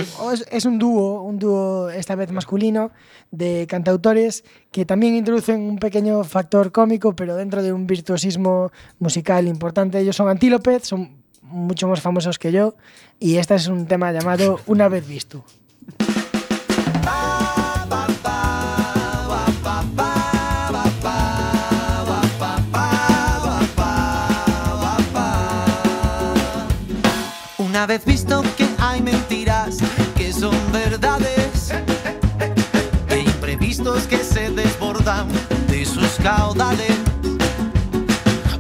es 0.51 0.65
un 0.67 0.79
dúo, 0.79 1.23
un 1.23 1.39
dúo 1.39 1.89
esta 1.89 2.15
vez 2.15 2.31
masculino 2.31 2.91
de 3.31 3.67
cantautores 3.69 4.45
que 4.71 4.85
también 4.85 5.15
introducen 5.15 5.63
un 5.63 5.79
pequeño 5.79 6.23
factor 6.25 6.71
cómico, 6.73 7.17
pero 7.17 7.37
dentro 7.37 7.63
de 7.63 7.73
un 7.73 7.87
virtuosismo 7.87 8.71
musical 8.99 9.47
importante. 9.49 9.99
Ellos 9.99 10.17
son 10.17 10.29
Antílopez, 10.29 10.85
son 10.85 11.23
mucho 11.43 11.89
más 11.89 12.03
famosos 12.03 12.39
que 12.39 12.53
yo, 12.53 12.75
y 13.19 13.37
este 13.37 13.55
es 13.55 13.67
un 13.69 13.87
tema 13.87 14.13
llamado 14.13 14.61
Una 14.67 14.89
vez 14.89 15.09
visto. 15.09 15.45
Una 27.81 27.87
vez 27.87 28.05
visto 28.05 28.43
que 28.59 28.69
hay 28.79 29.01
mentiras 29.01 29.79
que 30.15 30.35
son 30.35 30.55
verdades 30.71 31.73
e 33.09 33.21
imprevistos 33.21 34.03
que 34.03 34.19
se 34.19 34.51
desbordan 34.51 35.27
de 35.69 35.87
sus 35.87 36.11
caudales. 36.23 36.93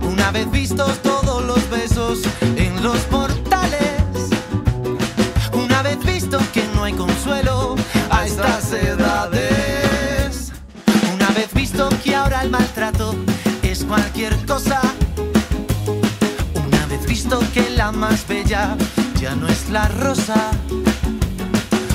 Una 0.01 0.31
vez 0.31 0.51
vistos 0.51 1.03
todos 1.03 1.45
los 1.45 1.68
besos 1.68 2.21
en 2.57 2.83
los 2.83 2.97
portales. 3.01 4.31
Una 5.53 5.83
vez 5.83 6.03
visto 6.03 6.39
que 6.55 6.64
no 6.75 6.85
hay 6.85 6.95
consuelo 6.95 7.77
a 8.09 8.25
estas 8.25 8.73
edades. 8.73 10.51
Una 11.12 11.29
vez 11.33 11.53
visto 11.53 11.91
que 12.03 12.14
ahora 12.14 12.41
el 12.41 12.49
maltrato 12.49 13.14
es 13.62 13.85
cualquier 13.85 14.35
cosa. 14.47 14.81
Una 16.66 16.87
vez 16.87 17.05
visto 17.05 17.39
que 17.53 17.68
la 17.68 17.93
más 17.93 18.27
bella 18.27 18.79
ya 19.21 19.35
no 19.35 19.49
es 19.49 19.68
la 19.68 19.87
rosa. 19.89 20.51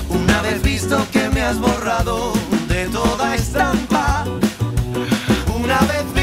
Una 0.10 0.42
vez 0.44 0.62
visto 0.62 0.98
que 1.12 1.28
me 1.30 1.42
has 1.42 1.58
borrado 1.60 2.34
de 2.68 2.86
toda 2.90 3.34
estampa. 3.36 4.26
Una 5.56 5.80
vez 5.80 6.15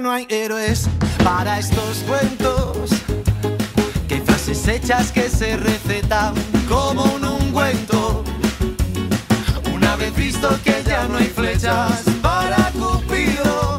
no 0.00 0.12
hay 0.12 0.26
héroes 0.28 0.88
para 1.24 1.58
estos 1.58 1.98
cuentos, 2.06 2.90
que 4.06 4.20
frases 4.20 4.68
hechas 4.68 5.10
que 5.10 5.28
se 5.28 5.56
recetan 5.56 6.34
como 6.68 7.02
un 7.04 7.24
ungüento. 7.24 8.22
Una 9.74 9.96
vez 9.96 10.14
visto 10.14 10.48
que 10.62 10.82
ya 10.86 11.08
no 11.08 11.16
hay 11.16 11.26
flechas 11.26 12.02
para 12.22 12.70
Cupido. 12.72 13.78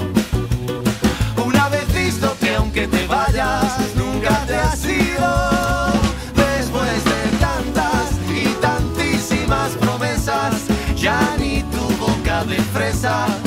Una 1.45 1.69
vez 1.69 1.87
visto 1.93 2.35
que 2.39 2.55
aunque 2.55 2.87
te 2.87 3.07
vayas, 3.07 3.95
nunca 3.95 4.45
te 4.45 4.55
has 4.55 4.83
ido. 4.85 5.91
Después 6.35 7.03
de 7.05 7.37
tantas 7.39 8.11
y 8.29 8.45
tantísimas 8.61 9.69
promesas, 9.79 10.55
ya 10.97 11.35
ni 11.37 11.63
tu 11.63 11.87
boca 11.97 12.43
de 12.43 12.57
fresa 12.73 13.38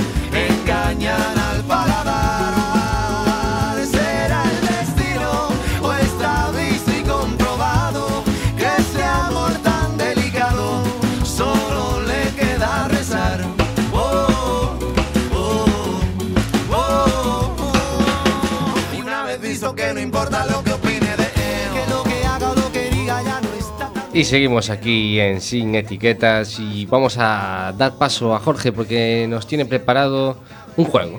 Y 24.23 24.25
seguimos 24.25 24.71
aquí 24.71 25.19
en 25.19 25.41
Sin 25.41 25.75
Etiquetas 25.75 26.61
y 26.61 26.87
vamos 26.87 27.17
a 27.19 27.75
dar 27.77 27.95
paso 27.99 28.37
a 28.37 28.39
Jorge 28.39 28.71
porque 28.71 29.27
nos 29.29 29.49
tiene 29.49 29.67
preparado 29.67 30.39
un 30.77 30.85
juego. 30.85 31.19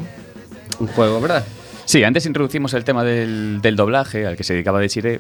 Un 0.80 0.88
juego, 0.88 1.20
¿verdad? 1.20 1.44
Sí, 1.84 2.02
antes 2.06 2.26
introducimos 2.26 2.74
el 2.74 2.86
tema 2.86 3.04
del, 3.04 3.60
del 3.62 3.76
doblaje 3.76 4.26
al 4.26 4.38
que 4.38 4.46
se 4.46 4.54
dedicaba 4.54 4.80
de 4.80 4.88
Chile. 4.88 5.20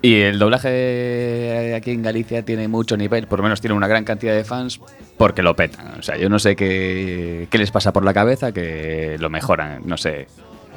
Y 0.00 0.20
el 0.20 0.38
doblaje 0.38 1.74
aquí 1.76 1.90
en 1.90 2.02
Galicia 2.04 2.44
tiene 2.44 2.68
mucho 2.68 2.96
nivel, 2.96 3.26
por 3.26 3.40
lo 3.40 3.42
menos 3.42 3.60
tiene 3.60 3.74
una 3.74 3.88
gran 3.88 4.04
cantidad 4.04 4.32
de 4.32 4.44
fans 4.44 4.80
porque 5.18 5.42
lo 5.42 5.56
petan. 5.56 5.98
O 5.98 6.02
sea, 6.04 6.16
yo 6.16 6.28
no 6.28 6.38
sé 6.38 6.54
qué, 6.54 7.48
qué 7.50 7.58
les 7.58 7.72
pasa 7.72 7.92
por 7.92 8.04
la 8.04 8.14
cabeza 8.14 8.52
que 8.52 9.16
lo 9.18 9.28
mejoran. 9.28 9.82
No 9.86 9.96
sé, 9.96 10.28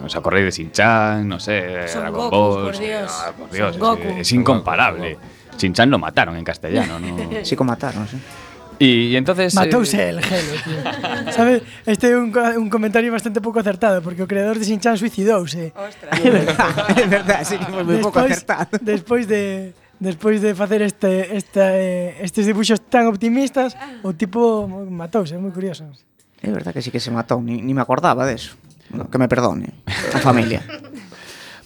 os 0.03 0.15
acordáis 0.15 0.45
de 0.45 0.51
Shin-Chan, 0.63 1.27
no 1.27 1.39
sé, 1.39 1.87
Son 1.87 2.01
Dragon 2.01 2.31
Ball. 2.31 2.63
por 2.65 2.79
Dios. 2.79 3.11
ah, 3.11 3.31
por 3.37 3.47
Son 3.49 3.55
Dios, 3.55 3.75
es- 3.75 3.79
Goku. 3.79 4.07
es, 4.21 4.31
incomparable. 4.31 5.17
Chin-chan 5.57 5.89
lo 5.89 5.99
mataron 5.99 6.37
en 6.37 6.43
castellano, 6.43 6.99
¿no? 6.99 7.17
Sí, 7.43 7.55
como 7.55 7.71
mataron, 7.71 8.07
sí. 8.07 8.17
Y, 8.79 9.07
y 9.07 9.15
entonces... 9.15 9.55
Matouse 9.55 9.95
eh... 9.95 10.09
el 10.09 10.21
gelo, 10.21 10.53
tío. 10.63 11.31
¿Sabes? 11.33 11.63
Este 11.85 12.11
é 12.11 12.17
un, 12.17 12.29
un 12.29 12.69
comentario 12.69 13.11
bastante 13.11 13.41
pouco 13.41 13.59
acertado, 13.59 14.01
porque 14.01 14.21
o 14.21 14.27
creador 14.29 14.59
de 14.59 14.65
Shin-Chan 14.65 14.97
suicidouse. 14.97 15.73
Ostras. 15.73 16.13
É 16.13 16.29
verdad, 16.29 16.71
verdad, 17.09 17.41
sí 17.43 17.57
que 17.57 17.65
foi 17.65 17.83
moi 17.83 17.97
pouco 17.97 18.21
acertado. 18.21 18.77
Despois 18.77 19.25
de 19.25 19.73
despois 19.97 20.37
de 20.45 20.53
facer 20.53 20.85
este, 20.85 21.33
este, 21.33 21.57
eh, 21.57 22.21
estes 22.21 22.45
dibuxos 22.45 22.77
tan 22.85 23.09
optimistas, 23.09 23.73
o 24.05 24.13
tipo 24.13 24.69
matouse, 24.69 25.33
é 25.33 25.41
moi 25.41 25.49
curioso. 25.49 25.89
É 26.37 26.53
verdad 26.53 26.69
que 26.69 26.85
sí 26.85 26.93
que 26.93 27.01
se 27.01 27.09
matou, 27.09 27.41
ni, 27.41 27.65
ni 27.65 27.73
me 27.73 27.81
acordaba 27.81 28.29
de 28.29 28.37
eso. 28.37 28.53
No, 28.93 29.09
que 29.09 29.17
me 29.17 29.27
perdone 29.27 29.73
a 30.13 30.19
familia. 30.21 30.63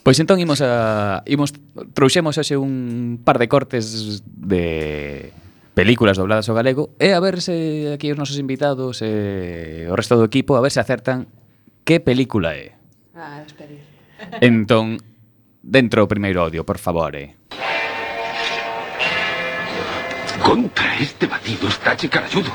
Pois 0.01 0.17
entón 0.17 0.41
imos 0.41 0.65
a 0.65 1.21
imos 1.29 1.53
trouxemos 1.93 2.33
hoxe 2.33 2.57
un 2.57 3.21
par 3.21 3.37
de 3.37 3.45
cortes 3.45 4.25
de 4.25 5.29
películas 5.77 6.17
dobladas 6.17 6.49
ao 6.49 6.57
galego 6.57 6.89
e 6.97 7.13
a 7.13 7.21
ver 7.21 7.37
se 7.37 7.93
aquí 7.93 8.09
os 8.09 8.17
nosos 8.17 8.41
invitados 8.41 9.05
e 9.05 9.85
o 9.85 9.93
resto 9.93 10.17
do 10.17 10.25
equipo 10.25 10.57
a 10.57 10.61
ver 10.65 10.73
se 10.73 10.81
acertan 10.81 11.29
que 11.85 12.01
película 12.01 12.57
é. 12.57 12.73
Ah, 13.13 13.45
esperir. 13.45 13.85
Entón, 14.41 14.97
dentro 15.61 16.01
o 16.01 16.09
primeiro 16.09 16.41
audio, 16.41 16.65
por 16.65 16.81
favor. 16.81 17.13
Eh. 17.13 17.37
Contra 20.41 20.97
este 20.97 21.29
batido 21.29 21.69
está 21.69 21.93
che 21.93 22.09
carayudo. 22.09 22.49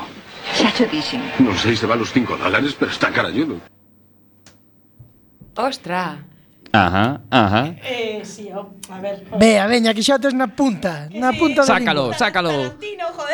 Xa 0.51 0.67
cho 0.75 0.83
dixen. 0.91 1.23
Non 1.39 1.55
sei 1.55 1.79
se 1.79 1.87
van 1.87 2.03
os 2.03 2.11
cinco 2.11 2.35
dólares, 2.35 2.75
pero 2.75 2.91
está 2.91 3.07
carayudo. 3.07 3.63
Ostra, 5.55 6.21
Ajá, 6.71 7.21
ajá. 7.31 7.75
Eh, 7.83 8.21
sí, 8.23 8.49
oh, 8.53 8.69
a 8.91 8.99
ver. 8.99 9.23
Vea, 9.39 9.65
veña, 9.67 9.93
que 9.93 10.03
xa 10.03 10.19
tes 10.19 10.33
na 10.35 10.47
punta, 10.51 11.07
na 11.15 11.31
punta 11.33 11.63
da 11.63 11.67
Sácalo, 11.79 12.11
lingua. 12.11 12.17
sácalo. 12.19 12.53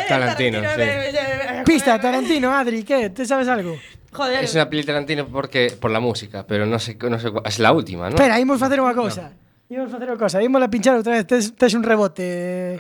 Tarantino, 0.08 0.60
sí. 0.62 1.64
Pista, 1.66 2.00
Tarantino, 2.00 2.54
Adri, 2.54 2.84
¿qué? 2.84 3.10
¿Te 3.10 3.26
sabes 3.26 3.48
algo? 3.48 3.76
Joder. 4.12 4.44
Es 4.44 4.54
una 4.54 4.70
peli 4.70 4.84
Tarantino 4.84 5.26
porque 5.28 5.76
por 5.80 5.90
la 5.90 6.00
música, 6.00 6.46
pero 6.46 6.66
no 6.66 6.78
sé, 6.78 6.96
no 7.02 7.20
sé 7.20 7.32
cuál- 7.32 7.44
es 7.48 7.58
la 7.60 7.72
última, 7.74 8.10
¿no? 8.10 8.16
Espera, 8.16 8.40
imos 8.40 8.60
facer 8.62 8.78
unha 8.80 8.94
cousa. 8.94 9.34
Imos 9.74 9.90
facer 9.90 10.06
unha 10.14 10.20
cousa, 10.22 10.38
imos 10.44 10.62
a 10.62 10.70
pinchar 10.70 10.94
outra 10.94 11.18
vez, 11.18 11.26
tes, 11.26 11.50
tes 11.58 11.74
un 11.74 11.82
rebote. 11.82 12.78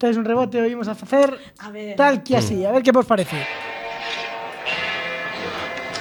Tes 0.00 0.16
un 0.16 0.24
rebote, 0.24 0.56
o 0.58 0.66
imos 0.66 0.88
a 0.88 0.96
facer 0.96 1.36
A 1.60 1.68
ver. 1.68 1.94
tal 2.00 2.24
que 2.24 2.40
así, 2.40 2.64
a 2.64 2.72
ver 2.72 2.80
que 2.82 2.90
vos 2.96 3.04
parece. 3.04 3.36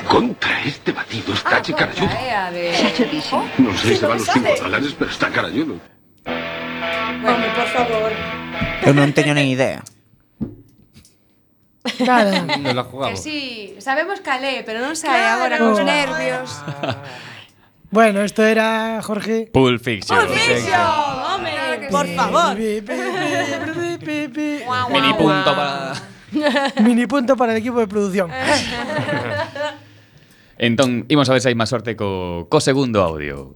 Contra 0.07 0.61
este 0.63 0.91
batido 0.91 1.33
está 1.33 1.61
caralludo. 1.61 2.09
Eh, 2.11 3.07
dixen. 3.11 3.41
Non 3.57 3.73
sei 3.77 3.95
se 3.97 4.05
vale 4.05 4.21
os 4.21 4.29
5 4.29 4.61
dólares, 4.61 4.91
pero 4.97 5.09
está 5.09 5.27
caralludo. 5.31 5.79
Home, 7.23 7.47
por 7.55 7.67
favor. 7.71 8.11
Non 8.93 9.09
teño 9.15 9.33
nin 9.33 9.47
idea. 9.49 9.81
Nada. 12.03 12.43
No 12.59 12.71
la 12.73 12.83
Que 12.83 12.89
jugamos. 12.89 13.19
sí, 13.19 13.75
sabemos 13.79 14.19
calé, 14.23 14.63
pero 14.67 14.79
non 14.83 14.95
sae 14.95 15.23
agora 15.23 15.57
Claro. 15.59 15.71
cos 15.75 15.83
nervios. 15.83 16.49
Bueno, 17.93 18.21
esto 18.25 18.41
era 18.43 18.99
Jorge. 19.05 19.49
Pulp 19.53 19.77
Fiction. 19.83 20.17
Home, 20.17 21.87
por 21.93 22.07
favor. 22.17 22.57
Mini 24.89 25.13
punto 25.13 25.51
para... 25.55 25.93
Mini 26.81 27.05
punto 27.05 27.37
para 27.37 27.51
el 27.53 27.59
equipo 27.61 27.77
de 27.79 27.87
producción. 27.87 28.31
Entón, 30.63 31.05
imos 31.09 31.27
a 31.27 31.33
ver 31.35 31.41
se 31.43 31.51
hai 31.51 31.59
máis 31.59 31.67
sorte 31.67 31.91
co, 31.99 32.47
co 32.47 32.63
segundo 32.63 33.03
audio. 33.03 33.51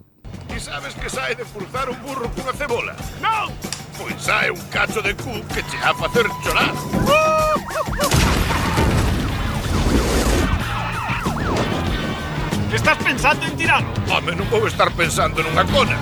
Ti 0.51 0.59
sabes 0.59 0.91
que 0.91 1.07
sae 1.07 1.39
de 1.39 1.47
furzar 1.47 1.87
un 1.87 1.95
burro 2.03 2.27
cunha 2.35 2.51
cebola? 2.51 2.91
Non! 3.23 3.47
Pois 3.95 4.19
sae 4.19 4.51
un 4.51 4.59
cacho 4.67 4.99
de 4.99 5.15
cu 5.15 5.39
que 5.47 5.63
che 5.63 5.79
a 5.79 5.95
facer 5.95 6.27
chorar. 6.43 6.75
Estás 12.75 12.99
pensando 12.99 13.43
en 13.47 13.55
tirano? 13.55 13.87
Home, 14.11 14.35
non 14.35 14.47
vou 14.51 14.67
estar 14.67 14.91
pensando 14.91 15.39
nunha 15.39 15.63
cona. 15.63 15.95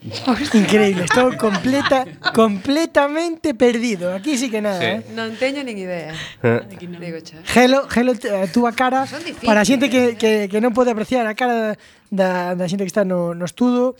Increíble, 0.54 1.04
estou 1.04 1.36
completa 1.36 2.08
completamente 2.32 3.52
perdido. 3.52 4.14
Aquí 4.14 4.38
sí 4.38 4.50
que 4.50 4.62
nada, 4.62 4.80
sí. 4.80 4.86
eh. 4.86 5.04
Non 5.12 5.36
teño 5.36 5.60
nin 5.60 5.76
idea. 5.76 6.16
Eh. 6.40 6.64
Digo, 6.80 7.20
Gelo, 7.44 7.84
Hello, 7.84 7.88
hello 7.92 8.12
eh, 8.16 8.44
a 8.44 8.48
túa 8.48 8.72
cara 8.72 9.04
para 9.44 9.60
a 9.60 9.68
xente 9.68 9.92
¿eh? 9.92 9.92
que, 9.92 10.02
que, 10.16 10.32
que 10.48 10.58
non 10.64 10.72
pode 10.72 10.88
apreciar 10.88 11.28
a 11.28 11.36
cara 11.36 11.76
da, 12.08 12.56
da 12.56 12.64
xente 12.64 12.88
que 12.88 12.92
está 12.92 13.04
no, 13.04 13.36
no 13.36 13.44
estudo. 13.44 13.92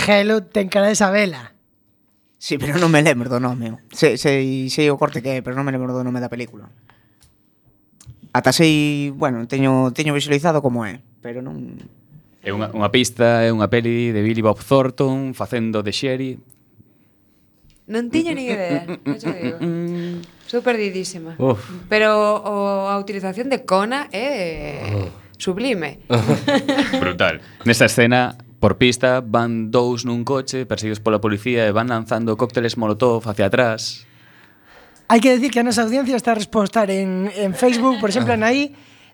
Hello 0.00 0.40
ten 0.40 0.72
cara 0.72 0.88
de 0.88 0.96
Isabela. 0.96 1.52
Sí, 2.40 2.56
pero 2.56 2.80
non 2.80 2.88
me 2.88 3.04
lembro 3.04 3.28
do 3.28 3.36
nome. 3.36 3.76
Sei, 3.92 4.16
sei, 4.16 4.72
sei 4.72 4.88
o 4.88 4.96
corte 4.96 5.20
que 5.20 5.36
é, 5.36 5.44
pero 5.44 5.52
non 5.52 5.68
me 5.68 5.72
lembro 5.76 5.92
do 5.92 6.00
nome 6.00 6.16
da 6.24 6.32
película. 6.32 6.72
Ata 8.32 8.56
sei, 8.56 9.12
bueno, 9.12 9.44
teño 9.44 9.92
teño 9.92 10.16
visualizado 10.16 10.64
como 10.64 10.88
é, 10.88 11.04
pero 11.20 11.44
non 11.44 11.76
É 12.42 12.50
unha, 12.50 12.74
unha 12.74 12.90
pista, 12.90 13.46
é 13.46 13.54
unha 13.54 13.70
peli 13.70 14.10
de 14.10 14.18
Billy 14.18 14.42
Bob 14.42 14.58
Thornton 14.58 15.30
facendo 15.30 15.78
de 15.86 15.94
Sherry. 15.94 16.32
Non 17.86 18.10
tiña 18.10 18.34
ni 18.34 18.50
idea, 18.50 18.82
eh, 18.82 18.98
non 19.06 19.16
xo 19.18 19.30
digo. 19.30 19.58
Sou 20.50 20.60
perdidísima. 20.60 21.38
Uf. 21.38 21.62
Pero 21.86 22.10
o, 22.42 22.90
a 22.90 22.98
utilización 22.98 23.46
de 23.46 23.62
Kona 23.62 24.10
é 24.10 24.82
sublime. 25.38 26.02
Brutal. 27.02 27.38
Nesta 27.62 27.86
escena 27.86 28.34
Por 28.62 28.78
pista 28.78 29.18
van 29.18 29.74
dous 29.74 30.06
nun 30.06 30.22
coche 30.22 30.70
perseguidos 30.70 31.02
pola 31.02 31.18
policía 31.18 31.66
e 31.66 31.74
van 31.74 31.90
lanzando 31.90 32.38
cócteles 32.38 32.78
molotov 32.78 33.26
hacia 33.26 33.50
atrás. 33.50 34.06
Hai 35.10 35.18
que 35.18 35.34
decir 35.34 35.50
que 35.50 35.58
a 35.58 35.66
nosa 35.66 35.82
audiencia 35.82 36.14
está 36.14 36.30
a 36.30 36.38
respostar 36.38 36.86
en, 36.86 37.26
en 37.34 37.58
Facebook, 37.58 37.98
por 37.98 38.14
exemplo, 38.14 38.30
en 38.30 38.46
aí, 38.46 38.70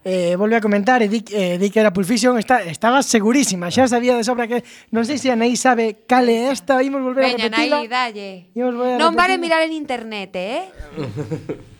eh, 0.08 0.36
volve 0.36 0.56
a 0.56 0.60
comentar 0.64 1.04
e 1.04 1.08
di, 1.08 1.20
eh, 1.36 1.60
di 1.60 1.68
que 1.68 1.80
eh, 1.80 1.82
era 1.84 1.92
Pulp 1.92 2.08
Fiction, 2.08 2.40
está, 2.40 2.64
estaba 2.64 3.04
segurísima, 3.04 3.68
xa 3.68 3.84
sabía 3.84 4.16
de 4.16 4.24
sobra 4.24 4.48
que 4.48 4.64
non 4.88 5.04
sei 5.04 5.20
se 5.20 5.28
Anaí 5.28 5.52
sabe 5.52 6.08
cal 6.08 6.24
é 6.32 6.48
esta, 6.48 6.80
imos 6.80 7.04
volver 7.04 7.28
Veña, 7.28 7.36
a 7.36 7.52
repetila. 7.52 7.76
Anaí, 7.84 7.92
dalle. 7.92 8.48
Imos 8.56 8.72
volver 8.72 8.96
a 8.96 9.00
non 9.04 9.12
vale 9.12 9.36
mirar 9.36 9.60
en 9.68 9.76
internet, 9.76 10.32
eh? 10.32 10.64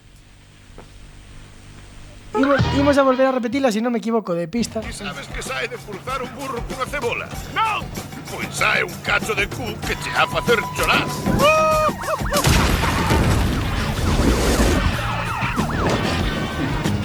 Imos, 2.37 2.61
imos 2.77 2.99
a 2.99 3.03
volver 3.03 3.27
a 3.27 3.33
repetila, 3.33 3.73
se 3.73 3.81
non 3.81 3.89
me 3.89 4.05
equivoco, 4.05 4.37
de 4.37 4.47
pista. 4.53 4.85
Que 4.85 4.93
sabes 4.93 5.27
que 5.33 5.41
sae 5.41 5.65
de 5.65 5.81
furzar 5.81 6.21
un 6.21 6.29
burro 6.37 6.61
cunha 6.69 6.85
cebola? 6.85 7.25
Non! 7.57 7.81
Pois 8.29 8.53
sae 8.53 8.85
un 8.85 8.93
cacho 9.01 9.33
de 9.33 9.49
cu 9.49 9.65
que 9.89 9.97
che 9.97 10.13
a 10.13 10.29
facer 10.29 10.61
chorar. 10.77 11.09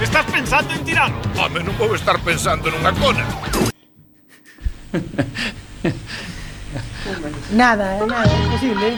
Estás 0.04 0.26
pensando 0.32 0.74
en 0.74 0.84
tiralo? 0.84 1.16
Home, 1.39 1.64
non 1.64 1.74
vou 1.80 1.95
estar 1.95 2.20
pensando 2.22 2.68
nunha 2.70 2.91
cona. 2.99 3.24
Nada, 7.56 7.97
eh, 7.97 8.06
nada, 8.08 8.32
imposible. 8.45 8.97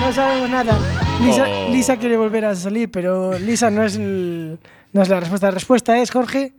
No 0.00 0.12
sabemos 0.12 0.50
nada. 0.50 0.74
Lisa, 1.20 1.44
Oh. 1.48 1.72
Lisa 1.72 1.96
quiere 1.96 2.16
volver 2.16 2.44
a 2.44 2.54
salir, 2.54 2.90
pero 2.90 3.38
Lisa 3.38 3.70
no 3.70 3.82
es, 3.84 3.96
el- 3.96 4.58
no 4.92 5.02
es 5.02 5.08
la 5.08 5.20
respuesta. 5.20 5.46
La 5.48 5.52
respuesta 5.56 5.98
es, 5.98 6.10
Jorge, 6.10 6.52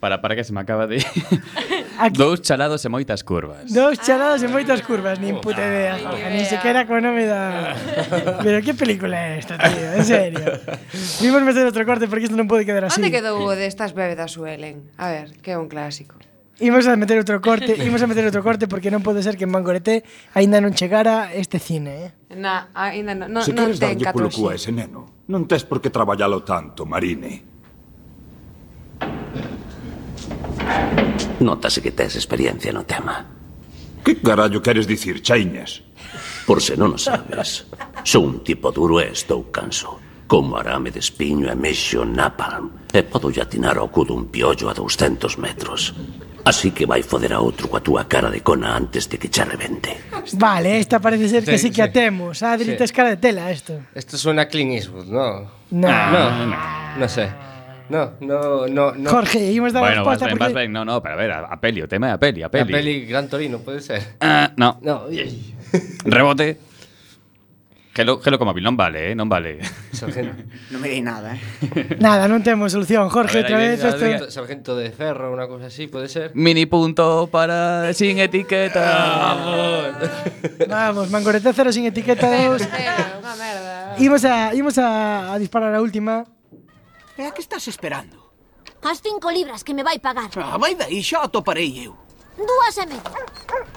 Para, 0.00 0.20
para 0.22 0.34
que 0.34 0.44
se 0.44 0.52
me 0.52 0.60
acaba 0.60 0.86
de... 0.86 1.04
Aquí. 2.00 2.16
Dous 2.16 2.40
chalados 2.40 2.80
e 2.80 2.88
moitas 2.88 3.20
curvas. 3.20 3.68
Dous 3.68 4.00
chalados 4.00 4.40
ah. 4.40 4.46
e 4.46 4.48
moitas 4.48 4.80
curvas, 4.80 5.20
nin 5.20 5.36
puta 5.44 5.60
idea, 5.60 6.00
ah, 6.00 6.32
nin 6.32 6.48
sequera 6.48 6.88
co 6.88 6.96
nome 6.96 7.28
da... 7.28 7.76
Pero 8.40 8.64
que 8.64 8.72
película 8.72 9.20
é 9.20 9.36
esta, 9.36 9.60
tío, 9.60 9.84
en 9.92 10.04
serio. 10.08 10.40
Vimos 11.20 11.44
meter 11.44 11.68
outro 11.68 11.84
corte 11.84 12.08
porque 12.08 12.24
isto 12.24 12.40
non 12.40 12.48
pode 12.48 12.64
quedar 12.64 12.88
así. 12.88 12.96
Onde 12.96 13.12
quedou 13.12 13.44
o 13.44 13.52
destas 13.52 13.92
bebedas 13.92 14.32
suelen? 14.32 14.88
A 14.96 15.12
ver, 15.12 15.36
que 15.44 15.52
é 15.52 15.60
un 15.60 15.68
clásico. 15.68 16.16
Imos 16.60 16.88
a 16.88 16.96
meter 16.96 17.20
outro 17.20 17.40
corte, 17.40 17.72
imos 17.84 18.00
a 18.00 18.08
meter 18.08 18.24
outro 18.24 18.40
corte 18.40 18.64
porque 18.64 18.88
non 18.88 19.04
pode 19.04 19.20
ser 19.20 19.36
que 19.36 19.44
en 19.44 19.52
Mangorete 19.52 20.00
aínda 20.32 20.60
non 20.60 20.72
chegara 20.72 21.32
este 21.36 21.60
cine, 21.60 21.92
eh? 22.08 22.36
Na, 22.36 22.72
aínda 22.72 23.12
non, 23.12 23.28
non, 23.28 23.44
Se 23.44 23.52
non 23.52 23.76
ten 23.76 24.00
catro. 24.00 24.28
Se 24.32 24.40
queres 24.40 24.68
ese 24.68 24.72
neno, 24.72 25.24
non 25.28 25.44
tes 25.48 25.68
por 25.68 25.84
que 25.84 25.92
traballalo 25.92 26.44
tanto, 26.44 26.88
Marine. 26.88 27.44
Notase 31.40 31.80
que 31.80 31.90
tes 31.90 32.16
experiencia 32.16 32.72
no 32.72 32.84
tema. 32.84 33.24
Que 34.04 34.16
carallo 34.20 34.60
queres 34.62 34.86
dicir, 34.86 35.20
chaiñas? 35.20 35.82
Por 36.46 36.60
se 36.60 36.76
non 36.76 36.96
o 36.96 37.00
sabes, 37.00 37.64
sou 38.04 38.24
un 38.24 38.44
tipo 38.44 38.72
duro 38.72 39.00
e 39.00 39.08
estou 39.12 39.48
canso. 39.48 40.00
Como 40.28 40.56
arame 40.56 40.92
de 40.94 41.00
espiño 41.02 41.48
e 41.50 41.56
mexo 41.56 42.04
napalm. 42.04 42.86
E 42.92 43.02
podo 43.02 43.32
atinar 43.34 43.76
ao 43.80 43.88
cu 43.88 44.04
dun 44.04 44.28
piollo 44.28 44.70
a 44.70 44.74
200 44.76 45.40
metros. 45.40 45.96
Así 46.44 46.70
que 46.72 46.88
vai 46.88 47.04
foder 47.04 47.36
a 47.36 47.40
outro 47.40 47.68
coa 47.68 47.84
túa 47.84 48.08
cara 48.08 48.32
de 48.32 48.40
cona 48.40 48.72
antes 48.72 49.08
de 49.08 49.20
que 49.20 49.28
xa 49.28 49.44
revente. 49.44 49.96
Vale, 50.40 50.80
esta 50.80 51.00
parece 51.00 51.28
ser 51.28 51.44
que 51.44 51.58
sí, 51.58 51.68
sí 51.68 51.74
que 51.74 51.82
a 51.82 51.92
temos. 51.92 52.40
Ah, 52.42 52.56
Adri, 52.56 52.72
sí. 52.72 52.80
tes 52.80 52.92
cara 52.92 53.12
de 53.12 53.18
tela, 53.20 53.52
isto. 53.52 53.76
Isto 53.92 54.16
suena 54.16 54.42
a 54.42 54.48
Clint 54.48 54.72
Eastwood, 54.72 55.08
no? 55.08 55.50
No. 55.70 55.88
No, 55.88 56.30
no, 56.30 56.46
no, 56.46 56.58
no 56.96 57.08
sé. 57.08 57.28
No, 57.90 58.12
no, 58.20 58.66
no. 58.68 58.92
no. 58.94 59.10
Jorge, 59.10 59.50
imos 59.52 59.72
dar 59.74 59.82
Bueno, 59.82 60.02
a 60.02 60.04
vas 60.04 60.20
resposta 60.20 60.26
ben, 60.26 60.54
porque... 60.54 60.68
No, 60.68 60.84
no, 60.84 61.02
pero 61.02 61.14
a 61.14 61.18
ver, 61.18 61.30
a, 61.32 61.38
a 61.50 61.60
peli, 61.60 61.82
o 61.82 61.88
tema 61.90 62.08
é 62.08 62.12
a 62.14 62.18
peli, 62.22 62.40
a 62.42 62.46
La 62.46 62.50
peli. 62.50 62.72
peli 62.72 63.04
Gran 63.04 63.28
Torino, 63.28 63.58
puede 63.58 63.80
ser. 63.82 64.14
Ah, 64.22 64.52
no. 64.56 64.78
No, 64.80 65.06
Rebote. 66.04 66.70
Gelo, 67.92 68.22
gelo 68.22 68.38
como 68.38 68.54
vil, 68.54 68.62
non 68.62 68.78
vale, 68.78 69.10
eh, 69.10 69.14
non 69.18 69.26
vale. 69.26 69.58
non 70.70 70.78
me 70.78 70.86
dei 70.86 71.02
nada, 71.02 71.34
eh. 71.34 71.42
Nada, 71.98 72.30
non 72.30 72.38
temos 72.46 72.70
solución. 72.70 73.10
Jorge, 73.10 73.42
A 73.42 73.42
outra 73.42 73.58
ver, 73.58 73.66
ahí 73.66 73.74
vez. 73.74 73.82
Sargento, 73.82 74.30
sargento 74.30 74.70
de 74.78 74.94
ferro, 74.94 75.34
una 75.34 75.50
cosa 75.50 75.66
así, 75.66 75.90
puede 75.90 76.06
ser. 76.06 76.30
Mini 76.38 76.70
punto 76.70 77.26
para 77.26 77.90
sin 77.92 78.22
etiqueta. 78.22 79.90
Vamos, 80.70 81.10
Mangorete 81.10 81.50
cero 81.52 81.74
sin 81.74 81.90
etiqueta 81.90 82.30
dos. 82.30 82.62
Unha 82.62 83.34
merda. 83.34 83.98
Imos 83.98 84.22
a, 84.22 84.54
imos 84.54 84.78
a, 84.78 85.34
a 85.34 85.38
disparar 85.42 85.74
a 85.74 85.82
última. 85.82 86.30
E 87.18 87.22
a 87.26 87.30
que 87.34 87.42
estás 87.42 87.66
esperando? 87.68 88.30
As 88.82 89.00
cinco 89.02 89.30
libras 89.30 89.62
que 89.62 89.74
me 89.74 89.82
vai 89.82 89.98
pagar. 89.98 90.30
Ah, 90.36 90.56
vai 90.56 90.74
daí, 90.74 91.02
xa 91.02 91.24
atoparei 91.26 91.84
eu. 91.84 91.92
Dúas 92.38 92.76
e 92.78 92.86
media. 92.86 93.24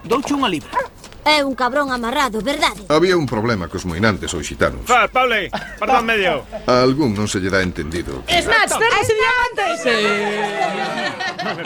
Douche 0.05 0.31
unha 0.31 0.47
libra. 0.47 0.79
É 1.23 1.39
un 1.43 1.55
cabrón 1.55 1.91
amarrado, 1.91 2.43
verdade? 2.43 2.83
Había 2.91 3.15
un 3.15 3.27
problema 3.27 3.71
cos 3.71 3.87
moinantes 3.87 4.31
ou 4.35 4.43
xitanos. 4.43 4.83
Fal, 4.83 5.07
ah, 5.07 5.11
Pauli, 5.11 5.47
perdón 5.79 6.03
medio. 6.03 6.43
A 6.67 6.83
algún 6.83 7.15
non 7.15 7.27
se 7.31 7.39
lle 7.39 7.51
dá 7.51 7.63
entendido. 7.63 8.23
Snatch, 8.27 8.75
cerdas 8.75 9.07
e 9.07 9.15
diamantes! 9.15 9.75
Sí. 9.83 9.97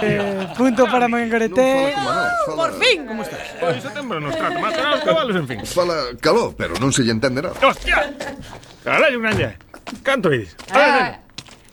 eh, 0.01 0.45
punto 0.57 0.86
para 0.89 1.09
Mangoreté. 1.09 1.93
Por 2.49 2.72
fin! 2.78 3.05
Como 3.05 3.22
estás? 3.26 3.57
Pois 3.57 3.82
setembro 3.82 4.18
nos 4.22 4.34
trata 4.38 4.57
máis 4.61 4.78
os 4.78 5.01
cabalos, 5.05 5.36
en 5.38 5.45
fin. 5.49 5.59
Fala 5.65 6.13
caló, 6.22 6.53
pero 6.53 6.78
non 6.78 6.93
se 6.93 7.01
lle 7.01 7.13
entende 7.13 7.41
nada. 7.41 7.57
Hostia! 7.61 8.13
Caralho, 8.86 9.18
grande. 9.22 9.57
Canto 10.05 10.30
ides? 10.30 10.53
Ah. 10.70 11.27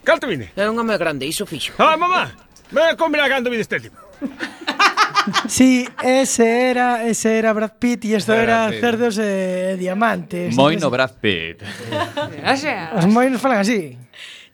Calto 0.04 0.26
vine? 0.26 0.52
Era 0.54 0.70
un 0.70 0.78
home 0.78 0.96
grande, 0.98 1.26
iso 1.26 1.46
fixo. 1.46 1.72
Ah, 1.78 1.96
mamá, 1.96 2.30
me 2.70 2.96
combina 2.96 3.28
cando 3.28 3.50
vine 3.50 3.62
este 3.62 3.80
tipo. 3.80 3.96
Sí, 5.48 5.88
ese 6.02 6.68
era, 6.70 7.06
ese 7.06 7.38
era 7.38 7.54
Brad 7.54 7.72
Pitt 7.78 8.04
e 8.04 8.16
isto 8.16 8.34
era 8.34 8.68
Pitt. 8.68 8.80
cerdos 8.80 9.16
eh, 9.16 9.72
e 9.72 9.76
diamantes. 9.80 10.54
Moino 10.54 10.90
Brad 10.90 11.16
Pitt. 11.16 11.64
O 12.44 12.56
sea, 12.56 12.92
Os 12.92 13.06
moinos 13.08 13.40
falan 13.40 13.64
así. 13.64 13.96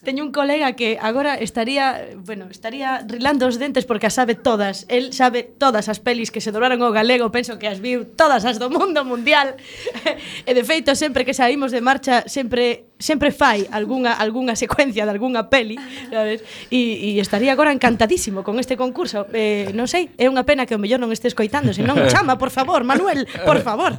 Teño 0.06 0.22
un 0.22 0.30
colega 0.30 0.78
que 0.78 0.96
agora 1.02 1.34
estaría, 1.34 2.14
bueno, 2.16 2.46
estaría 2.48 3.02
rilando 3.02 3.50
os 3.50 3.58
dentes 3.58 3.84
porque 3.84 4.06
as 4.06 4.14
sabe 4.14 4.38
todas. 4.38 4.86
El 4.86 5.12
sabe 5.12 5.42
todas 5.42 5.90
as 5.90 5.98
pelis 5.98 6.30
que 6.30 6.40
se 6.40 6.54
dobraron 6.54 6.80
ao 6.86 6.94
galego, 6.94 7.34
penso 7.34 7.58
que 7.58 7.66
as 7.66 7.82
viu 7.82 8.06
todas 8.06 8.46
as 8.46 8.62
do 8.62 8.70
mundo 8.70 9.02
mundial. 9.02 9.58
E 10.48 10.54
de 10.54 10.62
feito, 10.62 10.94
sempre 10.94 11.26
que 11.26 11.34
saímos 11.34 11.74
de 11.74 11.82
marcha, 11.82 12.24
sempre 12.30 12.89
sempre 13.00 13.32
fai 13.32 13.66
algunha, 13.72 14.12
algunha 14.14 14.54
secuencia 14.54 15.08
de 15.08 15.10
algunha 15.10 15.48
peli, 15.48 15.80
sabes? 16.12 16.44
E, 16.68 17.16
e 17.16 17.18
estaría 17.18 17.50
agora 17.50 17.72
encantadísimo 17.72 18.44
con 18.44 18.60
este 18.60 18.76
concurso. 18.76 19.26
Eh, 19.32 19.72
non 19.72 19.88
sei, 19.88 20.12
é 20.20 20.28
unha 20.28 20.44
pena 20.44 20.68
que 20.68 20.76
o 20.76 20.80
mellor 20.80 21.00
non 21.00 21.08
este 21.10 21.26
escoitando, 21.26 21.72
se 21.72 21.82
non 21.82 21.96
chama, 22.12 22.36
por 22.36 22.52
favor, 22.52 22.84
Manuel, 22.84 23.24
por 23.42 23.64
favor. 23.64 23.96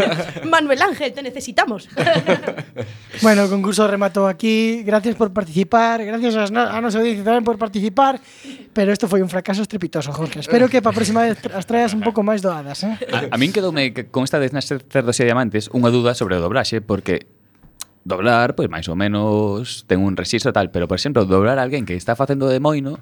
Manuel 0.46 0.80
Ángel, 0.80 1.10
te 1.12 1.20
necesitamos. 1.20 1.90
bueno, 3.26 3.44
o 3.44 3.48
concurso 3.50 3.90
rematou 3.90 4.30
aquí. 4.30 4.86
Gracias 4.86 5.18
por 5.18 5.34
participar, 5.34 6.06
gracias 6.06 6.38
a, 6.38 6.46
a 6.46 6.78
nosa 6.78 7.02
audiencia 7.02 7.26
tamén 7.26 7.42
por 7.42 7.58
participar, 7.58 8.22
pero 8.70 8.94
isto 8.94 9.10
foi 9.10 9.18
un 9.18 9.28
fracaso 9.28 9.66
estrepitoso, 9.66 10.14
Jorge. 10.14 10.40
Espero 10.46 10.70
que 10.70 10.78
para 10.78 10.94
a 10.94 10.96
próxima 10.96 11.26
vez 11.26 11.42
as 11.50 11.66
traias 11.66 11.90
un 11.90 12.06
pouco 12.06 12.22
máis 12.22 12.38
doadas, 12.38 12.86
eh? 12.86 12.94
A, 13.10 13.34
a 13.34 13.36
min 13.36 13.50
quedoume 13.50 13.90
con 14.14 14.22
esta 14.22 14.38
vez 14.38 14.54
nas 14.54 14.70
cerdos 14.70 15.18
e 15.18 15.26
diamantes 15.26 15.66
unha 15.74 15.90
duda 15.90 16.14
sobre 16.14 16.38
o 16.38 16.40
dobraxe, 16.40 16.78
porque 16.78 17.26
doblar, 18.04 18.54
pois 18.54 18.68
máis 18.68 18.86
ou 18.86 18.96
menos 18.96 19.88
ten 19.88 20.00
un 20.04 20.14
rexistro 20.14 20.52
tal, 20.52 20.68
pero 20.70 20.86
por 20.86 21.00
exemplo, 21.00 21.24
doblar 21.24 21.58
a 21.58 21.64
alguén 21.64 21.88
que 21.88 21.96
está 21.96 22.14
facendo 22.14 22.46
de 22.46 22.60
moino, 22.60 23.00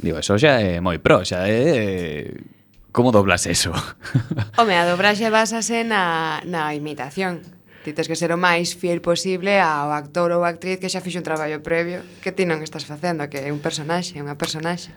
digo, 0.00 0.18
eso 0.18 0.40
xa 0.40 0.58
é 0.58 0.80
moi 0.80 0.98
pro, 0.98 1.22
xa 1.22 1.44
é 1.46 1.60
eh, 1.60 2.58
Como 2.92 3.12
doblas 3.12 3.46
eso? 3.46 3.72
Home, 4.58 4.74
a 4.74 4.84
dobraxe 4.84 5.30
basase 5.30 5.86
na, 5.86 6.42
na 6.42 6.74
imitación. 6.74 7.46
Ti 7.86 7.94
tens 7.94 8.10
que 8.10 8.18
ser 8.18 8.34
o 8.34 8.38
máis 8.40 8.74
fiel 8.74 8.98
posible 8.98 9.62
ao 9.62 9.94
actor 9.94 10.34
ou 10.34 10.42
actriz 10.42 10.82
que 10.82 10.90
xa 10.90 10.98
fixo 10.98 11.22
un 11.22 11.24
traballo 11.24 11.62
previo 11.62 12.02
que 12.18 12.34
ti 12.34 12.44
non 12.50 12.66
estás 12.66 12.82
facendo, 12.84 13.30
que 13.30 13.46
é 13.46 13.54
un 13.54 13.62
personaxe, 13.62 14.18
é 14.18 14.20
unha 14.20 14.34
personaxe. 14.34 14.90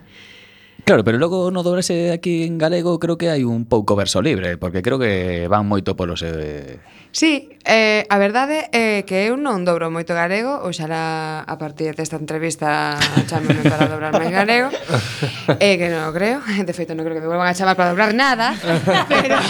Claro, 0.84 1.02
pero 1.02 1.16
logo 1.16 1.50
no 1.50 1.62
dobrese 1.62 2.12
aquí 2.12 2.44
en 2.44 2.58
galego 2.58 3.00
creo 3.00 3.16
que 3.16 3.32
hai 3.32 3.40
un 3.40 3.64
pouco 3.64 3.96
verso 3.96 4.20
libre, 4.20 4.60
porque 4.60 4.84
creo 4.84 5.00
que 5.00 5.48
van 5.48 5.64
moito 5.64 5.96
polos... 5.96 6.20
Eh... 6.20 6.76
Sí, 7.08 7.48
eh, 7.64 8.04
a 8.12 8.20
verdade 8.20 8.68
é 8.68 9.00
que 9.08 9.32
eu 9.32 9.40
non 9.40 9.64
dobro 9.64 9.88
moito 9.88 10.12
galego, 10.12 10.60
oxalá 10.60 11.40
a 11.40 11.56
partir 11.56 11.96
desta 11.96 12.20
entrevista 12.20 13.00
chameme 13.32 13.64
para 13.64 13.88
dobrar 13.88 14.12
máis 14.12 14.28
galego, 14.28 14.68
eh, 15.56 15.80
que 15.80 15.88
non 15.88 16.04
o 16.04 16.12
creo, 16.12 16.44
de 16.44 16.74
feito 16.76 16.92
non 16.92 17.08
creo 17.08 17.16
que 17.16 17.24
me 17.24 17.32
volvan 17.32 17.48
a 17.48 17.56
chamar 17.56 17.80
para 17.80 17.96
dobrar 17.96 18.12
nada, 18.12 18.52
pero... 19.08 19.40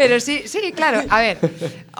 Pero 0.00 0.18
sí, 0.18 0.48
sí, 0.48 0.72
claro, 0.72 1.04
a 1.10 1.20
ver, 1.20 1.36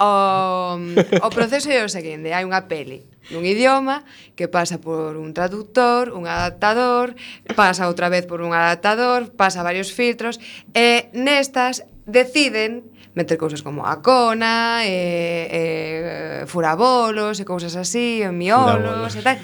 o, 0.01 0.81
o 1.21 1.29
proceso 1.29 1.69
é 1.69 1.85
o 1.85 1.93
seguinte, 1.93 2.33
hai 2.33 2.49
unha 2.49 2.65
peli 2.65 3.05
nun 3.29 3.45
idioma 3.45 4.09
que 4.41 4.49
pasa 4.49 4.81
por 4.81 5.21
un 5.21 5.37
traductor, 5.37 6.09
un 6.17 6.25
adaptador, 6.25 7.13
pasa 7.53 7.93
outra 7.93 8.09
vez 8.09 8.25
por 8.25 8.41
un 8.41 8.57
adaptador, 8.57 9.29
pasa 9.37 9.61
varios 9.61 9.93
filtros, 9.93 10.41
e 10.73 11.13
nestas 11.13 11.85
deciden 12.09 12.89
meter 13.15 13.39
cousas 13.39 13.63
como 13.63 13.87
a 13.87 14.03
cona, 14.03 14.87
e, 14.87 15.49
e, 15.51 16.47
furabolos 16.47 17.43
e 17.43 17.45
cousas 17.45 17.75
así, 17.75 18.23
e 18.23 18.31
miolos 18.31 19.19
e 19.19 19.23
tal. 19.23 19.37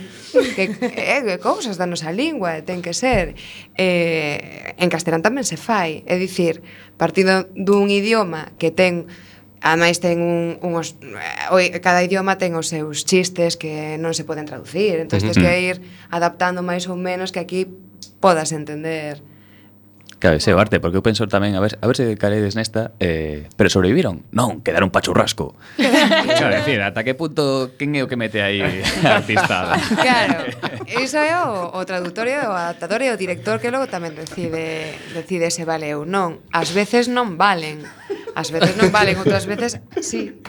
Que, 0.54 0.70
eh, 0.94 1.34
e, 1.34 1.38
cousas 1.42 1.74
da 1.74 1.86
nosa 1.86 2.14
lingua, 2.14 2.62
ten 2.62 2.78
que 2.78 2.94
ser. 2.94 3.34
E, 3.74 4.74
en 4.78 4.88
castelán 4.88 5.26
tamén 5.26 5.42
se 5.42 5.58
fai, 5.58 6.06
é 6.06 6.14
dicir, 6.14 6.62
partido 6.94 7.50
dun 7.58 7.90
idioma 7.90 8.54
que 8.60 8.70
ten 8.70 9.10
Ademais 9.66 9.98
ten 9.98 10.20
un, 10.20 10.58
unos, 10.62 10.94
eh, 11.58 11.80
cada 11.80 12.04
idioma 12.04 12.38
ten 12.38 12.54
os 12.54 12.70
seus 12.70 13.02
chistes 13.02 13.58
que 13.58 13.98
non 13.98 14.14
se 14.14 14.22
poden 14.22 14.46
traducir, 14.46 15.00
entón 15.02 15.18
tens 15.18 15.34
que 15.34 15.52
ir 15.58 15.82
adaptando 16.12 16.62
máis 16.62 16.86
ou 16.86 16.94
menos 16.94 17.34
que 17.34 17.42
aquí 17.42 17.66
podas 18.22 18.54
entender. 18.54 19.24
Claro, 20.18 20.40
ese 20.40 20.54
o 20.54 20.58
arte, 20.58 20.80
porque 20.80 20.96
eu 20.96 21.04
penso 21.04 21.28
tamén 21.28 21.52
a 21.52 21.60
ver, 21.60 21.76
a 21.76 21.84
ver 21.84 21.96
se 21.96 22.16
caredes 22.16 22.56
nesta, 22.56 22.96
eh, 23.04 23.52
pero 23.60 23.68
sobreviviron. 23.68 24.24
Non, 24.32 24.64
quedaron 24.64 24.88
pa 24.88 25.04
churrasco. 25.04 25.52
claro, 25.76 26.56
decir, 26.56 26.80
ata 26.80 27.04
que 27.04 27.12
punto 27.12 27.76
quen 27.76 27.92
é 27.92 28.00
o 28.00 28.08
que 28.08 28.16
mete 28.16 28.40
aí 28.40 28.64
artista? 29.04 29.76
claro. 29.92 30.48
Iso 30.88 31.20
é 31.20 31.36
o, 31.36 31.76
o 31.76 31.80
traductorio, 31.84 32.48
o 32.48 32.56
adaptador 32.56 33.04
e 33.04 33.12
o 33.12 33.20
director 33.20 33.60
que 33.60 33.68
logo 33.68 33.92
tamén 33.92 34.16
decide 34.16 34.96
decide 35.12 35.52
se 35.52 35.68
vale 35.68 35.92
ou 35.92 36.08
non. 36.08 36.40
As 36.48 36.72
veces 36.72 37.12
non 37.12 37.36
valen. 37.36 37.84
As 38.32 38.48
veces 38.48 38.72
non 38.80 38.88
valen, 38.88 39.20
outras 39.20 39.44
veces 39.44 39.84
sí. 40.00 40.40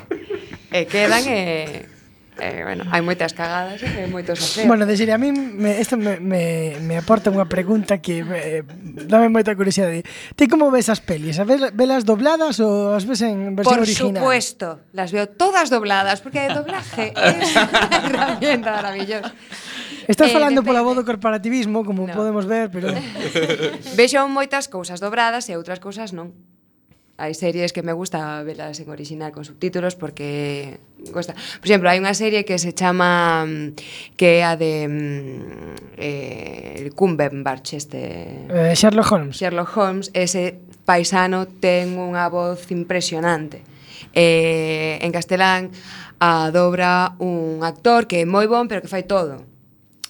E 0.71 0.87
quedan 0.87 1.27
e 1.27 1.35
eh, 1.35 1.96
eh, 2.39 2.61
bueno, 2.63 2.85
hai 2.91 3.01
moitas 3.01 3.33
cagadas 3.33 3.81
e 3.81 3.87
eh, 3.87 4.07
moitos 4.07 4.37
aseos. 4.39 4.67
Bueno, 4.69 4.85
decir, 4.85 5.09
a 5.11 5.17
min 5.17 5.57
me, 5.57 5.81
esto 5.81 5.97
me, 5.97 6.19
me, 6.19 6.77
me 6.81 6.95
aporta 6.97 7.33
unha 7.33 7.49
pregunta 7.49 7.97
que 7.99 8.21
me, 8.21 8.63
dame 9.09 9.29
moita 9.29 9.57
curiosidade. 9.57 10.05
Ti 10.37 10.45
como 10.45 10.69
ves 10.69 10.89
as 10.89 11.01
pelis? 11.01 11.41
As 11.41 11.47
ves, 11.49 11.73
velas 11.73 12.05
dobladas 12.05 12.61
ou 12.61 12.93
as 12.93 13.05
ves 13.05 13.25
en 13.25 13.57
versión 13.57 13.81
Por 13.81 13.85
original? 13.85 14.21
Por 14.21 14.33
supuesto, 14.33 14.67
las 14.93 15.09
veo 15.11 15.25
todas 15.27 15.69
dobladas, 15.69 16.21
porque 16.21 16.45
el 16.45 16.53
doblaje 16.53 17.13
es 17.17 17.53
unha 17.57 17.89
herramienta 18.05 18.69
maravillosa. 18.73 19.33
Estás 20.07 20.31
eh, 20.31 20.33
falando 20.33 20.61
depende. 20.63 20.67
pola 20.71 20.81
voz 20.81 20.95
do 20.95 21.03
corporativismo, 21.03 21.83
como 21.83 22.07
no. 22.07 22.13
podemos 22.15 22.47
ver, 22.47 22.71
pero... 22.71 22.95
Vexo 23.99 24.23
moitas 24.31 24.71
cousas 24.71 25.03
dobradas 25.03 25.51
e 25.51 25.57
outras 25.59 25.83
cousas 25.83 26.15
non 26.15 26.31
hai 27.17 27.33
series 27.33 27.73
que 27.73 27.81
me 27.81 27.97
gusta 27.97 28.45
velas 28.45 28.77
en 28.77 28.89
original 28.93 29.33
con 29.33 29.41
subtítulos 29.41 29.97
porque 29.97 30.77
gusta. 31.09 31.33
Por 31.33 31.65
exemplo, 31.65 31.89
hai 31.89 31.97
unha 31.97 32.13
serie 32.13 32.45
que 32.45 32.61
se 32.61 32.77
chama 32.77 33.41
mm, 33.41 34.13
que 34.13 34.37
é 34.37 34.45
a 34.45 34.53
de 34.53 34.85
mm, 34.85 35.97
eh, 35.97 36.85
el 36.85 36.93
Cumberbatch 36.93 37.73
este 37.73 38.45
eh, 38.45 38.77
Sherlock 38.77 39.09
Holmes. 39.09 39.33
Sherlock 39.33 39.73
Holmes, 39.73 40.13
ese 40.13 40.61
paisano 40.85 41.49
ten 41.49 41.97
unha 41.97 42.29
voz 42.29 42.69
impresionante. 42.69 43.65
Eh, 44.13 45.01
en 45.01 45.09
castelán 45.09 45.73
a 46.21 46.53
dobra 46.53 47.17
un 47.17 47.65
actor 47.65 48.05
que 48.05 48.21
é 48.21 48.29
moi 48.29 48.45
bon, 48.45 48.69
pero 48.69 48.85
que 48.85 48.93
fai 48.93 49.09
todo 49.09 49.56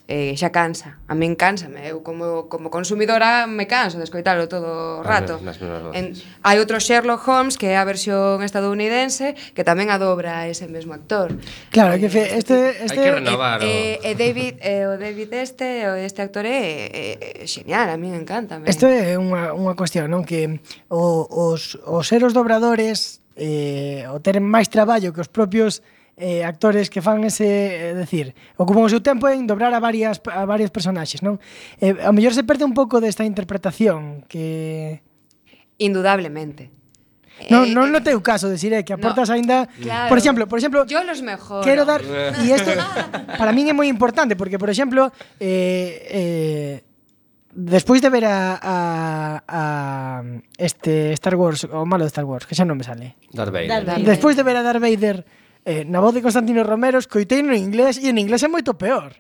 eh, 0.07 0.33
xa 0.39 0.55
cansa. 0.55 0.97
A 1.07 1.13
min 1.13 1.35
cansa, 1.35 1.67
eu 1.83 1.99
como, 1.99 2.47
como 2.47 2.71
consumidora 2.71 3.43
me 3.45 3.67
canso 3.67 3.99
de 3.99 4.07
escoitalo 4.07 4.47
todo 4.47 4.99
o 4.99 5.03
rato. 5.03 5.35
En, 5.91 6.15
hai 6.47 6.57
outro 6.63 6.79
Sherlock 6.79 7.27
Holmes 7.27 7.59
que 7.59 7.67
é 7.67 7.75
a 7.75 7.83
versión 7.83 8.39
estadounidense 8.39 9.35
que 9.51 9.67
tamén 9.67 9.91
adobra 9.91 10.47
ese 10.47 10.71
mesmo 10.71 10.95
actor. 10.95 11.35
Claro, 11.75 11.99
que 11.99 12.07
fe, 12.07 12.39
este... 12.39 12.87
este... 12.87 12.95
Hai 12.95 13.03
que 13.03 13.11
renovar. 13.19 13.59
E, 13.59 13.99
eh, 13.99 14.11
eh, 14.11 14.15
David, 14.15 14.55
eh, 14.63 14.87
o 14.87 14.95
David 14.95 15.29
este, 15.35 15.83
o 15.91 15.99
este 15.99 16.23
actor 16.23 16.47
é, 16.47 16.87
é, 16.87 17.43
é 17.43 17.45
genial, 17.45 17.91
a 17.91 17.99
min 17.99 18.15
encanta. 18.15 18.63
Isto 18.63 18.87
é 18.87 19.19
unha, 19.19 19.51
unha 19.51 19.75
cuestión, 19.75 20.07
non? 20.07 20.23
Que 20.23 20.63
o, 20.87 21.27
os, 21.27 21.75
os 21.83 22.07
eros 22.15 22.31
dobradores 22.31 23.19
eh, 23.35 24.07
o 24.07 24.23
ter 24.23 24.39
máis 24.39 24.71
traballo 24.71 25.11
que 25.11 25.19
os 25.19 25.27
propios 25.27 25.83
eh, 26.18 26.43
actores 26.43 26.89
que 26.89 27.01
fan 27.01 27.24
ese, 27.24 27.45
eh, 27.45 27.93
decir, 27.93 28.34
ocupan 28.57 28.84
o 28.84 28.89
seu 28.89 29.05
tempo 29.05 29.30
en 29.30 29.45
dobrar 29.45 29.70
a 29.78 29.80
varias 29.80 30.18
a 30.26 30.49
varios 30.49 30.74
personaxes, 30.74 31.22
non? 31.22 31.38
Eh, 31.78 31.93
a 32.01 32.09
mellor 32.09 32.34
se 32.34 32.41
perde 32.41 32.65
un 32.65 32.74
pouco 32.74 32.97
desta 32.97 33.22
interpretación 33.22 34.26
que 34.26 35.05
indudablemente. 35.78 36.74
Non, 37.53 37.70
eh, 37.70 37.78
non 37.78 37.93
no 37.93 38.01
teu 38.01 38.18
caso, 38.26 38.49
decir 38.49 38.74
é 38.74 38.82
que 38.82 38.97
aportas 38.97 39.30
no, 39.30 39.38
aínda, 39.38 39.70
claro. 39.78 40.09
por 40.09 40.18
exemplo, 40.18 40.49
por 40.49 40.57
exemplo, 40.57 40.89
yo 40.89 41.05
los 41.05 41.22
mejor. 41.22 41.61
Quero 41.61 41.86
dar 41.86 42.01
e 42.41 42.49
isto 42.49 42.74
para 43.38 43.53
min 43.53 43.70
é 43.70 43.74
moi 43.78 43.86
importante 43.86 44.34
porque 44.34 44.57
por 44.57 44.74
exemplo, 44.74 45.13
eh 45.38 46.82
eh 46.82 46.88
despois 47.57 48.01
de 48.01 48.09
ver 48.09 48.26
a, 48.26 48.57
a, 48.57 48.78
a 49.45 49.61
este 50.57 51.13
Star 51.13 51.38
Wars, 51.38 51.65
o 51.70 51.86
malo 51.86 52.05
de 52.05 52.09
Star 52.09 52.26
Wars, 52.26 52.49
que 52.49 52.57
xa 52.57 52.65
non 52.65 52.74
me 52.74 52.86
sale. 52.86 53.22
Darth 53.30 53.53
Vader. 53.53 53.70
Darth 53.70 53.86
Vader. 53.86 54.05
Despois 54.09 54.34
de 54.34 54.41
ver 54.41 54.57
a 54.57 54.65
Darth 54.65 54.82
Vader 54.82 55.22
eh, 55.68 55.84
na 55.84 55.99
voz 55.99 56.15
de 56.15 56.24
Constantino 56.24 56.63
Romero 56.63 56.95
escoitei 56.95 57.43
no 57.43 57.51
inglés 57.51 57.99
e 57.99 58.07
en 58.07 58.15
inglés 58.15 58.39
é 58.39 58.47
moito 58.47 58.80
peor. 58.80 59.11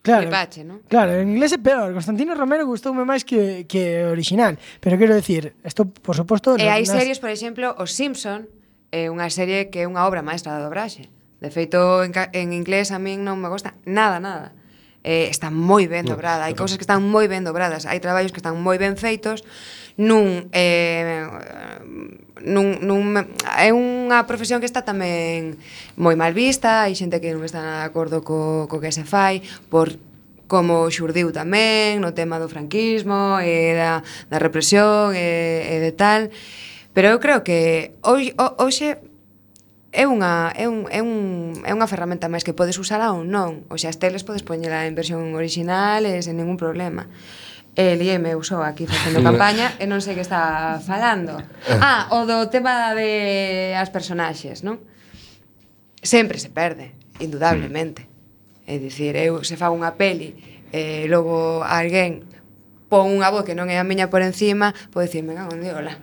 Claro, 0.00 0.32
Epache, 0.32 0.64
¿no? 0.64 0.80
claro, 0.88 1.12
en 1.12 1.36
inglés 1.36 1.52
é 1.52 1.60
peor. 1.60 1.92
Constantino 1.92 2.32
Romero 2.32 2.64
gustoume 2.64 3.04
máis 3.04 3.28
que, 3.28 3.68
que 3.68 4.08
original. 4.08 4.56
Pero 4.80 4.96
quero 4.96 5.12
decir, 5.12 5.52
isto, 5.60 5.84
por 5.84 6.16
suposto... 6.16 6.56
E 6.56 6.72
hai 6.72 6.88
nas... 6.88 6.96
series, 6.96 7.20
por 7.20 7.28
exemplo, 7.28 7.76
Os 7.76 7.92
Simpson 7.92 8.48
é 8.88 9.12
unha 9.12 9.28
serie 9.28 9.68
que 9.68 9.84
é 9.84 9.86
unha 9.86 10.08
obra 10.08 10.24
maestra 10.24 10.56
da 10.56 10.64
dobraxe. 10.64 11.12
De 11.44 11.52
feito, 11.52 12.00
en, 12.00 12.16
en 12.16 12.56
inglés 12.56 12.88
a 12.88 12.96
min 12.96 13.20
non 13.20 13.36
me 13.36 13.52
gusta 13.52 13.76
nada, 13.84 14.16
nada 14.16 14.56
eh, 15.04 15.28
está 15.30 15.50
moi 15.50 15.86
ben 15.86 16.04
dobrada, 16.04 16.44
hai 16.44 16.54
cousas 16.58 16.76
que 16.76 16.84
están 16.84 17.00
moi 17.00 17.30
ben 17.30 17.46
dobradas, 17.46 17.86
hai 17.86 18.02
traballos 18.02 18.34
que 18.34 18.42
están 18.42 18.58
moi 18.58 18.76
ben 18.76 18.98
feitos 18.98 19.46
nun 19.96 20.50
eh, 20.52 21.24
nun, 22.44 22.82
nun, 22.84 23.16
é 23.58 23.70
unha 23.74 24.24
profesión 24.28 24.62
que 24.62 24.68
está 24.68 24.86
tamén 24.86 25.58
moi 25.98 26.14
mal 26.14 26.34
vista, 26.36 26.86
hai 26.86 26.94
xente 26.94 27.18
que 27.18 27.34
non 27.34 27.42
está 27.42 27.62
nada 27.62 27.84
de 27.84 27.88
acordo 27.90 28.22
co, 28.22 28.66
co 28.70 28.78
que 28.78 28.94
se 28.94 29.02
fai, 29.02 29.42
por 29.68 29.96
como 30.48 30.88
xurdiu 30.88 31.30
tamén 31.30 32.00
no 32.00 32.16
tema 32.16 32.40
do 32.40 32.48
franquismo 32.48 33.38
e 33.38 33.76
da, 33.76 34.00
da 34.32 34.38
represión 34.40 35.12
e, 35.12 35.76
e 35.76 35.76
de 35.78 35.92
tal. 35.92 36.32
Pero 36.96 37.12
eu 37.12 37.18
creo 37.20 37.44
que 37.44 37.92
hoxe, 38.02 38.32
hoxe 38.34 38.88
é 39.92 40.04
unha 40.08 40.52
é 40.56 40.68
un 40.68 40.84
é 40.88 41.00
un 41.00 41.56
é 41.64 41.72
unha 41.72 41.88
ferramenta 41.88 42.32
máis 42.32 42.44
que 42.44 42.56
podes 42.56 42.76
usala 42.80 43.12
ou 43.12 43.24
non, 43.24 43.64
o 43.72 43.76
sea, 43.80 43.92
as 43.92 44.00
teles 44.00 44.24
podes 44.24 44.44
poñela 44.44 44.88
en 44.88 44.96
versión 44.96 45.32
original 45.36 46.04
e 46.04 46.20
sen 46.24 46.36
ningún 46.36 46.60
problema. 46.60 47.08
E 47.78 47.94
lieme 47.94 48.34
eu 48.34 48.42
só 48.42 48.66
aquí 48.66 48.90
facendo 48.90 49.22
campaña 49.22 49.78
e 49.78 49.86
non 49.86 50.02
sei 50.02 50.18
que 50.18 50.26
está 50.26 50.82
falando. 50.82 51.38
Eh. 51.62 51.78
Ah, 51.78 52.10
o 52.10 52.26
do 52.26 52.50
tema 52.50 52.90
de 52.98 53.70
as 53.78 53.94
personaxes, 53.94 54.66
non? 54.66 54.82
Sempre 56.02 56.42
se 56.42 56.50
perde, 56.50 56.98
indudablemente. 57.22 58.10
Mm. 58.66 58.74
É 58.74 58.74
dicir, 58.82 59.14
eu 59.14 59.46
se 59.46 59.54
fago 59.54 59.78
unha 59.78 59.94
peli 59.94 60.34
e 60.74 61.06
logo 61.06 61.62
alguén 61.62 62.26
pon 62.90 63.14
unha 63.14 63.30
voz 63.30 63.46
que 63.46 63.54
non 63.54 63.70
é 63.70 63.78
a 63.78 63.86
miña 63.86 64.10
por 64.10 64.26
encima, 64.26 64.74
pode 64.90 65.06
dicirme, 65.06 65.38
onde 65.38 65.70
hola. 65.70 65.94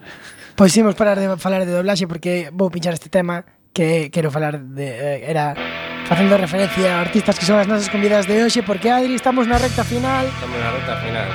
Pois 0.56 0.72
imos 0.80 0.96
parar 0.96 1.20
de 1.20 1.28
falar 1.36 1.68
de 1.68 1.76
doblaxe 1.76 2.08
porque 2.08 2.56
vou 2.56 2.72
pinchar 2.72 2.96
este 2.96 3.12
tema 3.12 3.44
que 3.76 4.08
quero 4.16 4.32
falar 4.32 4.64
de 4.64 4.88
eh, 4.88 5.28
era 5.28 5.52
facendo 6.06 6.38
referencia 6.38 6.98
a 6.98 7.02
artistas 7.02 7.38
que 7.38 7.46
son 7.46 7.58
as 7.60 7.68
nosas 7.68 7.90
convidadas 7.90 8.28
de 8.30 8.44
hoxe 8.44 8.62
porque 8.62 8.90
Adri 8.90 9.16
estamos 9.18 9.50
na 9.50 9.58
recta 9.58 9.84
final. 9.84 10.26
Estamos 10.30 10.58
na 10.62 10.70
recta 10.72 10.96
final. 11.02 11.30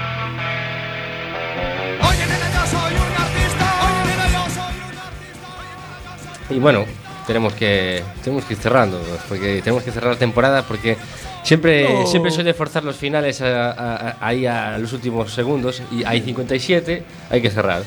Oye, 2.06 2.24
nena, 2.30 2.48
yo 2.54 2.62
soy 2.70 2.92
un 2.94 3.12
artista. 3.18 3.66
Oye, 3.84 4.02
nena, 4.06 4.26
yo 4.30 4.42
soy 4.54 4.74
un 4.86 4.96
artista. 4.98 6.54
Y 6.54 6.58
bueno, 6.58 6.86
tenemos 7.26 7.52
que 7.54 8.02
tenemos 8.22 8.44
que 8.44 8.54
ir 8.54 8.60
cerrando, 8.60 9.02
porque 9.28 9.60
tenemos 9.62 9.82
que 9.82 9.90
cerrar 9.90 10.14
la 10.14 10.18
temporada 10.18 10.62
porque 10.62 10.96
siempre 11.42 11.88
No. 11.88 12.06
siempre 12.06 12.30
suele 12.30 12.52
forzar 12.54 12.84
los 12.84 12.96
finales 12.96 13.40
a- 13.40 13.70
a- 13.72 13.96
a- 14.10 14.16
ahí 14.20 14.46
a 14.46 14.76
los 14.78 14.92
últimos 14.92 15.32
segundos 15.32 15.82
y 15.90 16.04
hay 16.04 16.20
57 16.20 17.02
hay 17.30 17.40
que 17.42 17.50
cerrar 17.50 17.82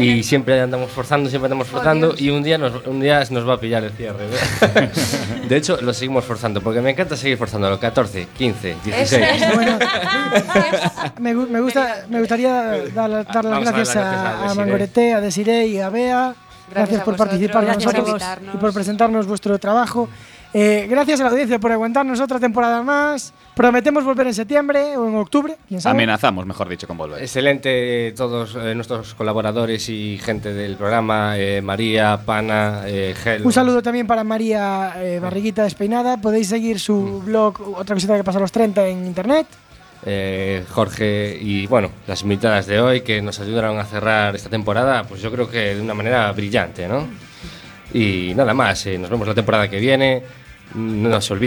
y 0.00 0.22
siempre 0.24 0.60
andamos 0.60 0.90
forzando 0.90 1.28
siempre 1.30 1.46
andamos 1.46 1.68
forzando 1.68 2.14
y 2.16 2.30
un 2.30 2.42
día 2.42 2.58
nos 2.58 2.86
un 2.86 3.00
día 3.00 3.22
nos 3.30 3.48
va 3.48 3.54
a 3.54 3.58
pillar 3.60 3.84
el 3.84 3.92
cierre 3.92 4.26
¿no? 4.26 5.48
de 5.48 5.56
hecho 5.56 5.78
lo 5.80 5.92
seguimos 5.92 6.24
forzando 6.24 6.60
porque 6.60 6.80
me 6.80 6.90
encanta 6.90 7.16
seguir 7.16 7.38
forzando 7.38 7.70
los 7.70 7.78
14 7.78 8.26
15 8.36 8.76
16 8.84 9.24
Bueno, 9.54 9.78
me, 11.18 11.34
me 11.54 11.60
gusta 11.60 12.04
me 12.08 12.18
gustaría 12.20 12.52
dar, 12.94 13.10
las- 13.10 13.26
dar 13.26 13.44
las 13.44 13.60
gracias 13.60 13.96
a, 13.96 14.00
gracias 14.00 14.52
a. 14.52 14.54
Mangoreté, 14.54 15.14
a 15.14 15.20
Desiree 15.20 15.66
y 15.66 15.78
a 15.80 15.88
Bea. 15.90 16.34
Gracias, 16.72 17.00
a 17.00 17.04
por 17.04 17.14
vosotros, 17.14 17.28
participar 17.28 17.64
con 17.64 17.72
gracias 17.72 17.94
nosotros 17.94 18.22
y 18.54 18.56
por 18.58 18.72
presentarnos 18.72 19.26
vuestro 19.26 19.58
trabajo. 19.58 20.08
Eh, 20.52 20.88
gracias 20.90 21.20
a 21.20 21.24
la 21.24 21.30
audiencia 21.30 21.60
por 21.60 21.70
aguantarnos 21.70 22.18
otra 22.18 22.40
temporada 22.40 22.82
más. 22.82 23.32
Prometemos 23.54 24.02
volver 24.04 24.26
en 24.26 24.34
septiembre 24.34 24.96
o 24.96 25.06
en 25.08 25.14
octubre, 25.14 25.56
quién 25.68 25.80
sabe. 25.80 25.94
Amenazamos, 25.94 26.44
mejor 26.44 26.68
dicho, 26.68 26.88
con 26.88 26.96
volver. 26.96 27.22
Excelente 27.22 28.12
todos 28.16 28.56
eh, 28.56 28.74
nuestros 28.74 29.14
colaboradores 29.14 29.88
y 29.88 30.18
gente 30.18 30.52
del 30.52 30.74
programa, 30.76 31.38
eh, 31.38 31.62
María, 31.62 32.18
Pana, 32.24 32.82
eh, 32.86 33.14
Gel. 33.22 33.46
Un 33.46 33.52
saludo 33.52 33.80
también 33.80 34.08
para 34.08 34.24
María 34.24 34.94
eh, 34.96 35.20
Barriguita 35.20 35.62
Despeinada. 35.62 36.16
Podéis 36.16 36.48
seguir 36.48 36.80
su 36.80 37.22
blog, 37.24 37.60
otra 37.78 37.94
cosita 37.94 38.16
que 38.16 38.24
pasa 38.24 38.38
a 38.38 38.42
los 38.42 38.50
30 38.50 38.88
en 38.88 39.06
internet. 39.06 39.46
eh, 40.04 40.64
Jorge 40.70 41.38
y 41.40 41.66
bueno, 41.68 41.90
las 42.08 42.22
invitadas 42.22 42.66
de 42.66 42.80
hoy 42.80 43.02
que 43.02 43.22
nos 43.22 43.38
ayudaron 43.38 43.78
a 43.78 43.84
cerrar 43.84 44.34
esta 44.34 44.48
temporada, 44.48 45.04
pues 45.04 45.20
yo 45.22 45.30
creo 45.30 45.48
que 45.48 45.76
de 45.76 45.80
una 45.80 45.94
manera 45.94 46.32
brillante, 46.32 46.88
¿no? 46.88 47.06
Y 47.92 48.32
nada 48.36 48.54
más, 48.54 48.86
eh, 48.86 48.98
nos 48.98 49.10
vemos 49.10 49.26
la 49.28 49.34
temporada 49.34 49.68
que 49.68 49.78
viene. 49.78 50.22
No 50.74 51.08
nos 51.08 51.30
olvidéis 51.30 51.38